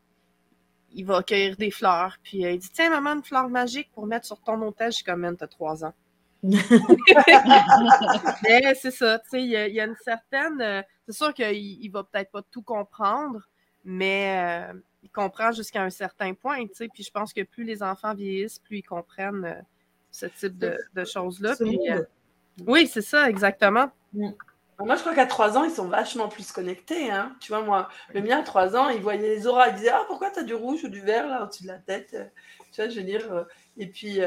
il 0.96 1.06
va 1.06 1.22
cueillir 1.24 1.56
des 1.58 1.72
fleurs, 1.72 2.18
puis 2.24 2.40
il 2.40 2.58
dit 2.58 2.70
Tiens, 2.74 2.90
maman, 2.90 3.12
une 3.12 3.24
fleur 3.24 3.48
magique 3.50 3.92
pour 3.94 4.08
mettre 4.08 4.26
sur 4.26 4.42
ton 4.42 4.62
hôtel. 4.62 4.92
Je 4.92 4.98
suis 4.98 5.06
comme, 5.06 5.36
t'as 5.38 5.48
3 5.48 5.86
ans. 5.86 5.94
mais 6.44 6.60
c'est 8.76 8.92
ça, 8.92 9.20
tu 9.20 9.30
sais, 9.30 9.42
il, 9.42 9.50
y, 9.50 9.80
a 9.80 9.86
une 9.86 9.96
certaine. 10.04 10.84
c'est 11.08 11.16
sûr 11.16 11.34
qu'il 11.34 11.56
il 11.56 11.90
va 11.90 12.04
peut-être 12.04 12.32
pas 12.32 12.44
tout 12.52 12.62
comprendre, 12.62 13.42
mais 13.84 14.68
il 15.06 15.10
comprend 15.12 15.52
jusqu'à 15.52 15.84
un 15.84 15.92
certain 15.92 16.34
point, 16.34 16.66
tu 16.66 16.74
sais. 16.74 16.88
Puis 16.92 17.04
je 17.04 17.12
pense 17.12 17.32
que 17.32 17.44
plus 17.44 17.64
les 17.64 17.84
enfants 17.84 18.16
vieillissent, 18.16 18.58
plus 18.60 18.80
ils 18.80 18.84
comprennent 18.84 19.46
euh, 19.46 19.62
ce 20.12 20.26
type 20.26 20.58
de, 20.58 21.06
choses-là. 21.06 21.56
Euh, 21.62 22.04
oui, 22.66 22.88
c'est 22.88 23.04
ça, 23.04 23.30
exactement. 23.30 23.92
Mm. 24.14 24.32
Moi, 24.80 24.96
je 24.96 25.02
crois 25.02 25.16
qu'à 25.16 25.26
trois 25.26 25.58
ans, 25.58 25.64
ils 25.64 25.72
sont 25.72 25.88
vachement 25.88 26.28
plus 26.28 26.52
connectés. 26.52 27.10
Hein. 27.10 27.36
Tu 27.40 27.52
vois, 27.52 27.62
moi, 27.62 27.90
le 28.14 28.22
mien, 28.22 28.40
à 28.40 28.44
trois 28.44 28.76
ans, 28.76 28.90
il 28.90 29.02
voyait 29.02 29.22
les 29.36 29.48
auras. 29.48 29.70
Il 29.70 29.76
disait 29.76 29.90
Ah, 29.90 30.04
pourquoi 30.08 30.32
tu 30.32 30.40
as 30.40 30.44
du 30.44 30.54
rouge 30.54 30.84
ou 30.84 30.90
du 30.90 31.02
vert 31.02 31.28
là 31.28 31.44
au-dessus 31.44 31.64
de 31.64 31.70
la 31.70 31.78
tête 31.78 32.16
Tu 32.72 32.82
vois, 32.82 32.90
je 32.90 33.00
veux 33.00 33.06
dire. 33.06 33.32
Euh, 33.32 33.44
et 33.78 33.88
puis, 33.88 34.20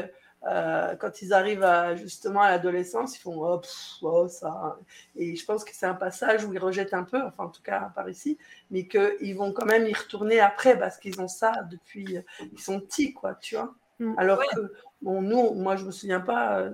euh, 0.47 0.95
quand 0.95 1.21
ils 1.21 1.33
arrivent 1.33 1.63
à, 1.63 1.95
justement 1.95 2.41
à 2.41 2.51
l'adolescence, 2.51 3.17
ils 3.17 3.21
font 3.21 3.43
oh, 3.43 3.61
oh, 4.01 4.27
ça. 4.27 4.77
Et 5.15 5.35
je 5.35 5.45
pense 5.45 5.65
que 5.65 5.71
c'est 5.73 5.85
un 5.85 5.93
passage 5.93 6.45
où 6.45 6.53
ils 6.53 6.59
rejettent 6.59 6.93
un 6.93 7.03
peu, 7.03 7.21
enfin 7.21 7.45
en 7.45 7.49
tout 7.49 7.61
cas 7.61 7.91
par 7.93 8.09
ici, 8.09 8.37
mais 8.71 8.87
qu'ils 8.87 9.35
vont 9.35 9.51
quand 9.51 9.65
même 9.65 9.85
y 9.85 9.93
retourner 9.93 10.39
après 10.39 10.79
parce 10.79 10.97
qu'ils 10.97 11.19
ont 11.19 11.27
ça 11.27 11.51
depuis 11.69 12.17
euh, 12.17 12.21
ils 12.53 12.59
sont 12.59 12.79
petits, 12.79 13.13
quoi, 13.13 13.35
tu 13.35 13.55
vois. 13.55 13.73
Mm. 13.99 14.13
Alors 14.17 14.39
que, 14.39 14.73
bon, 15.01 15.21
nous, 15.21 15.53
moi 15.55 15.75
je 15.75 15.85
me 15.85 15.91
souviens 15.91 16.21
pas 16.21 16.59
euh, 16.59 16.73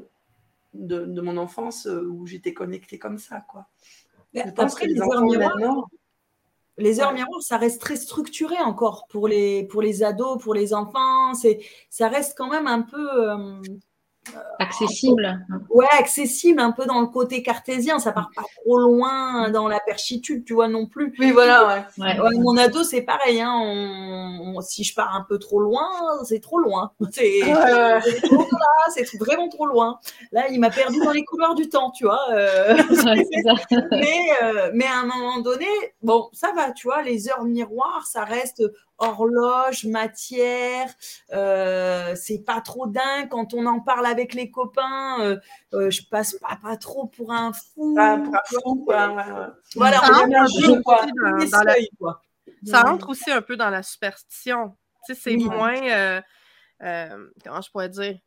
de, 0.75 1.05
de 1.05 1.21
mon 1.21 1.37
enfance 1.37 1.85
où 1.85 2.25
j'étais 2.25 2.53
connectée 2.53 2.99
comme 2.99 3.17
ça, 3.17 3.41
quoi. 3.41 3.67
Je 4.33 4.51
pense 4.51 4.75
que 4.75 4.85
les, 4.85 5.01
enfants 5.01 5.21
maintenant. 5.21 5.87
Les 6.77 6.99
heures 6.99 7.13
miroirs, 7.13 7.41
ça 7.41 7.57
reste 7.57 7.79
très 7.79 7.95
structuré 7.95 8.57
encore 8.57 9.07
pour 9.07 9.29
les, 9.29 9.63
pour 9.63 9.81
les 9.81 10.03
ados, 10.03 10.41
pour 10.43 10.53
les 10.53 10.73
enfants. 10.73 11.33
C'est, 11.33 11.59
ça 11.89 12.09
reste 12.09 12.37
quand 12.37 12.49
même 12.49 12.67
un 12.67 12.81
peu, 12.81 13.29
euh, 13.31 13.61
accessible. 14.59 15.45
Ouais, 15.69 15.87
accessible, 15.91 16.59
un 16.59 16.71
peu 16.71 16.85
dans 16.85 17.01
le 17.01 17.07
côté 17.07 17.43
cartésien. 17.43 17.99
Ça 17.99 18.11
part 18.11 18.29
pas 18.35 18.43
trop 18.63 18.77
loin 18.77 19.49
dans 19.49 19.67
la 19.67 19.79
perchitude, 19.79 20.45
tu 20.45 20.53
vois, 20.53 20.67
non 20.67 20.85
plus. 20.85 21.13
Oui, 21.19 21.31
voilà, 21.31 21.85
ouais. 21.97 22.15
mon 22.39 22.57
ado, 22.57 22.83
c'est 22.83 23.01
pareil. 23.01 23.41
Hein, 23.41 24.53
si 24.61 24.83
je 24.83 24.93
pars 24.93 25.15
un 25.15 25.25
peu 25.27 25.39
trop 25.39 25.59
loin, 25.59 25.89
c'est 26.23 26.41
trop 26.41 26.59
loin. 26.59 26.91
C'est 27.11 29.05
c'est 29.05 29.17
vraiment 29.17 29.49
trop 29.49 29.65
loin. 29.65 29.99
Là, 30.31 30.47
il 30.49 30.59
m'a 30.59 30.69
perdu 30.69 30.99
dans 30.99 31.11
les 31.11 31.23
couloirs 31.23 31.55
du 31.55 31.69
temps, 31.69 31.91
tu 31.91 32.05
vois. 32.05 32.21
Euh. 32.31 32.75
mais, 33.91 34.19
euh, 34.43 34.71
mais 34.73 34.85
à 34.85 34.99
un 34.99 35.05
moment 35.05 35.39
donné, 35.39 35.67
bon, 36.01 36.29
ça 36.33 36.51
va, 36.55 36.71
tu 36.71 36.87
vois, 36.87 37.01
les 37.01 37.29
heures 37.29 37.43
miroirs, 37.43 38.05
ça 38.05 38.23
reste 38.23 38.63
horloge, 38.97 39.85
matière, 39.85 40.89
euh, 41.33 42.15
c'est 42.15 42.43
pas 42.45 42.61
trop 42.61 42.87
dingue. 42.87 43.29
Quand 43.29 43.53
on 43.53 43.65
en 43.65 43.79
parle 43.79 44.05
avec 44.05 44.33
les 44.33 44.51
copains, 44.51 45.21
euh, 45.21 45.37
euh, 45.73 45.89
je 45.89 46.01
passe 46.09 46.33
pas, 46.35 46.57
pas 46.61 46.77
trop 46.77 47.07
pour 47.07 47.31
un 47.31 47.51
fou. 47.53 47.95
Pas 47.95 48.17
pour 48.17 48.35
un 48.35 48.61
fou, 48.61 48.83
quoi. 48.85 49.53
Voilà, 49.75 49.97
ça 49.99 50.25
on 50.25 50.33
un 50.33 50.45
jeu, 50.47 50.81
quoi. 50.81 51.05
quoi. 51.99 52.21
Ça 52.65 52.87
entre 52.87 53.09
aussi 53.09 53.31
un 53.31 53.41
peu 53.41 53.57
dans 53.57 53.69
la 53.69 53.83
superstition. 53.83 54.75
Tu 55.05 55.13
sais, 55.13 55.21
c'est 55.21 55.35
moins. 55.37 56.21
comment 56.79 57.61
je 57.61 57.71
pourrais 57.71 57.89
dire? 57.89 58.17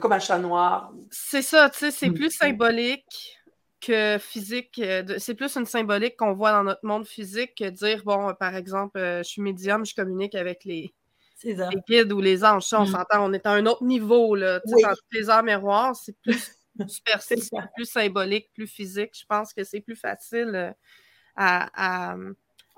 Comme 0.00 0.12
un 0.12 0.18
chat 0.18 0.38
noir. 0.38 0.92
C'est 1.10 1.42
ça, 1.42 1.68
tu 1.68 1.78
sais, 1.78 1.90
c'est 1.90 2.08
mm. 2.08 2.14
plus 2.14 2.30
symbolique 2.30 3.38
que 3.82 4.16
physique. 4.18 4.78
Euh, 4.78 5.18
c'est 5.18 5.34
plus 5.34 5.56
une 5.56 5.66
symbolique 5.66 6.16
qu'on 6.16 6.32
voit 6.32 6.52
dans 6.52 6.64
notre 6.64 6.84
monde 6.84 7.06
physique 7.06 7.54
que 7.56 7.68
dire, 7.68 8.02
bon, 8.04 8.32
par 8.38 8.56
exemple, 8.56 8.98
euh, 8.98 9.18
je 9.18 9.28
suis 9.28 9.42
médium, 9.42 9.84
je 9.84 9.94
communique 9.94 10.34
avec 10.34 10.64
les, 10.64 10.94
les 11.44 11.56
guides 11.88 12.12
ou 12.12 12.20
les 12.20 12.44
anges. 12.44 12.72
on 12.72 12.84
mm. 12.84 12.86
s'entend, 12.86 13.28
on 13.28 13.32
est 13.32 13.44
à 13.44 13.50
un 13.50 13.66
autre 13.66 13.84
niveau. 13.84 14.34
Là. 14.34 14.60
Dans 14.64 14.94
les 15.12 15.28
arts 15.28 15.42
miroirs, 15.42 15.96
c'est 15.96 16.16
plus 16.22 16.56
plus 17.76 17.84
symbolique, 17.84 18.50
plus 18.54 18.66
physique. 18.66 19.10
Je 19.18 19.26
pense 19.26 19.52
que 19.52 19.64
c'est 19.64 19.80
plus 19.80 19.96
facile 19.96 20.52
euh, 20.54 20.72
à, 21.36 22.14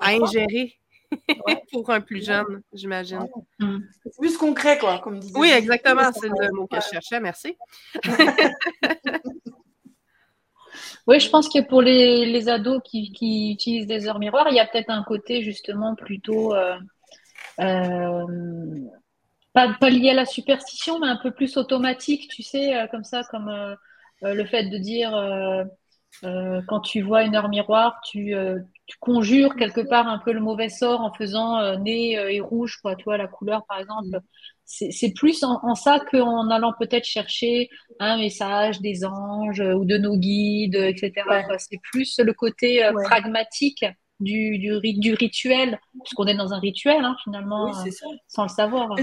ingérer. 0.00 0.74
pour 1.70 1.90
un 1.90 2.00
plus 2.00 2.24
jeune, 2.26 2.62
j'imagine. 2.72 3.28
Mm. 3.60 3.78
C'est 4.02 4.18
plus 4.18 4.36
concret, 4.36 4.78
quoi, 4.78 4.98
comme 4.98 5.20
disait. 5.20 5.38
Oui, 5.38 5.50
exactement, 5.50 6.10
c'est 6.12 6.28
le 6.28 6.52
mot 6.52 6.66
que 6.66 6.76
je 6.76 6.88
cherchais, 6.88 7.20
merci. 7.20 7.56
Oui, 11.06 11.20
je 11.20 11.28
pense 11.28 11.48
que 11.48 11.60
pour 11.66 11.82
les, 11.82 12.26
les 12.26 12.48
ados 12.48 12.80
qui, 12.84 13.12
qui, 13.12 13.52
utilisent 13.52 13.86
des 13.86 14.08
heures 14.08 14.18
miroirs, 14.18 14.48
il 14.50 14.56
y 14.56 14.60
a 14.60 14.66
peut-être 14.66 14.90
un 14.90 15.02
côté 15.02 15.42
justement 15.42 15.94
plutôt 15.94 16.54
euh, 16.54 16.76
euh, 17.60 18.26
pas, 19.52 19.74
pas, 19.78 19.90
lié 19.90 20.10
à 20.10 20.14
la 20.14 20.24
superstition, 20.24 20.98
mais 20.98 21.08
un 21.08 21.16
peu 21.16 21.30
plus 21.30 21.56
automatique, 21.56 22.28
tu 22.28 22.42
sais, 22.42 22.76
euh, 22.76 22.86
comme 22.88 23.04
ça, 23.04 23.22
comme 23.24 23.76
le 24.22 24.44
fait 24.46 24.64
de 24.64 24.78
dire 24.78 25.12
quand 26.68 26.80
tu 26.80 27.02
vois 27.02 27.24
une 27.24 27.36
heure 27.36 27.48
miroir, 27.48 28.00
tu, 28.04 28.34
tu, 28.86 28.96
conjures 28.98 29.56
quelque 29.56 29.82
part 29.82 30.08
un 30.08 30.18
peu 30.18 30.32
le 30.32 30.40
mauvais 30.40 30.68
sort 30.68 31.00
en 31.00 31.12
faisant 31.12 31.76
nez 31.78 32.12
et 32.12 32.40
rouge, 32.40 32.78
quoi, 32.80 32.96
tu 32.96 33.04
vois, 33.04 33.18
la 33.18 33.26
couleur 33.26 33.66
par 33.66 33.78
exemple 33.78 34.20
c'est 34.66 35.12
plus 35.12 35.42
en, 35.44 35.74
ça 35.74 36.00
qu'en 36.10 36.48
allant 36.50 36.72
peut-être 36.78 37.04
chercher 37.04 37.68
un 38.00 38.16
message 38.18 38.80
des 38.80 39.04
anges 39.04 39.60
ou 39.60 39.84
de 39.84 39.98
nos 39.98 40.16
guides, 40.16 40.74
etc. 40.74 41.12
C'est 41.58 41.80
plus 41.92 42.18
le 42.18 42.32
côté 42.32 42.84
euh, 42.84 42.92
pragmatique 42.92 43.84
du, 44.20 44.58
du, 44.58 45.14
rituel, 45.14 45.78
puisqu'on 46.02 46.26
est 46.26 46.36
dans 46.36 46.52
un 46.52 46.58
rituel 46.58 47.04
hein, 47.04 47.16
finalement, 47.22 47.68
euh, 47.68 47.90
sans 48.26 48.44
le 48.44 48.48
savoir. 48.48 48.96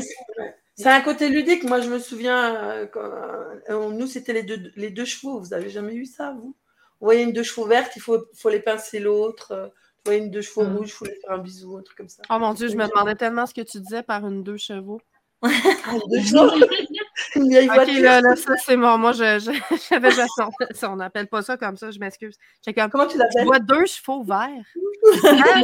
C'est 0.75 0.89
un 0.89 1.01
côté 1.01 1.29
ludique. 1.29 1.63
Moi, 1.63 1.81
je 1.81 1.89
me 1.89 1.99
souviens, 1.99 2.55
euh, 2.55 2.87
quand, 2.87 3.91
nous, 3.91 4.07
c'était 4.07 4.33
les 4.33 4.43
deux, 4.43 4.71
les 4.75 4.89
deux 4.89 5.05
chevaux. 5.05 5.39
Vous 5.39 5.53
avez 5.53 5.69
jamais 5.69 5.93
eu 5.93 6.05
ça, 6.05 6.31
vous? 6.31 6.55
Vous 6.99 7.05
voyez 7.05 7.23
une 7.23 7.33
deux 7.33 7.43
chevaux 7.43 7.65
verte, 7.65 7.91
il 7.95 8.01
faut, 8.01 8.19
faut 8.35 8.49
les 8.49 8.59
pincer 8.59 8.99
l'autre. 8.99 9.73
Vous 10.03 10.09
voyez 10.09 10.23
une 10.23 10.31
deux 10.31 10.41
chevaux 10.41 10.63
mm. 10.63 10.75
rouges, 10.75 10.89
il 10.89 10.93
faut 10.93 11.05
les 11.05 11.15
faire 11.15 11.31
un 11.31 11.37
bisou, 11.37 11.77
un 11.77 11.83
truc 11.83 11.97
comme 11.97 12.09
ça. 12.09 12.23
Oh 12.29 12.39
mon 12.39 12.53
Dieu, 12.53 12.67
je 12.67 12.75
me 12.75 12.87
demandais 12.87 13.15
tellement 13.15 13.45
ce 13.45 13.53
que 13.53 13.61
tu 13.61 13.79
disais 13.79 14.01
par 14.01 14.25
une 14.25 14.43
deux 14.43 14.57
chevaux. 14.57 15.01
ok, 17.35 17.87
là, 17.99 18.21
là, 18.21 18.35
ça, 18.35 18.53
c'est 18.63 18.77
mort. 18.77 18.99
Moi, 18.99 19.11
je, 19.13 19.39
j'avais 19.89 20.11
jamais 20.11 20.27
ça. 20.75 20.91
On 20.91 20.95
n'appelle 20.97 21.27
pas 21.27 21.41
ça 21.41 21.57
comme 21.57 21.77
ça, 21.77 21.89
je 21.89 21.97
m'excuse. 21.97 22.37
Comment 22.91 23.07
tu 23.07 23.17
l'appelles? 23.17 23.41
Tu 23.41 23.45
vois 23.45 23.57
deux 23.59 23.85
chevaux 23.87 24.23
verts? 24.23 24.49
Hein? 25.23 25.63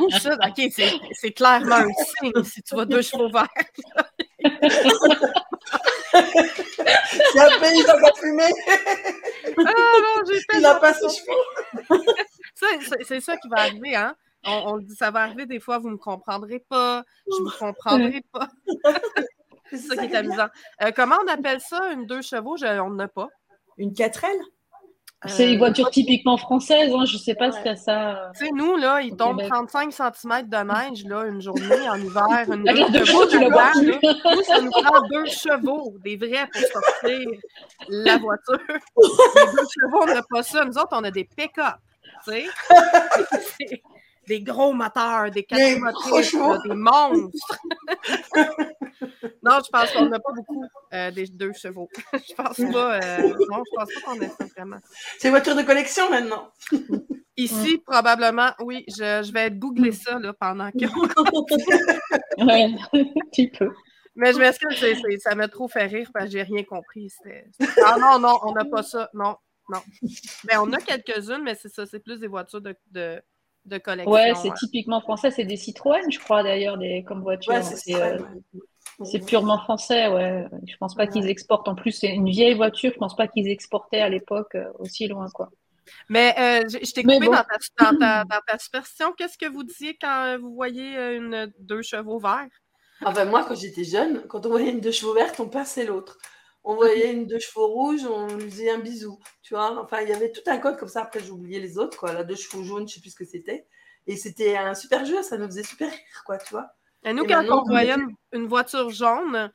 Où 0.00 0.10
ça? 0.10 0.34
Ok, 0.34 0.68
c'est, 0.74 0.92
c'est 1.12 1.30
clairement 1.30 1.76
un 1.76 1.88
signe 2.20 2.44
si 2.44 2.60
tu 2.62 2.74
vois 2.74 2.84
deux 2.84 3.02
chevaux 3.02 3.30
verts. 3.30 3.46
c'est 7.22 7.40
un 7.40 7.60
pays 7.60 7.84
dans 7.84 7.98
la 7.98 8.12
fumée. 8.18 8.52
ah 9.58 9.62
non, 9.62 10.24
j'ai 10.28 10.40
fait. 10.40 10.56
Il 10.56 10.60
n'a 10.60 10.74
pas 10.74 10.92
ses 10.92 11.08
chevaux. 11.08 11.44
ça, 12.54 12.66
c'est, 12.80 13.04
c'est 13.04 13.20
ça 13.20 13.36
qui 13.36 13.48
va 13.48 13.58
arriver, 13.58 13.94
hein? 13.94 14.16
On, 14.44 14.74
on, 14.74 14.78
dit 14.78 14.94
ça 14.94 15.10
va 15.10 15.20
arriver 15.22 15.46
des 15.46 15.60
fois, 15.60 15.78
vous 15.78 15.88
ne 15.88 15.94
me 15.94 15.98
comprendrez 15.98 16.58
pas, 16.68 17.04
je 17.30 17.42
ne 17.42 17.44
vous 17.44 17.56
comprendrai 17.58 18.22
pas. 18.32 18.48
C'est 19.70 19.78
ça 19.78 19.96
qui 19.96 20.12
est 20.12 20.16
amusant. 20.16 20.48
Euh, 20.82 20.90
comment 20.94 21.16
on 21.24 21.28
appelle 21.28 21.60
ça, 21.60 21.92
une 21.92 22.06
deux 22.06 22.20
chevaux? 22.22 22.56
on 22.62 22.90
n'en 22.90 22.98
a 22.98 23.08
pas. 23.08 23.28
Une 23.78 23.94
quatrelle? 23.94 24.40
C'est 25.26 25.52
une 25.52 25.58
voiture 25.58 25.88
typiquement 25.90 26.36
française, 26.36 26.92
hein. 26.92 27.04
je 27.04 27.14
ne 27.14 27.18
sais 27.18 27.36
pas 27.36 27.52
si 27.52 27.62
tu 27.62 27.68
as 27.68 27.76
ça. 27.76 28.32
Tu 28.36 28.44
sais, 28.44 28.50
nous, 28.52 28.76
là, 28.76 29.00
il 29.02 29.14
tombe 29.14 29.40
35 29.40 29.92
cm 29.92 30.48
de 30.48 30.56
neige 30.56 31.04
là, 31.04 31.26
une 31.26 31.40
journée 31.40 31.88
en 31.88 31.94
hiver. 31.94 32.44
Une 32.52 32.68
Avec 32.68 32.90
deux 32.90 33.04
chevaux, 33.04 33.26
tu 33.26 33.38
Nous, 33.38 34.42
ça 34.42 34.60
nous 34.60 34.70
prend 34.70 35.06
deux 35.08 35.26
chevaux, 35.26 35.94
des 36.04 36.16
vrais, 36.16 36.48
pour 36.52 36.62
sortir 36.62 37.28
la 37.88 38.18
voiture. 38.18 38.58
Les 38.68 39.52
deux 39.52 39.68
chevaux, 39.80 40.02
on 40.02 40.06
n'a 40.06 40.22
pas 40.28 40.42
ça. 40.42 40.64
Nous 40.64 40.76
autres, 40.76 40.90
on 40.92 41.04
a 41.04 41.10
des 41.10 41.24
pick-up. 41.24 41.76
Tu 42.24 42.32
sais? 42.32 43.82
Des 44.28 44.40
gros 44.42 44.72
moteurs, 44.72 45.30
des 45.30 45.44
quatre 45.44 45.78
motrices, 45.78 46.32
des 46.32 46.74
monstres. 46.74 47.58
non, 49.42 49.58
je 49.64 49.70
pense 49.70 49.90
qu'on 49.92 50.06
n'a 50.06 50.20
pas 50.20 50.32
beaucoup 50.34 50.64
euh, 50.92 51.10
des 51.10 51.26
deux 51.26 51.52
chevaux. 51.52 51.88
je 52.12 52.34
pense 52.34 52.56
pas. 52.72 53.00
Euh, 53.02 53.34
non, 53.50 53.62
je 53.64 53.76
pense 53.76 53.88
pas 53.94 54.00
qu'on 54.04 54.20
ait 54.20 54.28
ça 54.28 54.44
vraiment. 54.56 54.78
C'est 55.18 55.28
une 55.28 55.32
voiture 55.32 55.56
de 55.56 55.62
collection 55.62 56.10
maintenant. 56.10 56.50
Ici, 57.36 57.78
probablement, 57.78 58.50
oui. 58.60 58.84
Je, 58.88 59.22
je 59.22 59.32
vais 59.32 59.50
googler 59.50 59.92
ça 59.92 60.18
là, 60.18 60.34
pendant 60.34 60.70
que. 60.70 60.84
oui, 62.38 62.76
tu 63.32 63.48
peux. 63.48 63.72
Mais 64.14 64.34
je 64.34 64.38
m'excuse, 64.38 64.84
ça 65.20 65.34
m'a 65.34 65.48
trop 65.48 65.66
fait 65.68 65.86
rire 65.86 66.10
parce 66.12 66.26
que 66.26 66.32
j'ai 66.32 66.42
rien 66.42 66.62
compris. 66.64 67.10
Ah 67.86 67.96
non, 67.98 68.18
non, 68.18 68.38
on 68.42 68.52
n'a 68.52 68.66
pas 68.66 68.82
ça. 68.82 69.08
Non, 69.14 69.36
non. 69.70 69.80
Mais 70.44 70.56
on 70.58 70.70
a 70.72 70.78
quelques-unes, 70.78 71.42
mais 71.42 71.54
c'est 71.54 71.70
ça, 71.70 71.86
c'est 71.86 72.00
plus 72.00 72.20
des 72.20 72.26
voitures 72.26 72.60
de, 72.60 72.76
de 72.90 73.22
de 73.64 73.78
collection. 73.78 74.12
Ouais, 74.12 74.32
c'est 74.34 74.52
typiquement 74.54 75.00
français. 75.00 75.30
C'est 75.30 75.44
des 75.44 75.56
Citroën, 75.56 76.10
je 76.10 76.18
crois, 76.18 76.42
d'ailleurs, 76.42 76.78
des, 76.78 77.04
comme 77.06 77.22
voiture. 77.22 77.54
Euh, 77.54 78.18
c'est 79.04 79.24
purement 79.24 79.58
français, 79.58 80.08
ouais. 80.08 80.46
Je 80.66 80.76
pense 80.76 80.94
pas 80.94 81.06
qu'ils 81.06 81.28
exportent. 81.28 81.68
En 81.68 81.74
plus, 81.74 81.92
c'est 81.92 82.12
une 82.12 82.28
vieille 82.28 82.54
voiture. 82.54 82.90
Je 82.92 82.98
pense 82.98 83.16
pas 83.16 83.28
qu'ils 83.28 83.48
exportaient 83.48 84.00
à 84.00 84.08
l'époque 84.08 84.54
euh, 84.54 84.66
aussi 84.78 85.06
loin, 85.08 85.28
quoi. 85.32 85.50
Mais 86.08 86.34
euh, 86.38 86.68
je, 86.68 86.92
t'ai 86.92 87.02
coupé 87.02 87.26
dans, 87.26 87.32
ta, 87.32 87.92
dans, 87.92 87.98
ta, 87.98 88.24
dans, 88.24 89.12
Qu'est-ce 89.12 89.36
que 89.36 89.50
vous 89.50 89.64
disiez 89.64 89.96
quand 90.00 90.38
vous 90.40 90.54
voyez 90.54 90.94
une 91.16 91.52
deux 91.58 91.82
chevaux 91.82 92.18
verts? 92.18 92.46
Ah 93.04 93.12
ben 93.12 93.24
moi, 93.28 93.44
quand 93.46 93.56
j'étais 93.56 93.84
jeune, 93.84 94.22
quand 94.28 94.46
on 94.46 94.50
voyait 94.50 94.70
une 94.70 94.80
deux 94.80 94.92
chevaux 94.92 95.14
vertes, 95.14 95.40
on 95.40 95.48
passait 95.48 95.84
l'autre 95.84 96.18
on 96.64 96.74
voyait 96.76 97.12
une 97.12 97.26
deux 97.26 97.38
chevaux 97.38 97.66
rouges, 97.66 98.04
on 98.04 98.26
lui 98.36 98.50
faisait 98.50 98.70
un 98.70 98.78
bisou, 98.78 99.18
tu 99.42 99.54
vois. 99.54 99.82
Enfin, 99.82 100.00
il 100.02 100.08
y 100.08 100.12
avait 100.12 100.30
tout 100.30 100.42
un 100.46 100.58
code 100.58 100.76
comme 100.76 100.88
ça. 100.88 101.02
Après, 101.02 101.20
j'ai 101.20 101.30
oublié 101.30 101.60
les 101.60 101.78
autres, 101.78 101.98
quoi. 101.98 102.12
La 102.12 102.24
deux 102.24 102.36
chevaux 102.36 102.62
jaunes, 102.62 102.88
je 102.88 102.94
sais 102.94 103.00
plus 103.00 103.10
ce 103.10 103.16
que 103.16 103.24
c'était. 103.24 103.66
Et 104.06 104.16
c'était 104.16 104.56
un 104.56 104.74
super 104.74 105.04
jeu, 105.04 105.22
ça 105.22 105.38
nous 105.38 105.46
faisait 105.46 105.62
super 105.62 105.90
rire, 105.90 106.22
quoi, 106.24 106.38
tu 106.38 106.50
vois. 106.50 106.68
Et 107.04 107.12
nous, 107.12 107.24
quand 107.24 107.44
on 107.50 107.64
voyait 107.64 107.96
une, 108.32 108.46
voiture 108.46 108.90
jaune, 108.90 109.50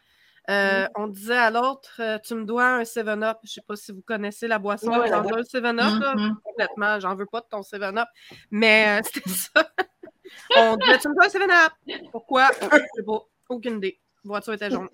euh, 0.50 0.84
mm. 0.84 0.90
on 0.96 1.08
disait 1.08 1.38
à 1.38 1.50
l'autre, 1.50 1.96
euh, 2.00 2.18
tu 2.20 2.36
me 2.36 2.44
dois 2.44 2.66
un 2.66 2.84
7-Up. 2.84 3.38
Je 3.44 3.54
sais 3.54 3.62
pas 3.66 3.78
si 3.78 3.94
vous 3.94 4.02
connaissez 4.02 4.48
la 4.48 4.60
boisson. 4.60 4.90
Ouais, 4.90 5.08
j'en 5.08 5.22
veux 5.22 5.38
un 5.38 5.44
7-Up, 5.44 5.76
mm-hmm. 5.76 6.34
complètement. 6.44 7.00
J'en 7.00 7.16
veux 7.16 7.26
pas 7.26 7.40
de 7.40 7.48
ton 7.50 7.62
7-Up. 7.62 8.08
Mais 8.52 9.00
euh, 9.00 9.02
c'était 9.14 9.30
ça. 9.30 9.70
on 10.58 10.76
disait, 10.76 11.00
tu 11.00 11.08
me 11.08 11.16
dois 11.16 11.26
un 11.26 11.30
7-Up. 11.30 12.08
Pourquoi? 12.12 12.50
C'est 12.96 13.06
pas. 13.06 13.26
Aucune 13.50 13.78
idée. 13.78 14.02
La 14.26 14.30
voiture 14.30 14.54
était 14.54 14.70
jaune 14.70 14.90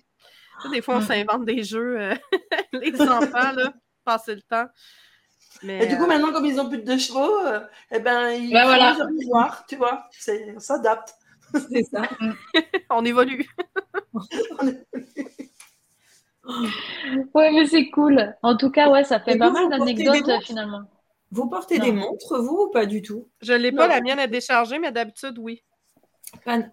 des 0.70 0.82
fois, 0.82 0.96
on 0.96 1.00
s'invente 1.00 1.44
des 1.44 1.62
jeux, 1.62 2.00
euh, 2.00 2.14
les 2.72 3.00
enfants, 3.00 3.52
là, 3.52 3.72
passer 4.04 4.34
le 4.34 4.42
temps. 4.42 4.66
Mais, 5.62 5.84
et 5.84 5.86
du 5.86 5.96
coup, 5.96 6.04
euh, 6.04 6.08
maintenant, 6.08 6.32
comme 6.32 6.46
ils 6.46 6.56
n'ont 6.56 6.68
plus 6.68 6.78
de 6.78 6.84
deux 6.84 6.98
chevaux, 6.98 7.38
euh, 7.46 7.60
eh 7.90 8.00
ben, 8.00 8.30
ils 8.30 8.52
ben 8.52 8.64
voilà. 8.64 8.96
tu 9.68 9.76
vois. 9.76 10.08
On 10.54 10.58
s'adapte. 10.58 11.14
C'est 11.70 11.84
ça. 11.84 12.02
on 12.90 13.04
évolue. 13.04 13.48
ouais, 17.34 17.52
mais 17.52 17.66
c'est 17.66 17.90
cool. 17.90 18.34
En 18.42 18.56
tout 18.56 18.70
cas, 18.70 18.90
ouais, 18.90 19.04
ça 19.04 19.20
fait 19.20 19.38
pas 19.38 19.50
mal 19.50 19.68
d'anecdotes 19.70 20.42
finalement. 20.42 20.82
Vous 21.30 21.48
portez 21.48 21.78
des 21.78 21.92
montres, 21.92 22.40
vous, 22.40 22.66
ou 22.66 22.70
pas 22.70 22.86
du 22.86 23.02
tout? 23.02 23.28
Je 23.40 23.52
ne 23.52 23.58
l'ai 23.58 23.72
pas, 23.72 23.88
la 23.88 24.00
mienne 24.00 24.18
est 24.20 24.28
déchargée, 24.28 24.78
mais 24.78 24.92
d'habitude, 24.92 25.38
oui. 25.38 25.62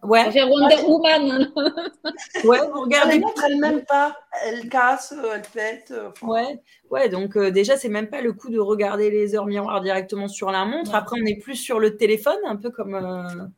Ouais. 0.03 0.25
On 0.27 0.31
fait 0.31 0.43
Wonder 0.43 0.81
Woman. 0.85 1.51
ouais, 2.43 2.59
vous 2.67 2.81
regardez. 2.81 3.21
Elle 3.45 3.59
même 3.59 3.83
pas. 3.85 4.17
Elle 4.43 4.69
casse, 4.69 5.13
euh, 5.13 5.35
elle 5.35 5.41
pète. 5.41 5.91
Euh, 5.91 6.09
ouais. 6.23 6.61
ouais, 6.89 7.09
donc 7.09 7.37
euh, 7.37 7.51
déjà, 7.51 7.77
c'est 7.77 7.89
même 7.89 8.09
pas 8.09 8.21
le 8.21 8.33
coup 8.33 8.49
de 8.49 8.59
regarder 8.59 9.09
les 9.09 9.35
heures 9.35 9.45
miroirs 9.45 9.81
directement 9.81 10.27
sur 10.27 10.51
la 10.51 10.65
montre. 10.65 10.95
Après, 10.95 11.17
on 11.21 11.25
est 11.25 11.39
plus 11.39 11.55
sur 11.55 11.79
le 11.79 11.97
téléphone, 11.97 12.37
un 12.45 12.55
peu 12.55 12.69
comme 12.69 13.51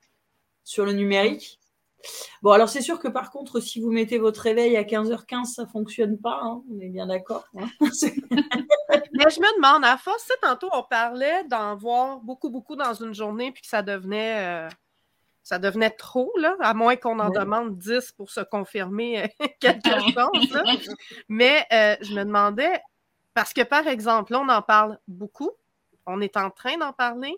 sur 0.63 0.85
le 0.85 0.93
numérique. 0.93 1.59
Bon, 2.41 2.51
alors 2.51 2.67
c'est 2.67 2.81
sûr 2.81 2.99
que 2.99 3.07
par 3.07 3.31
contre, 3.31 3.61
si 3.61 3.79
vous 3.79 3.89
mettez 3.89 4.17
votre 4.17 4.41
réveil 4.41 4.75
à 4.75 4.83
15h15, 4.83 5.45
ça 5.45 5.65
fonctionne 5.65 6.19
pas. 6.19 6.39
Hein. 6.43 6.61
on 6.69 6.79
est 6.81 6.89
bien 6.89 7.07
d'accord. 7.07 7.45
Hein. 7.57 7.67
Mais 7.79 9.29
je 9.29 9.39
me 9.39 9.55
demande, 9.55 9.85
à 9.85 9.97
force, 9.97 10.29
tantôt, 10.41 10.67
on 10.73 10.83
parlait 10.83 11.45
d'en 11.45 11.77
voir 11.77 12.19
beaucoup, 12.19 12.49
beaucoup 12.49 12.75
dans 12.75 12.93
une 12.93 13.13
journée, 13.13 13.51
puis 13.51 13.61
que 13.61 13.69
ça 13.69 13.81
devenait 13.81 14.67
ça 15.43 15.59
devenait 15.59 15.91
trop, 15.91 16.31
là, 16.39 16.55
à 16.61 16.73
moins 16.73 16.95
qu'on 16.95 17.19
en 17.19 17.29
demande 17.29 17.77
10 17.77 18.13
pour 18.13 18.31
se 18.31 18.39
confirmer 18.39 19.23
euh, 19.23 19.27
quelque 19.59 19.89
chose. 20.13 20.57
Mais 21.27 21.65
euh, 21.71 21.95
je 22.01 22.13
me 22.13 22.23
demandais, 22.23 22.81
parce 23.33 23.53
que 23.53 23.61
par 23.61 23.87
exemple, 23.87 24.31
là, 24.31 24.39
on 24.39 24.49
en 24.49 24.61
parle 24.61 24.97
beaucoup, 25.07 25.51
on 26.05 26.21
est 26.21 26.37
en 26.37 26.49
train 26.49 26.77
d'en 26.77 26.93
parler, 26.93 27.35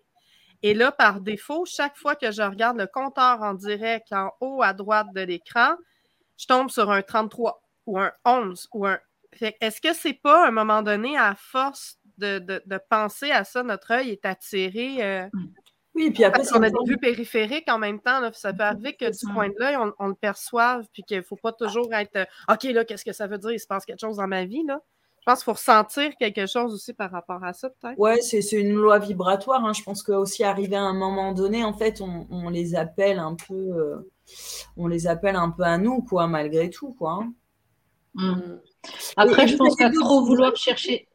et 0.61 0.73
là, 0.73 0.91
par 0.91 1.19
défaut, 1.19 1.65
chaque 1.65 1.97
fois 1.97 2.15
que 2.15 2.31
je 2.31 2.41
regarde 2.41 2.77
le 2.77 2.87
compteur 2.87 3.41
en 3.41 3.53
direct 3.53 4.13
en 4.13 4.31
haut 4.39 4.61
à 4.63 4.73
droite 4.73 5.07
de 5.13 5.21
l'écran, 5.21 5.75
je 6.37 6.47
tombe 6.47 6.69
sur 6.69 6.91
un 6.91 7.01
33 7.01 7.61
ou 7.85 7.99
un 7.99 8.11
11 8.25 8.67
ou 8.73 8.85
un. 8.85 8.99
Est-ce 9.41 9.81
que 9.81 9.93
c'est 9.93 10.13
pas 10.13 10.45
à 10.45 10.47
un 10.47 10.51
moment 10.51 10.81
donné, 10.81 11.17
à 11.17 11.35
force 11.35 11.99
de, 12.17 12.61
penser 12.89 13.31
à 13.31 13.43
ça, 13.43 13.63
notre 13.63 13.91
œil 13.91 14.11
est 14.11 14.25
attiré 14.25 15.03
euh, 15.03 15.27
mm. 15.33 15.47
Oui, 15.95 16.11
puis 16.11 16.25
après, 16.25 16.43
on 16.53 16.61
a 16.61 16.69
des 16.69 16.75
vues 16.85 16.97
périphériques 16.97 17.69
en 17.69 17.79
même 17.79 18.01
temps. 18.01 18.19
Là, 18.19 18.29
ça 18.33 18.51
peut 18.51 18.63
arriver 18.63 18.93
que 18.93 19.05
du 19.05 19.33
point 19.33 19.47
de 19.47 19.55
l'œil, 19.57 19.77
on, 19.97 20.07
le 20.07 20.13
perçoive, 20.13 20.85
puis 20.91 21.03
qu'il 21.03 21.17
ne 21.17 21.23
faut 21.23 21.37
pas 21.37 21.53
toujours 21.53 21.93
être 21.93 22.17
euh, 22.17 22.25
OK, 22.51 22.63
là, 22.63 22.83
qu'est-ce 22.83 23.05
que 23.05 23.13
ça 23.13 23.27
veut 23.27 23.37
dire? 23.37 23.51
Il 23.51 23.59
se 23.59 23.67
passe 23.67 23.85
quelque 23.85 24.01
chose 24.01 24.17
dans 24.17 24.27
ma 24.27 24.43
vie. 24.43 24.63
Là. 24.65 24.81
Je 25.19 25.23
pense 25.31 25.39
qu'il 25.39 25.45
faut 25.45 25.53
ressentir 25.53 26.11
quelque 26.19 26.45
chose 26.47 26.73
aussi 26.73 26.93
par 26.93 27.11
rapport 27.11 27.43
à 27.43 27.53
ça, 27.53 27.69
peut-être. 27.69 27.95
Oui, 27.97 28.21
c'est 28.21 28.41
une 28.51 28.73
loi 28.73 28.99
vibratoire. 28.99 29.63
Hein. 29.65 29.71
Je 29.73 29.83
pense 29.83 30.03
qu'aussi, 30.03 30.43
arrivé 30.43 30.75
à 30.75 30.83
un 30.83 30.93
moment 30.93 31.31
donné, 31.31 31.63
en 31.63 31.73
fait, 31.73 32.01
on, 32.01 32.49
les 32.49 32.75
appelle 32.75 33.17
un 33.17 33.35
peu. 33.35 33.53
Euh, 33.53 34.11
on 34.75 34.87
les 34.87 35.07
appelle 35.07 35.37
un 35.37 35.49
peu 35.49 35.63
à 35.63 35.77
nous, 35.77 36.01
quoi, 36.01 36.27
malgré 36.27 36.69
tout, 36.69 36.93
quoi. 36.93 37.21
Hein. 37.21 37.33
Mmh. 38.15 38.59
Après, 39.17 39.47
je 39.47 39.55
pense 39.55 39.75
qu'à 39.77 39.89
trop 39.89 40.25
vouloir 40.25 40.55
chercher 40.57 41.07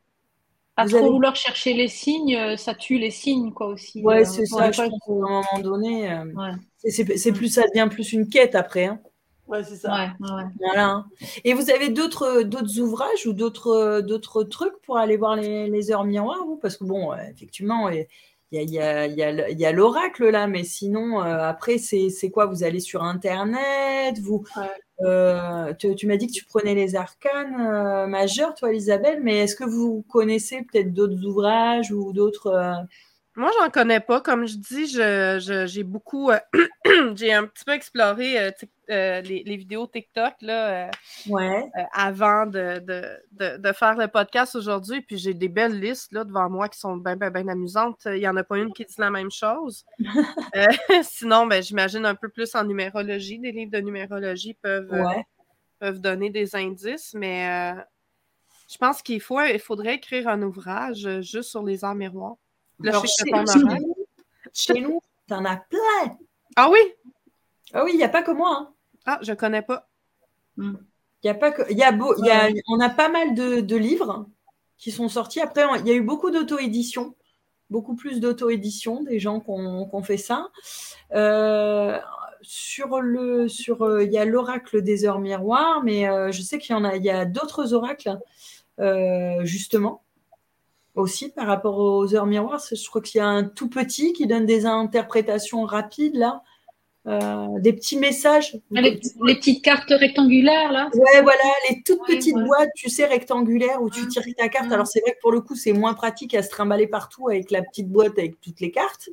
à 0.81 0.87
trop 0.87 1.13
vouloir 1.13 1.37
chercher 1.37 1.73
les 1.75 1.89
signes, 1.89 2.37
euh, 2.37 2.57
ça 2.57 2.75
tue 2.75 2.99
les 2.99 3.11
signes, 3.11 3.53
quoi, 3.53 3.69
aussi. 3.69 4.03
Ouais, 4.03 4.23
euh, 4.23 4.25
c'est 4.25 4.47
ça, 4.47 4.71
je 4.71 4.83
pense 4.83 4.91
qu'à 4.91 5.13
un 5.13 5.19
moment 5.19 5.45
donné, 5.63 6.11
euh, 6.11 6.25
c'est 6.85 7.33
plus, 7.33 7.49
ça 7.49 7.63
devient 7.69 7.89
plus 7.91 8.13
une 8.13 8.29
quête 8.29 8.55
après. 8.55 8.87
Hein. 8.87 9.01
Ouais, 9.47 9.65
c'est 9.65 9.77
ça. 9.77 10.15
Voilà. 10.19 10.89
Hein. 10.89 11.07
Et 11.45 11.55
vous 11.55 11.71
avez 11.71 11.89
d'autres 11.89 12.79
ouvrages 12.79 13.27
ou 13.27 13.33
d'autres 13.33 14.45
trucs 14.45 14.81
pour 14.83 14.97
aller 14.97 15.17
voir 15.17 15.37
les, 15.37 15.69
les 15.69 15.91
heures 15.91 16.05
miroirs, 16.05 16.45
vous? 16.47 16.57
Parce 16.57 16.77
que, 16.77 16.85
bon, 16.85 17.13
effectivement, 17.15 17.89
il 17.89 18.07
y 18.53 18.79
a, 18.79 19.07
y 19.07 19.23
a, 19.23 19.51
y 19.51 19.65
a 19.65 19.73
l'oracle 19.73 20.31
là, 20.31 20.47
mais 20.47 20.63
sinon, 20.63 21.19
après, 21.21 21.79
c'est 21.79 22.31
quoi? 22.31 22.47
Vous 22.47 22.63
allez 22.63 22.81
sur 22.81 23.03
Internet 23.03 24.19
vous, 24.21 24.45
euh, 25.03 25.73
tu, 25.75 26.07
m'as 26.07 26.17
dit 26.17 26.27
que 26.27 26.33
tu 26.33 26.45
prenais 26.45 26.75
les 26.75 26.97
arcanes 26.97 27.61
euh, 27.61 28.07
majeurs, 28.07 28.55
toi, 28.55 28.73
Isabelle, 28.73 29.21
mais 29.23 29.39
est-ce 29.39 29.57
que 29.57 29.65
vous 29.65 30.05
connaissez 30.09 30.63
peut-être 30.63 30.93
d'autres 30.93 31.25
ouvrages 31.25 31.93
ou 31.93 32.13
d'autres. 32.13 32.87
Moi, 33.41 33.51
j'en 33.59 33.71
connais 33.71 34.01
pas. 34.01 34.21
Comme 34.21 34.47
je 34.47 34.57
dis, 34.57 34.87
j'ai 35.67 35.83
beaucoup. 35.83 36.31
Euh, 36.31 36.39
j'ai 37.15 37.33
un 37.33 37.47
petit 37.47 37.65
peu 37.65 37.73
exploré 37.73 38.39
euh, 38.39 38.51
euh, 38.91 39.23
les, 39.23 39.57
vidéos 39.57 39.87
TikTok 39.87 40.35
là, 40.43 40.91
avant 41.95 42.45
de, 42.45 42.85
faire 43.73 43.97
le 43.97 44.09
podcast 44.09 44.57
aujourd'hui. 44.57 45.01
Puis 45.01 45.17
j'ai 45.17 45.33
des 45.33 45.49
belles 45.49 45.81
listes 45.81 46.13
là, 46.13 46.25
devant 46.25 46.51
moi 46.51 46.69
qui 46.69 46.79
sont 46.79 46.99
bien, 46.99 47.17
bien, 47.17 47.31
bien 47.31 47.49
amusantes. 47.49 48.03
Il 48.05 48.19
n'y 48.19 48.29
en 48.29 48.37
a 48.37 48.45
pas 48.45 48.59
une 48.59 48.75
qui 48.75 48.85
dit 48.85 48.95
la 48.99 49.11
même 49.11 49.31
chose. 49.31 49.87
sinon, 51.03 51.47
ben, 51.47 51.63
j'imagine 51.63 52.05
un 52.05 52.17
peu 52.17 52.29
plus 52.29 52.55
en 52.55 52.65
numérologie. 52.65 53.39
Des 53.39 53.53
livres 53.53 53.73
de 53.73 53.81
numérologie 53.81 54.53
peuvent, 54.53 54.93
peuvent 55.79 56.01
donner 56.03 56.29
des 56.29 56.55
indices, 56.55 57.15
mais 57.15 57.75
je 58.71 58.77
pense 58.77 59.01
qu'il 59.01 59.23
faut, 59.23 59.41
il 59.41 59.59
faudrait 59.59 59.95
écrire 59.95 60.29
un 60.29 60.43
ouvrage 60.43 61.23
juste 61.23 61.49
sur 61.49 61.63
les 61.63 61.85
arts 61.85 61.95
miroirs 61.95 62.37
chez, 64.53 64.81
nous, 64.81 65.01
tu 65.29 65.35
en 65.35 65.45
as 65.45 65.57
plein. 65.57 66.19
Ah 66.57 66.71
oui? 66.71 66.79
Ah 67.73 67.85
oui, 67.85 67.93
il 67.95 67.97
n'y 67.97 68.05
a 68.05 68.09
pas 68.09 68.23
que 68.23 68.31
moi. 68.31 68.57
Hein. 68.59 68.73
Ah, 69.07 69.19
je 69.23 69.31
ne 69.31 69.37
connais 69.37 69.63
pas. 69.63 69.89
Il 70.59 70.77
y 71.25 71.29
a 71.29 71.35
pas 71.35 71.53
que, 71.53 71.73
y 71.73 71.83
a 71.83 71.93
beau, 71.93 72.15
y 72.25 72.31
a, 72.31 72.49
on 72.69 72.81
a 72.81 72.89
pas 72.91 73.09
mal 73.09 73.35
de, 73.35 73.77
livres 73.77 74.27
qui 74.79 74.91
sont 74.91 75.09
sortis. 75.09 75.41
Après, 75.41 75.65
il 75.81 75.87
y 75.87 75.91
a 75.91 75.95
eu 75.95 76.03
beaucoup 76.03 76.31
d'auto-édition, 76.31 77.15
beaucoup 77.69 77.95
plus 77.95 78.21
d'auto-édition, 78.21 79.03
des 79.03 79.19
gens 79.19 79.41
qui 79.41 79.51
ont, 79.51 80.03
fait 80.03 80.17
ça. 80.17 80.49
Euh, 81.13 81.99
sur 82.43 83.01
le, 83.01 83.49
sur, 83.49 83.83
euh, 83.83 84.05
il 84.05 84.13
y 84.13 84.19
a 84.19 84.25
l'oracle 84.25 84.83
des 84.83 85.05
heures 85.05 85.19
miroirs, 85.19 85.83
mais 85.85 86.09
euh, 86.09 86.33
je 86.33 86.41
sais 86.41 86.59
qu'il 86.59 86.75
y 86.75 86.79
en 86.79 86.85
a, 86.85 86.97
il 86.97 87.05
y 87.05 87.11
a 87.11 87.25
d'autres 87.25 87.75
oracles 87.75 88.19
justement 89.43 90.03
aussi 90.95 91.31
par 91.31 91.47
rapport 91.47 91.79
aux 91.79 92.15
heures 92.15 92.27
miroirs. 92.27 92.63
Je 92.71 92.89
crois 92.89 93.01
qu'il 93.01 93.19
y 93.19 93.23
a 93.23 93.29
un 93.29 93.45
tout 93.45 93.69
petit 93.69 94.13
qui 94.13 94.27
donne 94.27 94.47
des 94.47 94.67
interprétations 94.67 95.65
rapides 95.65 96.17
là. 96.17 96.43
Euh, 97.07 97.59
des 97.61 97.73
petits 97.73 97.97
messages. 97.97 98.59
Ah, 98.77 98.83
les, 98.83 99.01
petites 99.35 99.65
cartes 99.65 99.89
rectangulaires, 99.89 100.71
là 100.71 100.91
Ouais, 100.93 101.23
voilà, 101.23 101.43
les 101.71 101.83
toutes 101.83 102.07
petites 102.07 102.37
boîtes, 102.37 102.69
tu 102.77 102.91
sais, 102.91 103.07
rectangulaires 103.07 103.81
où 103.81 103.89
tu 103.89 104.07
tires 104.07 104.23
ta 104.37 104.51
carte. 104.51 104.71
Alors, 104.71 104.87
c'est 104.87 105.01
vrai 105.01 105.13
que 105.13 105.21
pour 105.23 105.33
le 105.33 105.41
coup, 105.41 105.55
c'est 105.55 105.73
moins 105.73 105.95
pratique 105.95 106.35
à 106.35 106.43
se 106.43 106.51
trimballer 106.51 106.87
partout 106.87 107.29
avec 107.29 107.51
la 107.51 107.63
petite 107.63 107.89
boîte 107.89 108.19
avec 108.19 108.39
toutes 108.43 108.61
les 108.61 108.71
cartes. 108.71 109.09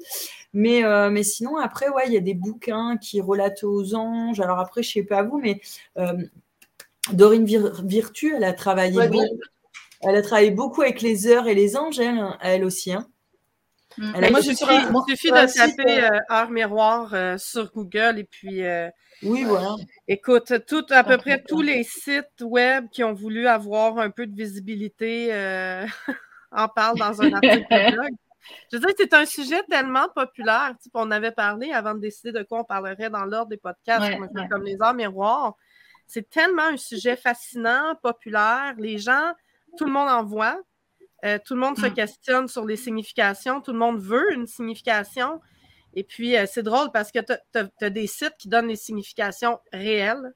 Mais, 0.53 0.83
euh, 0.83 1.09
mais 1.09 1.23
sinon, 1.23 1.55
après, 1.55 1.87
ouais, 1.87 2.03
il 2.07 2.13
y 2.13 2.17
a 2.17 2.21
des 2.21 2.33
bouquins 2.33 2.97
qui 2.97 3.21
relatent 3.21 3.63
aux 3.63 3.95
anges. 3.95 4.41
Alors, 4.41 4.59
après, 4.59 4.83
je 4.83 4.91
sais 4.91 5.03
pas 5.03 5.23
vous, 5.23 5.37
mais 5.37 5.61
euh, 5.97 6.11
Dorine 7.13 7.45
Virtu, 7.85 8.33
elle 8.35 8.43
a 8.43 8.51
travaillé 8.51 9.07
beaucoup 9.07 9.39
elle 10.01 10.15
a 10.15 10.21
travaillé 10.21 10.51
beaucoup 10.51 10.81
avec 10.81 11.01
les 11.01 11.27
heures 11.27 11.47
et 11.47 11.55
les 11.55 11.75
anges, 11.75 11.99
elle, 11.99 12.63
aussi. 12.63 12.93
Hein. 12.93 13.07
Mm. 13.97 14.13
Elle 14.15 14.31
moi, 14.31 14.39
il 14.41 14.55
suffit, 14.55 15.31
de 15.31 15.55
taper 15.55 16.03
euh, 16.03 16.19
heure 16.29 16.51
miroir 16.51 17.13
euh, 17.13 17.37
sur 17.37 17.71
Google 17.71 18.19
et 18.19 18.23
puis. 18.23 18.63
Euh, 18.63 18.89
oui, 19.23 19.43
voilà. 19.43 19.75
Écoute, 20.07 20.53
tout, 20.67 20.85
à 20.91 21.03
peu 21.03 21.17
près 21.17 21.41
tous 21.41 21.63
les 21.63 21.83
sites 21.83 22.41
web 22.41 22.85
qui 22.91 23.03
ont 23.03 23.13
voulu 23.13 23.47
avoir 23.47 23.97
un 23.97 24.11
peu 24.11 24.27
de 24.27 24.35
visibilité 24.35 25.31
en 26.51 26.67
parlent 26.67 26.99
dans 26.99 27.19
un 27.21 27.33
article 27.33 27.65
de 27.71 27.91
blog. 27.95 28.09
Je 28.71 28.77
veux 28.77 28.81
dire, 28.81 28.95
c'est 28.95 29.13
un 29.13 29.25
sujet 29.25 29.61
tellement 29.69 30.07
populaire. 30.15 30.75
on 30.93 31.09
avait 31.09 31.31
parlé 31.31 31.71
avant 31.71 31.95
de 31.95 31.99
décider 31.99 32.31
de 32.31 32.43
quoi 32.43 32.59
on 32.59 32.63
parlerait 32.63 33.09
dans 33.09 33.25
l'ordre 33.25 33.49
des 33.49 33.57
podcasts, 33.57 34.13
comme 34.49 34.63
les 34.63 34.79
heures 34.81 34.93
miroirs. 34.93 35.55
C'est 36.05 36.29
tellement 36.29 36.67
un 36.67 36.77
sujet 36.77 37.17
fascinant, 37.17 37.95
populaire. 38.01 38.75
Les 38.77 38.99
gens 38.99 39.33
tout 39.77 39.85
le 39.85 39.91
monde 39.91 40.09
en 40.09 40.23
voit. 40.23 40.59
Euh, 41.25 41.39
tout 41.43 41.55
le 41.55 41.59
monde 41.59 41.77
se 41.77 41.85
mm. 41.85 41.93
questionne 41.93 42.47
sur 42.47 42.65
les 42.65 42.75
significations. 42.75 43.61
Tout 43.61 43.73
le 43.73 43.79
monde 43.79 43.99
veut 43.99 44.33
une 44.33 44.47
signification. 44.47 45.41
Et 45.95 46.03
puis, 46.03 46.37
euh, 46.37 46.45
c'est 46.47 46.63
drôle 46.63 46.91
parce 46.91 47.11
que 47.11 47.19
tu 47.19 47.59
as, 47.81 47.89
des 47.89 48.07
sites 48.07 48.35
qui 48.37 48.49
donnent 48.49 48.67
les 48.67 48.75
significations 48.75 49.57
réelles 49.73 50.33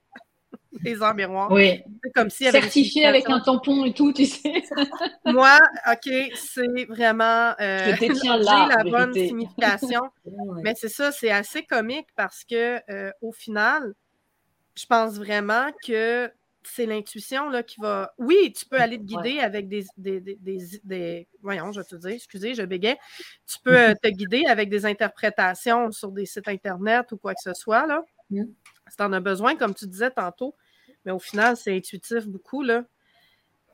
des 0.83 1.03
en 1.03 1.13
miroirs. 1.13 1.51
Oui. 1.51 1.83
Comme 2.15 2.31
si 2.31 2.49
Certifié 2.49 3.05
avec 3.05 3.29
un 3.29 3.39
tampon 3.41 3.85
et 3.85 3.93
tout, 3.93 4.11
tu 4.11 4.25
sais. 4.25 4.63
Moi, 5.25 5.57
OK, 5.91 6.11
c'est 6.33 6.85
vraiment. 6.89 7.53
Euh, 7.59 7.95
la 8.69 8.83
bonne 8.83 9.13
signification. 9.13 10.01
Mais 10.63 10.73
c'est 10.75 10.89
ça, 10.89 11.11
c'est 11.11 11.31
assez 11.31 11.63
comique 11.63 12.07
parce 12.15 12.43
que, 12.43 12.81
au 13.21 13.31
final, 13.31 13.93
je 14.75 14.85
pense 14.85 15.15
vraiment 15.17 15.67
que 15.85 16.31
c'est 16.63 16.85
l'intuition 16.85 17.49
là, 17.49 17.63
qui 17.63 17.79
va. 17.79 18.13
Oui, 18.17 18.53
tu 18.55 18.65
peux 18.65 18.79
aller 18.79 18.97
te 18.97 19.03
guider 19.03 19.39
avec 19.39 19.67
des, 19.67 19.85
des, 19.97 21.27
Voyons, 21.41 21.71
je 21.71 21.81
vais 21.81 21.85
te 21.85 21.95
dire, 21.95 22.11
excusez, 22.11 22.53
je 22.53 22.63
bégais. 22.63 22.97
Tu 23.47 23.57
peux 23.63 23.77
euh, 23.77 23.93
te 24.03 24.07
guider 24.09 24.45
avec 24.45 24.69
des 24.69 24.85
interprétations 24.85 25.91
sur 25.91 26.11
des 26.11 26.25
sites 26.25 26.47
Internet 26.47 27.11
ou 27.11 27.17
quoi 27.17 27.33
que 27.33 27.41
ce 27.41 27.53
soit. 27.53 27.87
Là. 27.87 28.03
Mm. 28.29 28.43
Si 28.89 28.97
tu 28.97 29.03
en 29.03 29.13
as 29.13 29.19
besoin, 29.19 29.55
comme 29.55 29.73
tu 29.73 29.87
disais 29.87 30.11
tantôt. 30.11 30.55
Mais 31.05 31.11
au 31.11 31.19
final, 31.19 31.57
c'est 31.57 31.75
intuitif 31.75 32.27
beaucoup. 32.27 32.61
Là. 32.61 32.83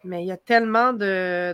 Mais 0.04 0.24
il 0.24 0.28
y 0.28 0.32
a 0.32 0.38
tellement 0.38 0.94
de. 0.94 1.52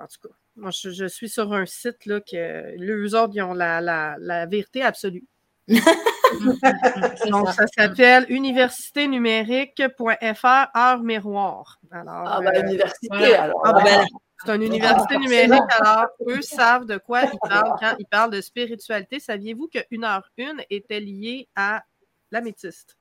En 0.00 0.06
tout 0.06 0.28
cas, 0.28 0.34
moi, 0.56 0.70
je, 0.70 1.06
suis 1.06 1.30
sur 1.30 1.52
un 1.54 1.64
site 1.64 2.04
là, 2.04 2.20
que 2.20 2.76
les 2.76 3.14
autres, 3.14 3.32
ils 3.34 3.42
ont 3.42 3.54
la, 3.54 3.80
la 3.80 4.46
vérité 4.46 4.82
absolue. 4.82 5.24
Donc, 7.30 7.48
ça, 7.50 7.66
s'appelle 7.66 8.26
universiténumérique.fr 8.28 10.76
heure 10.76 11.02
miroir. 11.02 11.80
Alors, 11.90 12.24
ah, 12.26 12.40
ben, 12.40 12.66
université, 12.66 13.34
alors. 13.34 13.62
Ah, 13.64 13.72
ben, 13.82 14.04
c'est 14.44 14.56
une 14.56 14.62
université 14.62 15.18
numérique, 15.18 15.62
alors 15.78 16.08
eux 16.26 16.42
savent 16.42 16.84
de 16.84 16.98
quoi 16.98 17.22
ils 17.22 17.38
parlent 17.48 17.76
quand 17.78 17.94
ils 17.98 18.06
parlent 18.06 18.32
de 18.32 18.40
spiritualité. 18.40 19.20
Saviez-vous 19.20 19.68
qu'une 19.68 20.02
heure 20.04 20.28
une 20.36 20.60
était 20.68 20.98
liée 20.98 21.48
à 21.54 21.84
l'améthyste? 22.32 22.96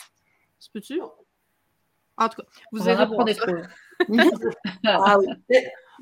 Se 0.60 0.70
peux-tu? 0.72 1.02
En 2.18 2.30
tout 2.30 2.42
cas, 2.42 2.48
vous 2.72 2.88
allez 2.88 3.02
apprendre 3.02 3.26
des 3.26 3.36
trucs. 3.36 3.66
ah, 4.86 5.18
oui. 5.18 5.28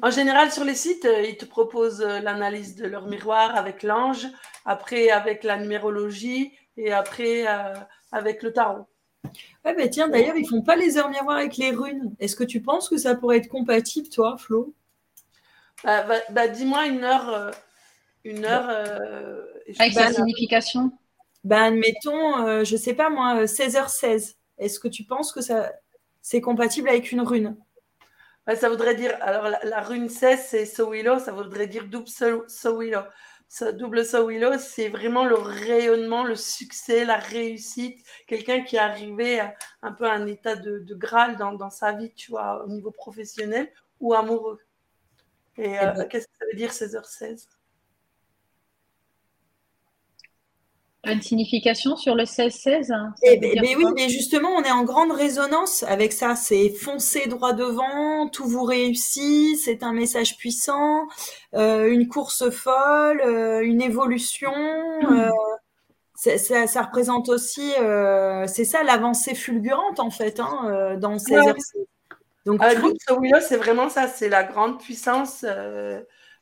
En 0.02 0.12
général, 0.12 0.52
sur 0.52 0.64
les 0.64 0.76
sites, 0.76 1.06
euh, 1.06 1.24
ils 1.24 1.38
te 1.38 1.46
proposent 1.46 2.02
euh, 2.02 2.22
l'analyse 2.22 2.76
de 2.76 2.88
leur 2.88 3.08
miroir 3.08 3.56
avec 3.56 3.84
l'ange, 3.84 4.28
après 4.66 5.10
avec 5.10 5.44
la 5.44 5.58
numérologie 5.58 6.54
et 6.78 6.92
après 6.92 7.48
euh, 7.48 7.74
avec 8.12 8.44
le 8.44 8.54
tarot. 8.54 8.88
Ouais, 9.66 9.76
mais 9.76 9.90
tiens, 9.90 10.08
d'ailleurs, 10.08 10.38
ils 10.38 10.48
font 10.48 10.62
pas 10.62 10.76
les 10.76 10.98
heures 10.98 11.10
miroirs 11.10 11.38
avec 11.38 11.58
les 11.58 11.72
runes. 11.72 12.16
Est-ce 12.20 12.36
que 12.36 12.44
tu 12.44 12.62
penses 12.62 12.88
que 12.88 12.98
ça 12.98 13.16
pourrait 13.16 13.38
être 13.38 13.50
compatible, 13.50 14.08
toi, 14.10 14.38
Flo? 14.38 14.74
Bah, 15.84 16.04
bah, 16.04 16.16
bah, 16.30 16.48
Dis-moi 16.48 16.88
une 16.88 17.04
heure. 17.04 17.52
une 18.24 18.46
heure 18.46 18.70
avec 19.78 19.94
sa 19.94 20.14
signification? 20.14 20.92
Bah, 21.44 21.64
Admettons, 21.64 22.64
je 22.64 22.76
sais 22.78 22.94
pas 22.94 23.10
moi, 23.10 23.44
16h16. 23.44 24.36
Est-ce 24.58 24.80
que 24.80 24.88
tu 24.88 25.04
penses 25.04 25.32
que 25.32 25.42
ça 25.42 25.72
c'est 26.22 26.42
compatible 26.42 26.90
avec 26.90 27.12
une 27.12 27.22
rune? 27.22 27.58
Ça 28.56 28.70
voudrait 28.70 28.96
dire, 28.96 29.16
alors 29.22 29.48
la, 29.64 29.82
rune 29.82 30.10
16, 30.10 30.46
c'est 30.48 30.66
Sowilo, 30.66 31.20
ça 31.20 31.32
voudrait 31.32 31.68
dire 31.68 31.86
double 31.86 32.08
Sowilo. 32.48 33.02
Ce 33.52 33.66
double 33.66 34.06
Sowilo, 34.06 34.60
c'est 34.60 34.90
vraiment 34.90 35.26
le 35.26 35.34
rayonnement, 35.34 36.24
le 36.24 36.36
succès, 36.36 37.04
la 37.04 37.18
réussite. 37.18 38.06
Quelqu'un 38.28 38.62
qui 38.62 38.76
est 38.76 38.80
arrivé 38.80 39.40
à 39.40 39.56
un 39.82 39.92
peu 39.92 40.06
à 40.06 40.14
un 40.14 40.28
état 40.28 40.56
de, 40.56 40.86
Graal 40.94 41.36
dans, 41.36 41.70
sa 41.72 41.94
vie, 41.94 42.14
tu 42.14 42.30
vois, 42.30 42.64
au 42.64 42.68
niveau 42.68 42.92
professionnel 42.92 43.72
ou 44.00 44.14
amoureux. 44.14 44.60
Et, 45.58 45.80
euh, 45.80 45.92
ben 45.92 46.08
qu'est-ce 46.08 46.28
que 46.28 46.34
ça 46.40 46.46
veut 46.46 46.58
dire 46.58 46.72
16h16 46.72 47.48
Une 51.06 51.22
signification 51.22 51.96
sur 51.96 52.14
le 52.14 52.24
16-16 52.24 52.92
hein, 52.92 53.14
eh 53.24 53.38
ben, 53.38 53.58
oui, 53.64 53.86
mais 53.96 54.10
justement, 54.10 54.50
on 54.50 54.64
est 54.64 54.72
en 54.72 54.84
grande 54.84 55.14
résonance 55.14 55.84
avec 55.84 56.12
ça. 56.12 56.36
C'est 56.36 56.70
foncer 56.72 57.28
droit 57.28 57.54
devant, 57.54 58.28
tout 58.28 58.46
vous 58.46 58.66
réussit, 58.66 59.58
c'est 59.58 59.82
un 59.84 59.94
message 59.94 60.36
puissant, 60.36 61.08
euh, 61.56 61.90
une 61.90 62.10
course 62.10 62.50
folle, 62.50 63.22
euh, 63.22 63.62
une 63.62 63.82
évolution. 63.82 64.52
Euh, 65.10 65.30
ça, 66.16 66.82
représente 66.82 67.30
aussi, 67.30 67.72
c'est 68.48 68.66
ça 68.66 68.84
l'avancée 68.84 69.36
fulgurante 69.36 70.02
en 70.02 70.12
fait 70.12 70.42
hein, 70.42 70.98
dans 71.00 71.18
ces 71.18 71.40
ouais. 71.40 71.54
Donc, 72.46 72.60
ah, 72.62 72.72
c'est 73.40 73.58
vraiment 73.58 73.88
ça, 73.88 74.08
c'est 74.10 74.28
la 74.28 74.44
grande 74.44 74.82
puissance 74.82 75.46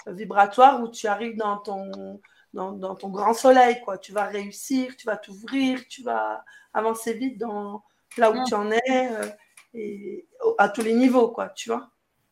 vibratoire 0.08 0.82
où 0.82 0.88
tu 0.88 1.06
arrives 1.06 1.38
dans 1.38 1.58
ton 1.58 2.20
dans, 2.54 2.96
ton 2.96 3.10
grand 3.10 3.34
soleil, 3.34 3.80
quoi. 3.84 3.98
Tu 3.98 4.12
vas 4.12 4.26
réussir, 4.26 4.96
tu 4.98 5.06
vas 5.06 5.18
t'ouvrir, 5.18 5.88
tu 5.88 6.04
vas 6.04 6.44
avancer 6.74 7.14
vite 7.14 7.38
dans 7.38 7.84
là 8.18 8.32
où 8.32 8.44
tu 8.46 8.54
en 8.54 8.72
es 8.72 8.82
euh, 8.90 9.28
et 9.74 10.28
à 10.58 10.70
tous 10.70 10.82
les 10.82 10.94
niveaux, 10.94 11.30
quoi, 11.30 11.50
tu 11.50 11.70
vois. 11.70 11.90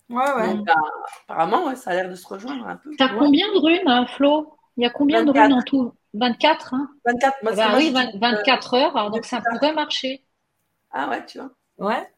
Ouais, 0.09 0.33
ouais. 0.33 0.55
Bah, 0.65 0.73
apparemment, 1.27 1.65
ouais, 1.65 1.75
ça 1.75 1.91
a 1.91 1.93
l'air 1.95 2.09
de 2.09 2.15
se 2.15 2.27
rejoindre 2.27 2.67
un 2.67 2.75
peu. 2.77 2.91
T'as 2.97 3.09
combien 3.09 3.47
de 3.53 3.59
runes, 3.59 3.87
hein, 3.87 4.05
Flo? 4.07 4.57
Il 4.77 4.83
y 4.83 4.85
a 4.85 4.89
combien 4.89 5.23
de 5.23 5.31
runes 5.31 5.53
en 5.53 5.61
tout? 5.61 5.93
24, 6.13 6.73
hein? 6.73 6.89
24, 7.05 7.43
moi, 7.43 7.53
bah, 7.53 7.73
oui, 7.75 7.91
24 7.91 8.73
heures, 8.75 9.11
donc 9.11 9.25
ça 9.25 9.41
pourrait 9.41 9.73
marcher. 9.73 10.23
Ah 10.91 11.09
ouais, 11.09 11.25
tu 11.25 11.39
vois. 11.39 11.51
Ouais. 11.77 12.09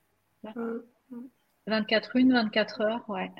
24 1.67 2.11
runes, 2.13 2.33
24 2.33 2.81
heures, 2.81 3.09
ouais. 3.09 3.31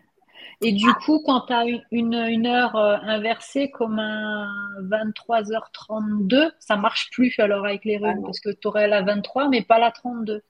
Et 0.62 0.72
du 0.72 0.92
coup, 0.94 1.22
quand 1.26 1.42
tu 1.42 1.54
as 1.54 1.66
une, 1.92 2.14
une, 2.14 2.48
heure 2.48 2.76
euh, 2.76 2.98
inversée 3.04 3.70
comme 3.70 4.00
un 4.00 4.50
23h32, 4.82 6.52
ça 6.60 6.76
marche 6.76 7.10
plus 7.12 7.38
alors 7.40 7.66
avec 7.66 7.86
les 7.86 7.98
runes, 7.98 8.20
ah 8.20 8.26
parce 8.26 8.40
que 8.40 8.50
tu 8.50 8.68
aurais 8.68 8.88
la 8.88 9.04
23, 9.04 9.50
mais 9.50 9.62
pas 9.62 9.78
la 9.78 9.92
32. 9.92 10.42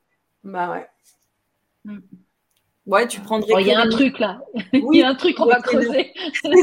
Bah 0.44 0.72
ouais. 0.72 0.88
Mm. 1.84 2.00
Ouais, 2.88 3.06
tu 3.06 3.20
prendrais. 3.20 3.62
Il 3.62 3.68
y 3.68 3.74
a 3.74 3.82
un 3.82 3.90
truc 3.90 4.18
là. 4.18 4.40
Il 4.74 4.96
y 4.96 5.04
a 5.04 5.10
un 5.10 5.16
truc, 5.16 5.38
on 5.42 5.46
va 5.46 5.60
creuser. 5.62 6.14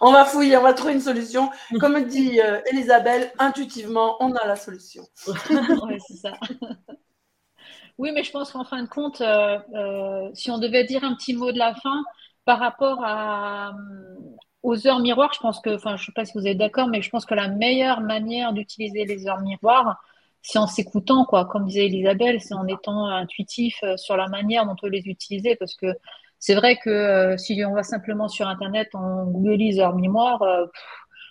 on 0.00 0.12
va 0.12 0.24
fouiller, 0.24 0.56
on 0.56 0.62
va 0.62 0.72
trouver 0.72 0.94
une 0.94 1.00
solution. 1.00 1.50
Comme 1.80 2.04
dit 2.04 2.40
euh, 2.40 2.60
Elisabeth, 2.70 3.34
intuitivement, 3.40 4.16
on 4.20 4.32
a 4.34 4.46
la 4.46 4.54
solution. 4.54 5.02
ouais, 5.26 5.98
c'est 6.06 6.16
ça. 6.16 6.32
Oui, 7.98 8.12
mais 8.12 8.22
je 8.22 8.30
pense 8.30 8.52
qu'en 8.52 8.64
fin 8.64 8.82
de 8.82 8.88
compte, 8.88 9.20
euh, 9.20 9.58
euh, 9.74 10.30
si 10.34 10.50
on 10.50 10.58
devait 10.58 10.84
dire 10.84 11.02
un 11.04 11.14
petit 11.14 11.34
mot 11.34 11.50
de 11.52 11.58
la 11.58 11.74
fin 11.74 12.04
par 12.44 12.58
rapport 12.60 12.98
à, 13.04 13.72
aux 14.62 14.86
heures 14.86 15.00
miroirs, 15.00 15.32
je 15.34 15.40
pense 15.40 15.60
que, 15.60 15.70
enfin, 15.74 15.96
je 15.96 16.02
ne 16.02 16.06
sais 16.06 16.12
pas 16.14 16.24
si 16.24 16.32
vous 16.38 16.46
êtes 16.46 16.58
d'accord, 16.58 16.88
mais 16.88 17.02
je 17.02 17.10
pense 17.10 17.26
que 17.26 17.34
la 17.34 17.48
meilleure 17.48 18.00
manière 18.00 18.52
d'utiliser 18.52 19.04
les 19.04 19.26
heures 19.26 19.40
miroirs, 19.40 19.96
c'est 20.42 20.58
en 20.58 20.66
s'écoutant, 20.68 21.24
quoi. 21.24 21.44
Comme 21.46 21.66
disait 21.66 21.86
Elisabeth, 21.86 22.40
c'est 22.40 22.54
en 22.54 22.66
étant 22.68 23.06
intuitif 23.06 23.76
euh, 23.82 23.96
sur 23.96 24.16
la 24.16 24.28
manière 24.28 24.64
dont 24.64 24.72
on 24.72 24.76
peut 24.76 24.88
les 24.88 25.06
utiliser. 25.08 25.56
Parce 25.56 25.74
que 25.74 25.86
c'est 26.38 26.54
vrai 26.54 26.76
que 26.76 26.90
euh, 26.90 27.36
si 27.36 27.60
on 27.66 27.74
va 27.74 27.82
simplement 27.82 28.28
sur 28.28 28.46
Internet, 28.48 28.88
on 28.94 29.24
googlise 29.26 29.80
heures 29.80 29.96
miroirs, 29.96 30.42
euh, 30.42 30.66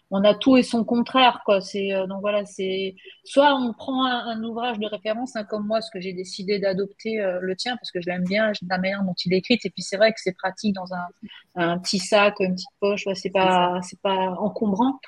on 0.09 0.23
a 0.23 0.33
tout 0.33 0.57
et 0.57 0.63
son 0.63 0.83
contraire, 0.83 1.41
quoi. 1.45 1.61
C'est 1.61 1.89
donc 2.07 2.21
voilà, 2.21 2.45
c'est 2.45 2.95
soit 3.25 3.55
on 3.55 3.73
prend 3.73 4.05
un, 4.05 4.41
ouvrage 4.43 4.79
de 4.79 4.87
référence, 4.87 5.35
hein, 5.35 5.43
comme 5.43 5.67
moi, 5.67 5.81
ce 5.81 5.91
que 5.91 5.99
j'ai 5.99 6.13
décidé 6.13 6.59
d'adopter 6.59 7.17
le 7.41 7.55
tien 7.55 7.75
parce 7.77 7.91
que 7.91 8.01
je 8.01 8.09
l'aime 8.09 8.23
bien, 8.23 8.51
la 8.69 8.77
manière 8.77 9.03
dont 9.03 9.15
il 9.25 9.33
est 9.33 9.37
écrit. 9.37 9.59
Et 9.63 9.69
puis 9.69 9.81
c'est 9.81 9.97
vrai 9.97 10.13
que 10.13 10.19
c'est 10.21 10.35
pratique 10.35 10.73
dans 10.73 10.93
un, 10.93 11.07
un, 11.55 11.79
petit 11.79 11.99
sac, 11.99 12.35
une 12.39 12.53
petite 12.55 12.67
poche, 12.79 13.05
ouais, 13.05 13.15
c'est 13.15 13.31
pas 13.31 13.79
c'est 13.83 13.99
pas 14.01 14.35
encombrant. 14.39 14.99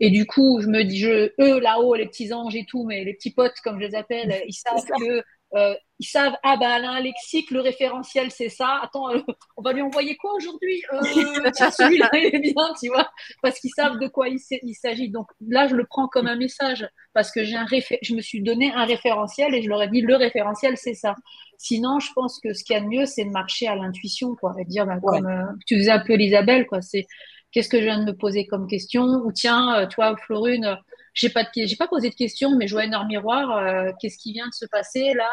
Et 0.00 0.10
du 0.10 0.26
coup, 0.26 0.60
je 0.60 0.68
me 0.68 0.82
dis, 0.84 0.98
je, 0.98 1.32
eux 1.40 1.60
là-haut, 1.60 1.94
les 1.94 2.06
petits 2.06 2.32
anges 2.32 2.54
et 2.54 2.66
tout, 2.66 2.84
mais 2.84 3.04
les 3.04 3.14
petits 3.14 3.32
potes, 3.32 3.54
comme 3.64 3.80
je 3.80 3.86
les 3.86 3.94
appelle, 3.94 4.42
ils 4.46 4.52
savent 4.52 4.84
que 4.84 5.22
euh, 5.56 5.74
ils 5.98 6.06
savent, 6.06 6.34
ah 6.42 6.56
ben 6.58 6.70
elle 6.76 6.84
a 6.84 6.90
un 6.90 7.00
lexique, 7.00 7.50
le 7.50 7.60
référentiel 7.60 8.30
c'est 8.30 8.50
ça. 8.50 8.80
Attends, 8.82 9.10
euh, 9.10 9.20
on 9.56 9.62
va 9.62 9.72
lui 9.72 9.80
envoyer 9.80 10.14
quoi 10.16 10.34
aujourd'hui? 10.34 10.82
Euh, 10.92 11.00
celui-là 11.70 12.10
il 12.12 12.34
est 12.34 12.38
bien, 12.38 12.74
tu 12.80 12.88
vois, 12.88 13.08
parce 13.42 13.58
qu'ils 13.58 13.70
savent 13.70 13.98
de 13.98 14.06
quoi 14.06 14.28
il, 14.28 14.38
s'agit. 14.74 15.08
Donc 15.08 15.28
là, 15.40 15.66
je 15.68 15.74
le 15.74 15.86
prends 15.86 16.08
comme 16.08 16.26
un 16.26 16.36
message 16.36 16.86
parce 17.14 17.30
que 17.32 17.44
j'ai 17.44 17.56
un 17.56 17.66
je 18.02 18.14
me 18.14 18.20
suis 18.20 18.42
donné 18.42 18.72
un 18.72 18.84
référentiel 18.84 19.54
et 19.54 19.62
je 19.62 19.68
leur 19.68 19.82
ai 19.82 19.88
dit 19.88 20.02
le 20.02 20.16
référentiel 20.16 20.76
c'est 20.76 20.94
ça. 20.94 21.14
Sinon, 21.56 21.98
je 22.00 22.12
pense 22.14 22.38
que 22.40 22.52
ce 22.52 22.62
qu'il 22.62 22.74
y 22.74 22.78
a 22.78 22.82
de 22.82 22.86
mieux, 22.86 23.06
c'est 23.06 23.24
de 23.24 23.30
marcher 23.30 23.66
à 23.66 23.74
l'intuition, 23.74 24.34
quoi, 24.36 24.54
et 24.58 24.64
dire, 24.66 24.84
ben, 24.84 25.00
comme 25.00 25.26
euh, 25.26 25.44
tu 25.66 25.78
faisais 25.78 25.90
un 25.90 26.00
peu 26.00 26.20
Isabelle, 26.20 26.66
quoi, 26.66 26.82
c'est 26.82 27.06
qu'est-ce 27.50 27.70
que 27.70 27.78
je 27.78 27.84
viens 27.84 27.98
de 27.98 28.04
me 28.04 28.14
poser 28.14 28.46
comme 28.46 28.66
question? 28.66 29.04
Ou 29.04 29.32
tiens, 29.32 29.88
toi, 29.90 30.14
Florune, 30.18 30.76
j'ai 31.16 31.30
pas 31.30 31.44
j'ai 31.56 31.76
pas 31.76 31.88
posé 31.88 32.10
de 32.10 32.14
question, 32.14 32.56
mais 32.56 32.68
je 32.68 32.74
vois 32.74 32.84
un 32.84 32.92
heure 32.92 33.06
miroir. 33.06 33.56
Euh, 33.56 33.92
qu'est-ce 34.00 34.18
qui 34.18 34.32
vient 34.32 34.46
de 34.46 34.54
se 34.54 34.66
passer 34.66 35.14
là 35.14 35.30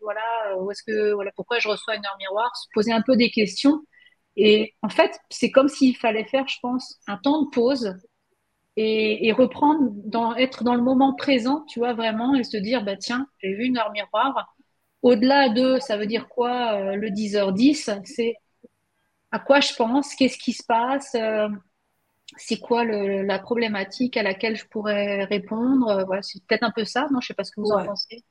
Voilà, 0.00 0.56
où 0.58 0.70
est-ce 0.70 0.82
que 0.82 1.12
voilà, 1.12 1.32
pourquoi 1.36 1.58
je 1.58 1.68
reçois 1.68 1.96
une 1.96 2.06
heure 2.06 2.16
miroir 2.18 2.54
Se 2.56 2.66
poser 2.72 2.92
un 2.92 3.02
peu 3.02 3.16
des 3.16 3.30
questions. 3.30 3.80
Et 4.36 4.74
en 4.82 4.88
fait, 4.88 5.18
c'est 5.28 5.50
comme 5.50 5.68
s'il 5.68 5.96
fallait 5.96 6.24
faire, 6.24 6.48
je 6.48 6.58
pense, 6.62 6.98
un 7.06 7.18
temps 7.18 7.42
de 7.42 7.50
pause 7.50 7.96
et, 8.76 9.32
reprendre, 9.32 9.92
être 10.38 10.64
dans 10.64 10.74
le 10.74 10.82
moment 10.82 11.14
présent, 11.14 11.64
tu 11.68 11.80
vois, 11.80 11.92
vraiment, 11.92 12.34
et 12.34 12.44
se 12.44 12.56
dire, 12.56 12.82
bah 12.84 12.96
tiens, 12.96 13.26
j'ai 13.42 13.52
vu 13.54 13.64
une 13.66 13.78
heure 13.78 13.92
miroir. 13.92 14.54
Au-delà 15.02 15.48
de, 15.50 15.78
ça 15.80 15.96
veut 15.98 16.06
dire 16.06 16.28
quoi, 16.28 16.94
le 16.94 17.10
10h10, 17.10 18.00
c'est 18.04 18.36
à 19.32 19.38
quoi 19.38 19.60
je 19.60 19.74
pense, 19.74 20.14
qu'est-ce 20.14 20.38
qui 20.38 20.52
se 20.52 20.64
passe, 20.64 21.14
euh, 21.14 21.48
c'est 22.40 22.58
quoi 22.58 22.84
la 22.84 23.38
problématique 23.38 24.16
à 24.16 24.22
laquelle 24.22 24.56
je 24.56 24.66
pourrais 24.66 25.24
répondre. 25.24 25.88
Euh, 25.88 26.04
voilà, 26.04 26.22
c'est 26.22 26.42
peut-être 26.44 26.62
un 26.62 26.70
peu 26.70 26.84
ça, 26.84 27.06
non 27.10 27.20
Je 27.20 27.28
sais 27.28 27.34
pas 27.34 27.44
ce 27.44 27.52
que 27.52 27.60
vous 27.60 27.70
en 27.70 27.84
pensez. 27.84 28.24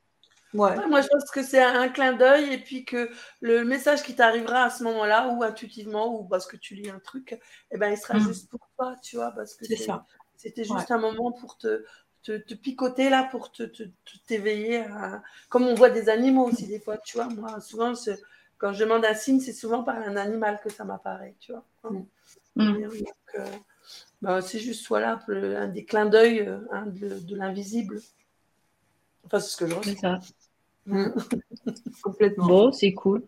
Ouais. 0.52 0.74
moi, 0.88 1.00
je 1.00 1.06
pense 1.06 1.30
que 1.30 1.44
c'est 1.44 1.62
un, 1.62 1.88
clin 1.88 2.12
d'œil 2.12 2.52
et 2.52 2.58
puis 2.58 2.84
que 2.84 3.08
le 3.40 3.64
message 3.64 4.02
qui 4.02 4.16
t'arrivera 4.16 4.64
à 4.64 4.70
ce 4.70 4.82
moment-là, 4.82 5.28
ou 5.28 5.44
intuitivement, 5.44 6.12
ou 6.18 6.24
parce 6.24 6.46
que 6.46 6.56
tu 6.56 6.74
lis 6.74 6.90
un 6.90 6.98
truc, 6.98 7.38
eh 7.70 7.78
ben, 7.78 7.90
il 7.90 7.96
sera 7.96 8.14
mm. 8.14 8.26
juste 8.26 8.50
pour 8.50 8.68
toi, 8.76 8.96
tu 9.00 9.14
vois, 9.14 9.30
parce 9.30 9.54
que 9.54 9.64
c'était 10.36 10.64
juste 10.64 10.90
un 10.90 10.98
moment 10.98 11.30
pour 11.30 11.56
te, 11.56 11.84
te, 12.24 12.54
picoter 12.54 13.10
là, 13.10 13.28
pour 13.30 13.52
te, 13.52 13.62
t'éveiller. 14.26 14.84
Comme 15.50 15.68
on 15.68 15.74
voit 15.74 15.90
des 15.90 16.08
animaux 16.08 16.48
aussi, 16.48 16.66
des 16.66 16.80
fois, 16.80 16.98
tu 16.98 17.16
vois. 17.16 17.28
Moi, 17.28 17.60
souvent, 17.60 17.92
quand 18.58 18.72
je 18.72 18.80
demande 18.80 19.04
un 19.04 19.14
signe, 19.14 19.38
c'est 19.38 19.52
souvent 19.52 19.84
par 19.84 19.96
un 19.96 20.16
animal 20.16 20.60
que 20.64 20.70
ça 20.70 20.84
m'apparaît, 20.84 21.36
tu 21.38 21.52
vois. 21.52 21.64
Mm. 21.88 22.06
Mm. 22.56 22.88
Euh, 23.36 23.44
bah, 24.22 24.42
c'est 24.42 24.58
juste 24.58 24.86
voilà 24.88 25.18
un 25.28 25.68
des 25.68 25.84
clins 25.84 26.06
d'œil 26.06 26.40
euh, 26.40 26.58
hein, 26.72 26.86
de, 26.86 27.36
l'invisible. 27.36 28.00
Enfin, 29.24 29.40
c'est 29.40 29.50
ce 29.50 29.56
que 29.56 29.66
je 29.66 29.74
ressens. 29.74 30.00
ça. 30.00 30.18
Mm. 30.86 31.08
Complètement. 32.02 32.46
Bon, 32.46 32.72
c'est 32.72 32.92
cool. 32.92 33.22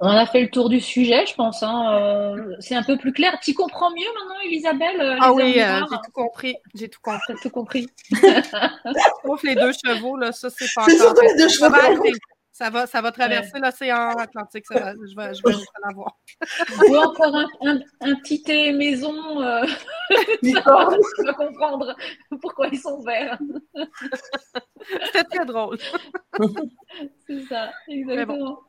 On 0.00 0.08
a 0.08 0.26
fait 0.26 0.42
le 0.42 0.50
tour 0.50 0.68
du 0.68 0.80
sujet, 0.80 1.24
je 1.26 1.34
pense. 1.34 1.62
Hein. 1.62 1.94
Euh, 1.94 2.56
c'est 2.60 2.74
un 2.74 2.82
peu 2.82 2.98
plus 2.98 3.12
clair. 3.12 3.38
Tu 3.42 3.54
comprends 3.54 3.90
mieux 3.90 4.08
maintenant, 4.18 4.40
Elisabeth 4.44 5.18
Ah 5.20 5.32
oui, 5.32 5.54
j'ai 5.54 5.96
tout 6.04 6.12
compris. 6.12 6.56
J'ai 6.74 6.88
tout 6.88 7.00
compris. 7.00 7.34
tout 7.40 7.50
compris. 7.50 7.88
Sauf 9.24 9.42
les 9.44 9.54
deux 9.54 9.72
chevaux, 9.72 10.16
là, 10.16 10.32
ça, 10.32 10.50
c'est 10.50 10.66
pas 10.74 10.82
encore. 10.82 11.22
les 11.22 11.36
deux 11.36 11.48
chevaux. 11.48 11.74
Ça 12.58 12.70
va, 12.70 12.86
ça 12.86 13.02
va 13.02 13.12
traverser 13.12 13.58
l'océan 13.58 14.16
Atlantique, 14.16 14.64
ça 14.64 14.80
va, 14.80 14.92
je 14.94 15.14
vais, 15.14 15.34
je 15.34 15.42
vais, 15.44 15.54
l'avoir. 15.84 16.16
Ou 16.88 16.96
encore 16.96 17.36
un, 17.60 17.80
un, 18.00 18.14
petit 18.14 18.42
thé 18.42 18.72
maison, 18.72 19.42
euh, 19.42 19.66
ça, 20.64 20.88
va 21.26 21.34
comprendre 21.34 21.94
pourquoi 22.40 22.68
ils 22.68 22.80
sont 22.80 23.02
verts. 23.02 23.38
C'était 25.04 25.24
très 25.24 25.44
drôle. 25.44 25.76
C'est 27.26 27.42
ça, 27.42 27.72
exactement. 27.88 28.65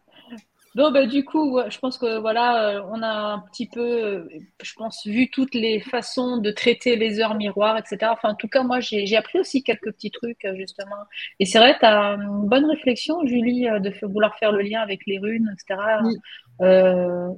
Non, 0.77 0.91
bah, 0.91 1.07
du 1.07 1.25
coup, 1.25 1.59
je 1.69 1.79
pense 1.79 1.97
que 1.97 2.19
voilà, 2.19 2.75
euh, 2.75 2.81
on 2.91 3.01
a 3.01 3.07
un 3.07 3.39
petit 3.51 3.67
peu, 3.67 3.81
euh, 3.81 4.29
je 4.61 4.73
pense, 4.75 5.07
vu 5.07 5.27
toutes 5.31 5.55
les 5.55 5.79
façons 5.79 6.37
de 6.37 6.51
traiter 6.51 6.95
les 6.97 7.19
heures 7.19 7.33
miroirs, 7.33 7.79
etc. 7.79 8.11
Enfin, 8.11 8.29
en 8.29 8.35
tout 8.35 8.47
cas, 8.47 8.61
moi, 8.61 8.79
j'ai 8.79 9.17
appris 9.17 9.39
aussi 9.39 9.63
quelques 9.63 9.91
petits 9.91 10.11
trucs, 10.11 10.45
euh, 10.45 10.55
justement. 10.55 10.97
Et 11.39 11.47
c'est 11.47 11.57
vrai, 11.57 11.75
tu 11.79 11.85
as 11.85 12.13
une 12.13 12.47
bonne 12.47 12.65
réflexion, 12.65 13.25
Julie, 13.25 13.63
de 13.63 14.05
vouloir 14.05 14.37
faire 14.37 14.51
le 14.51 14.61
lien 14.61 14.81
avec 14.81 15.01
les 15.07 15.17
runes, 15.17 15.51
etc. 15.51 15.81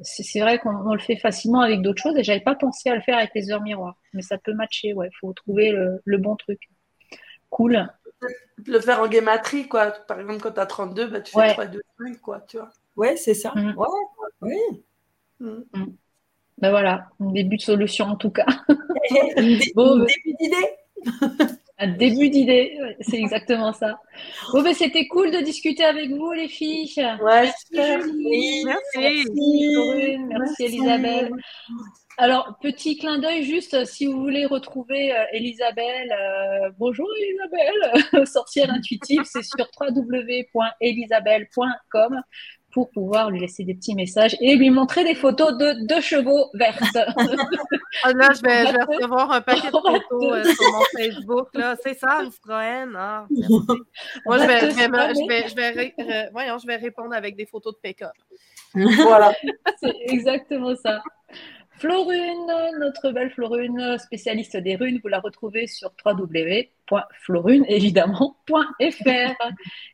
c'est 0.03 0.39
vrai 0.41 0.59
qu'on 0.59 0.93
le 0.93 0.99
fait 0.99 1.15
facilement 1.15 1.61
avec 1.61 1.81
d'autres 1.81 2.01
choses 2.01 2.17
et 2.17 2.25
j'avais 2.25 2.41
pas 2.41 2.55
pensé 2.55 2.89
à 2.89 2.95
le 2.95 3.01
faire 3.01 3.17
avec 3.17 3.31
les 3.35 3.51
heures 3.51 3.61
miroirs. 3.61 3.95
Mais 4.13 4.21
ça 4.21 4.37
peut 4.37 4.53
matcher, 4.53 4.91
ouais. 4.91 5.07
Il 5.13 5.17
faut 5.17 5.31
trouver 5.31 5.71
le, 6.05 6.17
bon 6.17 6.35
truc. 6.35 6.59
Cool. 7.49 7.87
Le 8.65 8.81
faire 8.81 8.99
en 8.99 9.07
guématrie, 9.07 9.69
quoi. 9.69 9.91
Par 9.91 10.19
exemple, 10.19 10.41
quand 10.41 10.51
tu 10.51 10.59
as 10.59 10.65
32, 10.65 11.07
bah, 11.07 11.21
tu 11.21 11.31
fais 11.31 11.53
3, 11.53 11.67
2, 11.67 11.79
5, 11.99 12.19
quoi, 12.19 12.41
tu 12.41 12.57
vois. 12.57 12.69
Ouais, 12.99 13.15
c'est 13.15 13.33
ça. 13.33 13.53
Mm. 13.55 13.75
Ouais, 13.77 13.87
oui. 14.41 14.57
Mm. 15.39 15.61
Ben 16.57 16.69
voilà, 16.69 17.07
un 17.21 17.31
début 17.31 17.55
de 17.55 17.61
solution 17.61 18.07
en 18.07 18.17
tout 18.17 18.29
cas. 18.29 18.45
un, 19.37 19.41
début 19.41 20.35
d'idée. 20.37 20.69
un 21.77 21.87
début 21.87 22.29
d'idée, 22.29 22.77
c'est 22.99 23.15
exactement 23.15 23.71
ça. 23.71 24.01
Bon, 24.51 24.61
ben, 24.61 24.73
c'était 24.73 25.07
cool 25.07 25.31
de 25.31 25.39
discuter 25.39 25.85
avec 25.85 26.09
vous, 26.09 26.33
les 26.33 26.49
filles. 26.49 26.93
Ouais, 27.23 27.49
merci, 27.71 28.65
merci. 28.65 30.17
Merci, 30.27 30.63
Elisabeth. 30.65 31.31
Alors, 32.21 32.57
petit 32.61 32.97
clin 32.97 33.19
d'œil 33.19 33.43
juste, 33.43 33.85
si 33.85 34.05
vous 34.05 34.19
voulez 34.19 34.45
retrouver 34.45 35.15
euh, 35.15 35.23
Elisabeth, 35.31 36.11
euh, 36.11 36.69
bonjour 36.77 37.07
Elisabeth, 37.17 38.25
sorcière 38.27 38.69
intuitive, 38.69 39.21
c'est 39.23 39.41
sur 39.41 39.65
www.elisabeth.com 39.79 42.21
pour 42.71 42.89
pouvoir 42.91 43.31
lui 43.31 43.39
laisser 43.39 43.63
des 43.63 43.73
petits 43.73 43.95
messages 43.95 44.35
et 44.41 44.55
lui 44.55 44.69
montrer 44.69 45.03
des 45.03 45.15
photos 45.15 45.57
de 45.57 45.87
deux 45.87 46.01
chevaux 46.01 46.49
vertes. 46.53 46.81
ah, 48.03 48.13
là, 48.13 48.29
je 48.35 48.41
vais, 48.41 48.67
je 48.67 48.73
vais, 48.73 48.83
recevoir 48.83 49.31
un 49.31 49.41
paquet 49.41 49.67
de 49.67 49.71
photos 49.71 50.03
euh, 50.21 50.43
sur 50.43 50.71
mon 50.71 50.83
Facebook. 50.97 51.47
C'est 51.83 51.97
ça, 51.97 52.21
Citroën. 52.31 52.93
Ah, 52.95 53.27
Moi, 54.25 54.37
je 54.37 54.45
vais, 54.45 54.59
je 54.71 55.25
vais, 55.25 55.49
je 55.49 55.55
vais, 55.55 56.29
voyons, 56.31 56.57
je 56.57 56.67
vais 56.67 56.75
répondre 56.75 57.13
avec 57.13 57.35
des 57.35 57.45
photos 57.45 57.73
de 57.73 57.79
pick-up. 57.81 58.11
voilà. 58.73 59.33
C'est 59.81 59.95
exactement 60.07 60.75
ça. 60.75 61.01
Florune, 61.79 62.51
notre 62.79 63.11
belle 63.11 63.31
Florune, 63.31 63.97
spécialiste 63.97 64.57
des 64.57 64.75
runes, 64.75 64.99
vous 65.01 65.07
la 65.07 65.19
retrouvez 65.19 65.65
sur 65.65 65.91
www.florune, 66.05 67.65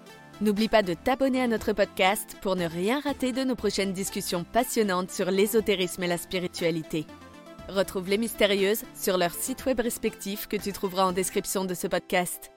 N'oublie 0.40 0.68
pas 0.68 0.82
de 0.82 0.92
t'abonner 0.92 1.40
à 1.40 1.48
notre 1.48 1.72
podcast 1.72 2.36
pour 2.42 2.56
ne 2.56 2.66
rien 2.66 3.00
rater 3.00 3.32
de 3.32 3.42
nos 3.42 3.54
prochaines 3.54 3.94
discussions 3.94 4.44
passionnantes 4.44 5.10
sur 5.10 5.30
l'ésotérisme 5.30 6.02
et 6.02 6.08
la 6.08 6.18
spiritualité. 6.18 7.06
Retrouve 7.68 8.10
les 8.10 8.18
mystérieuses 8.18 8.84
sur 8.94 9.16
leur 9.16 9.32
site 9.32 9.64
web 9.64 9.80
respectif 9.80 10.46
que 10.46 10.56
tu 10.56 10.72
trouveras 10.72 11.06
en 11.06 11.12
description 11.12 11.64
de 11.64 11.74
ce 11.74 11.86
podcast. 11.86 12.50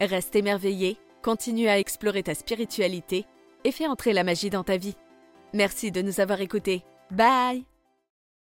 Reste 0.00 0.34
émerveillé 0.34 0.98
Continue 1.26 1.66
à 1.66 1.80
explorer 1.80 2.22
ta 2.22 2.36
spiritualité 2.36 3.26
et 3.64 3.72
fais 3.72 3.88
entrer 3.88 4.12
la 4.12 4.22
magie 4.22 4.48
dans 4.48 4.62
ta 4.62 4.76
vie. 4.76 4.94
Merci 5.54 5.90
de 5.90 6.00
nous 6.00 6.20
avoir 6.20 6.40
écoutés. 6.40 6.84
Bye 7.10 7.66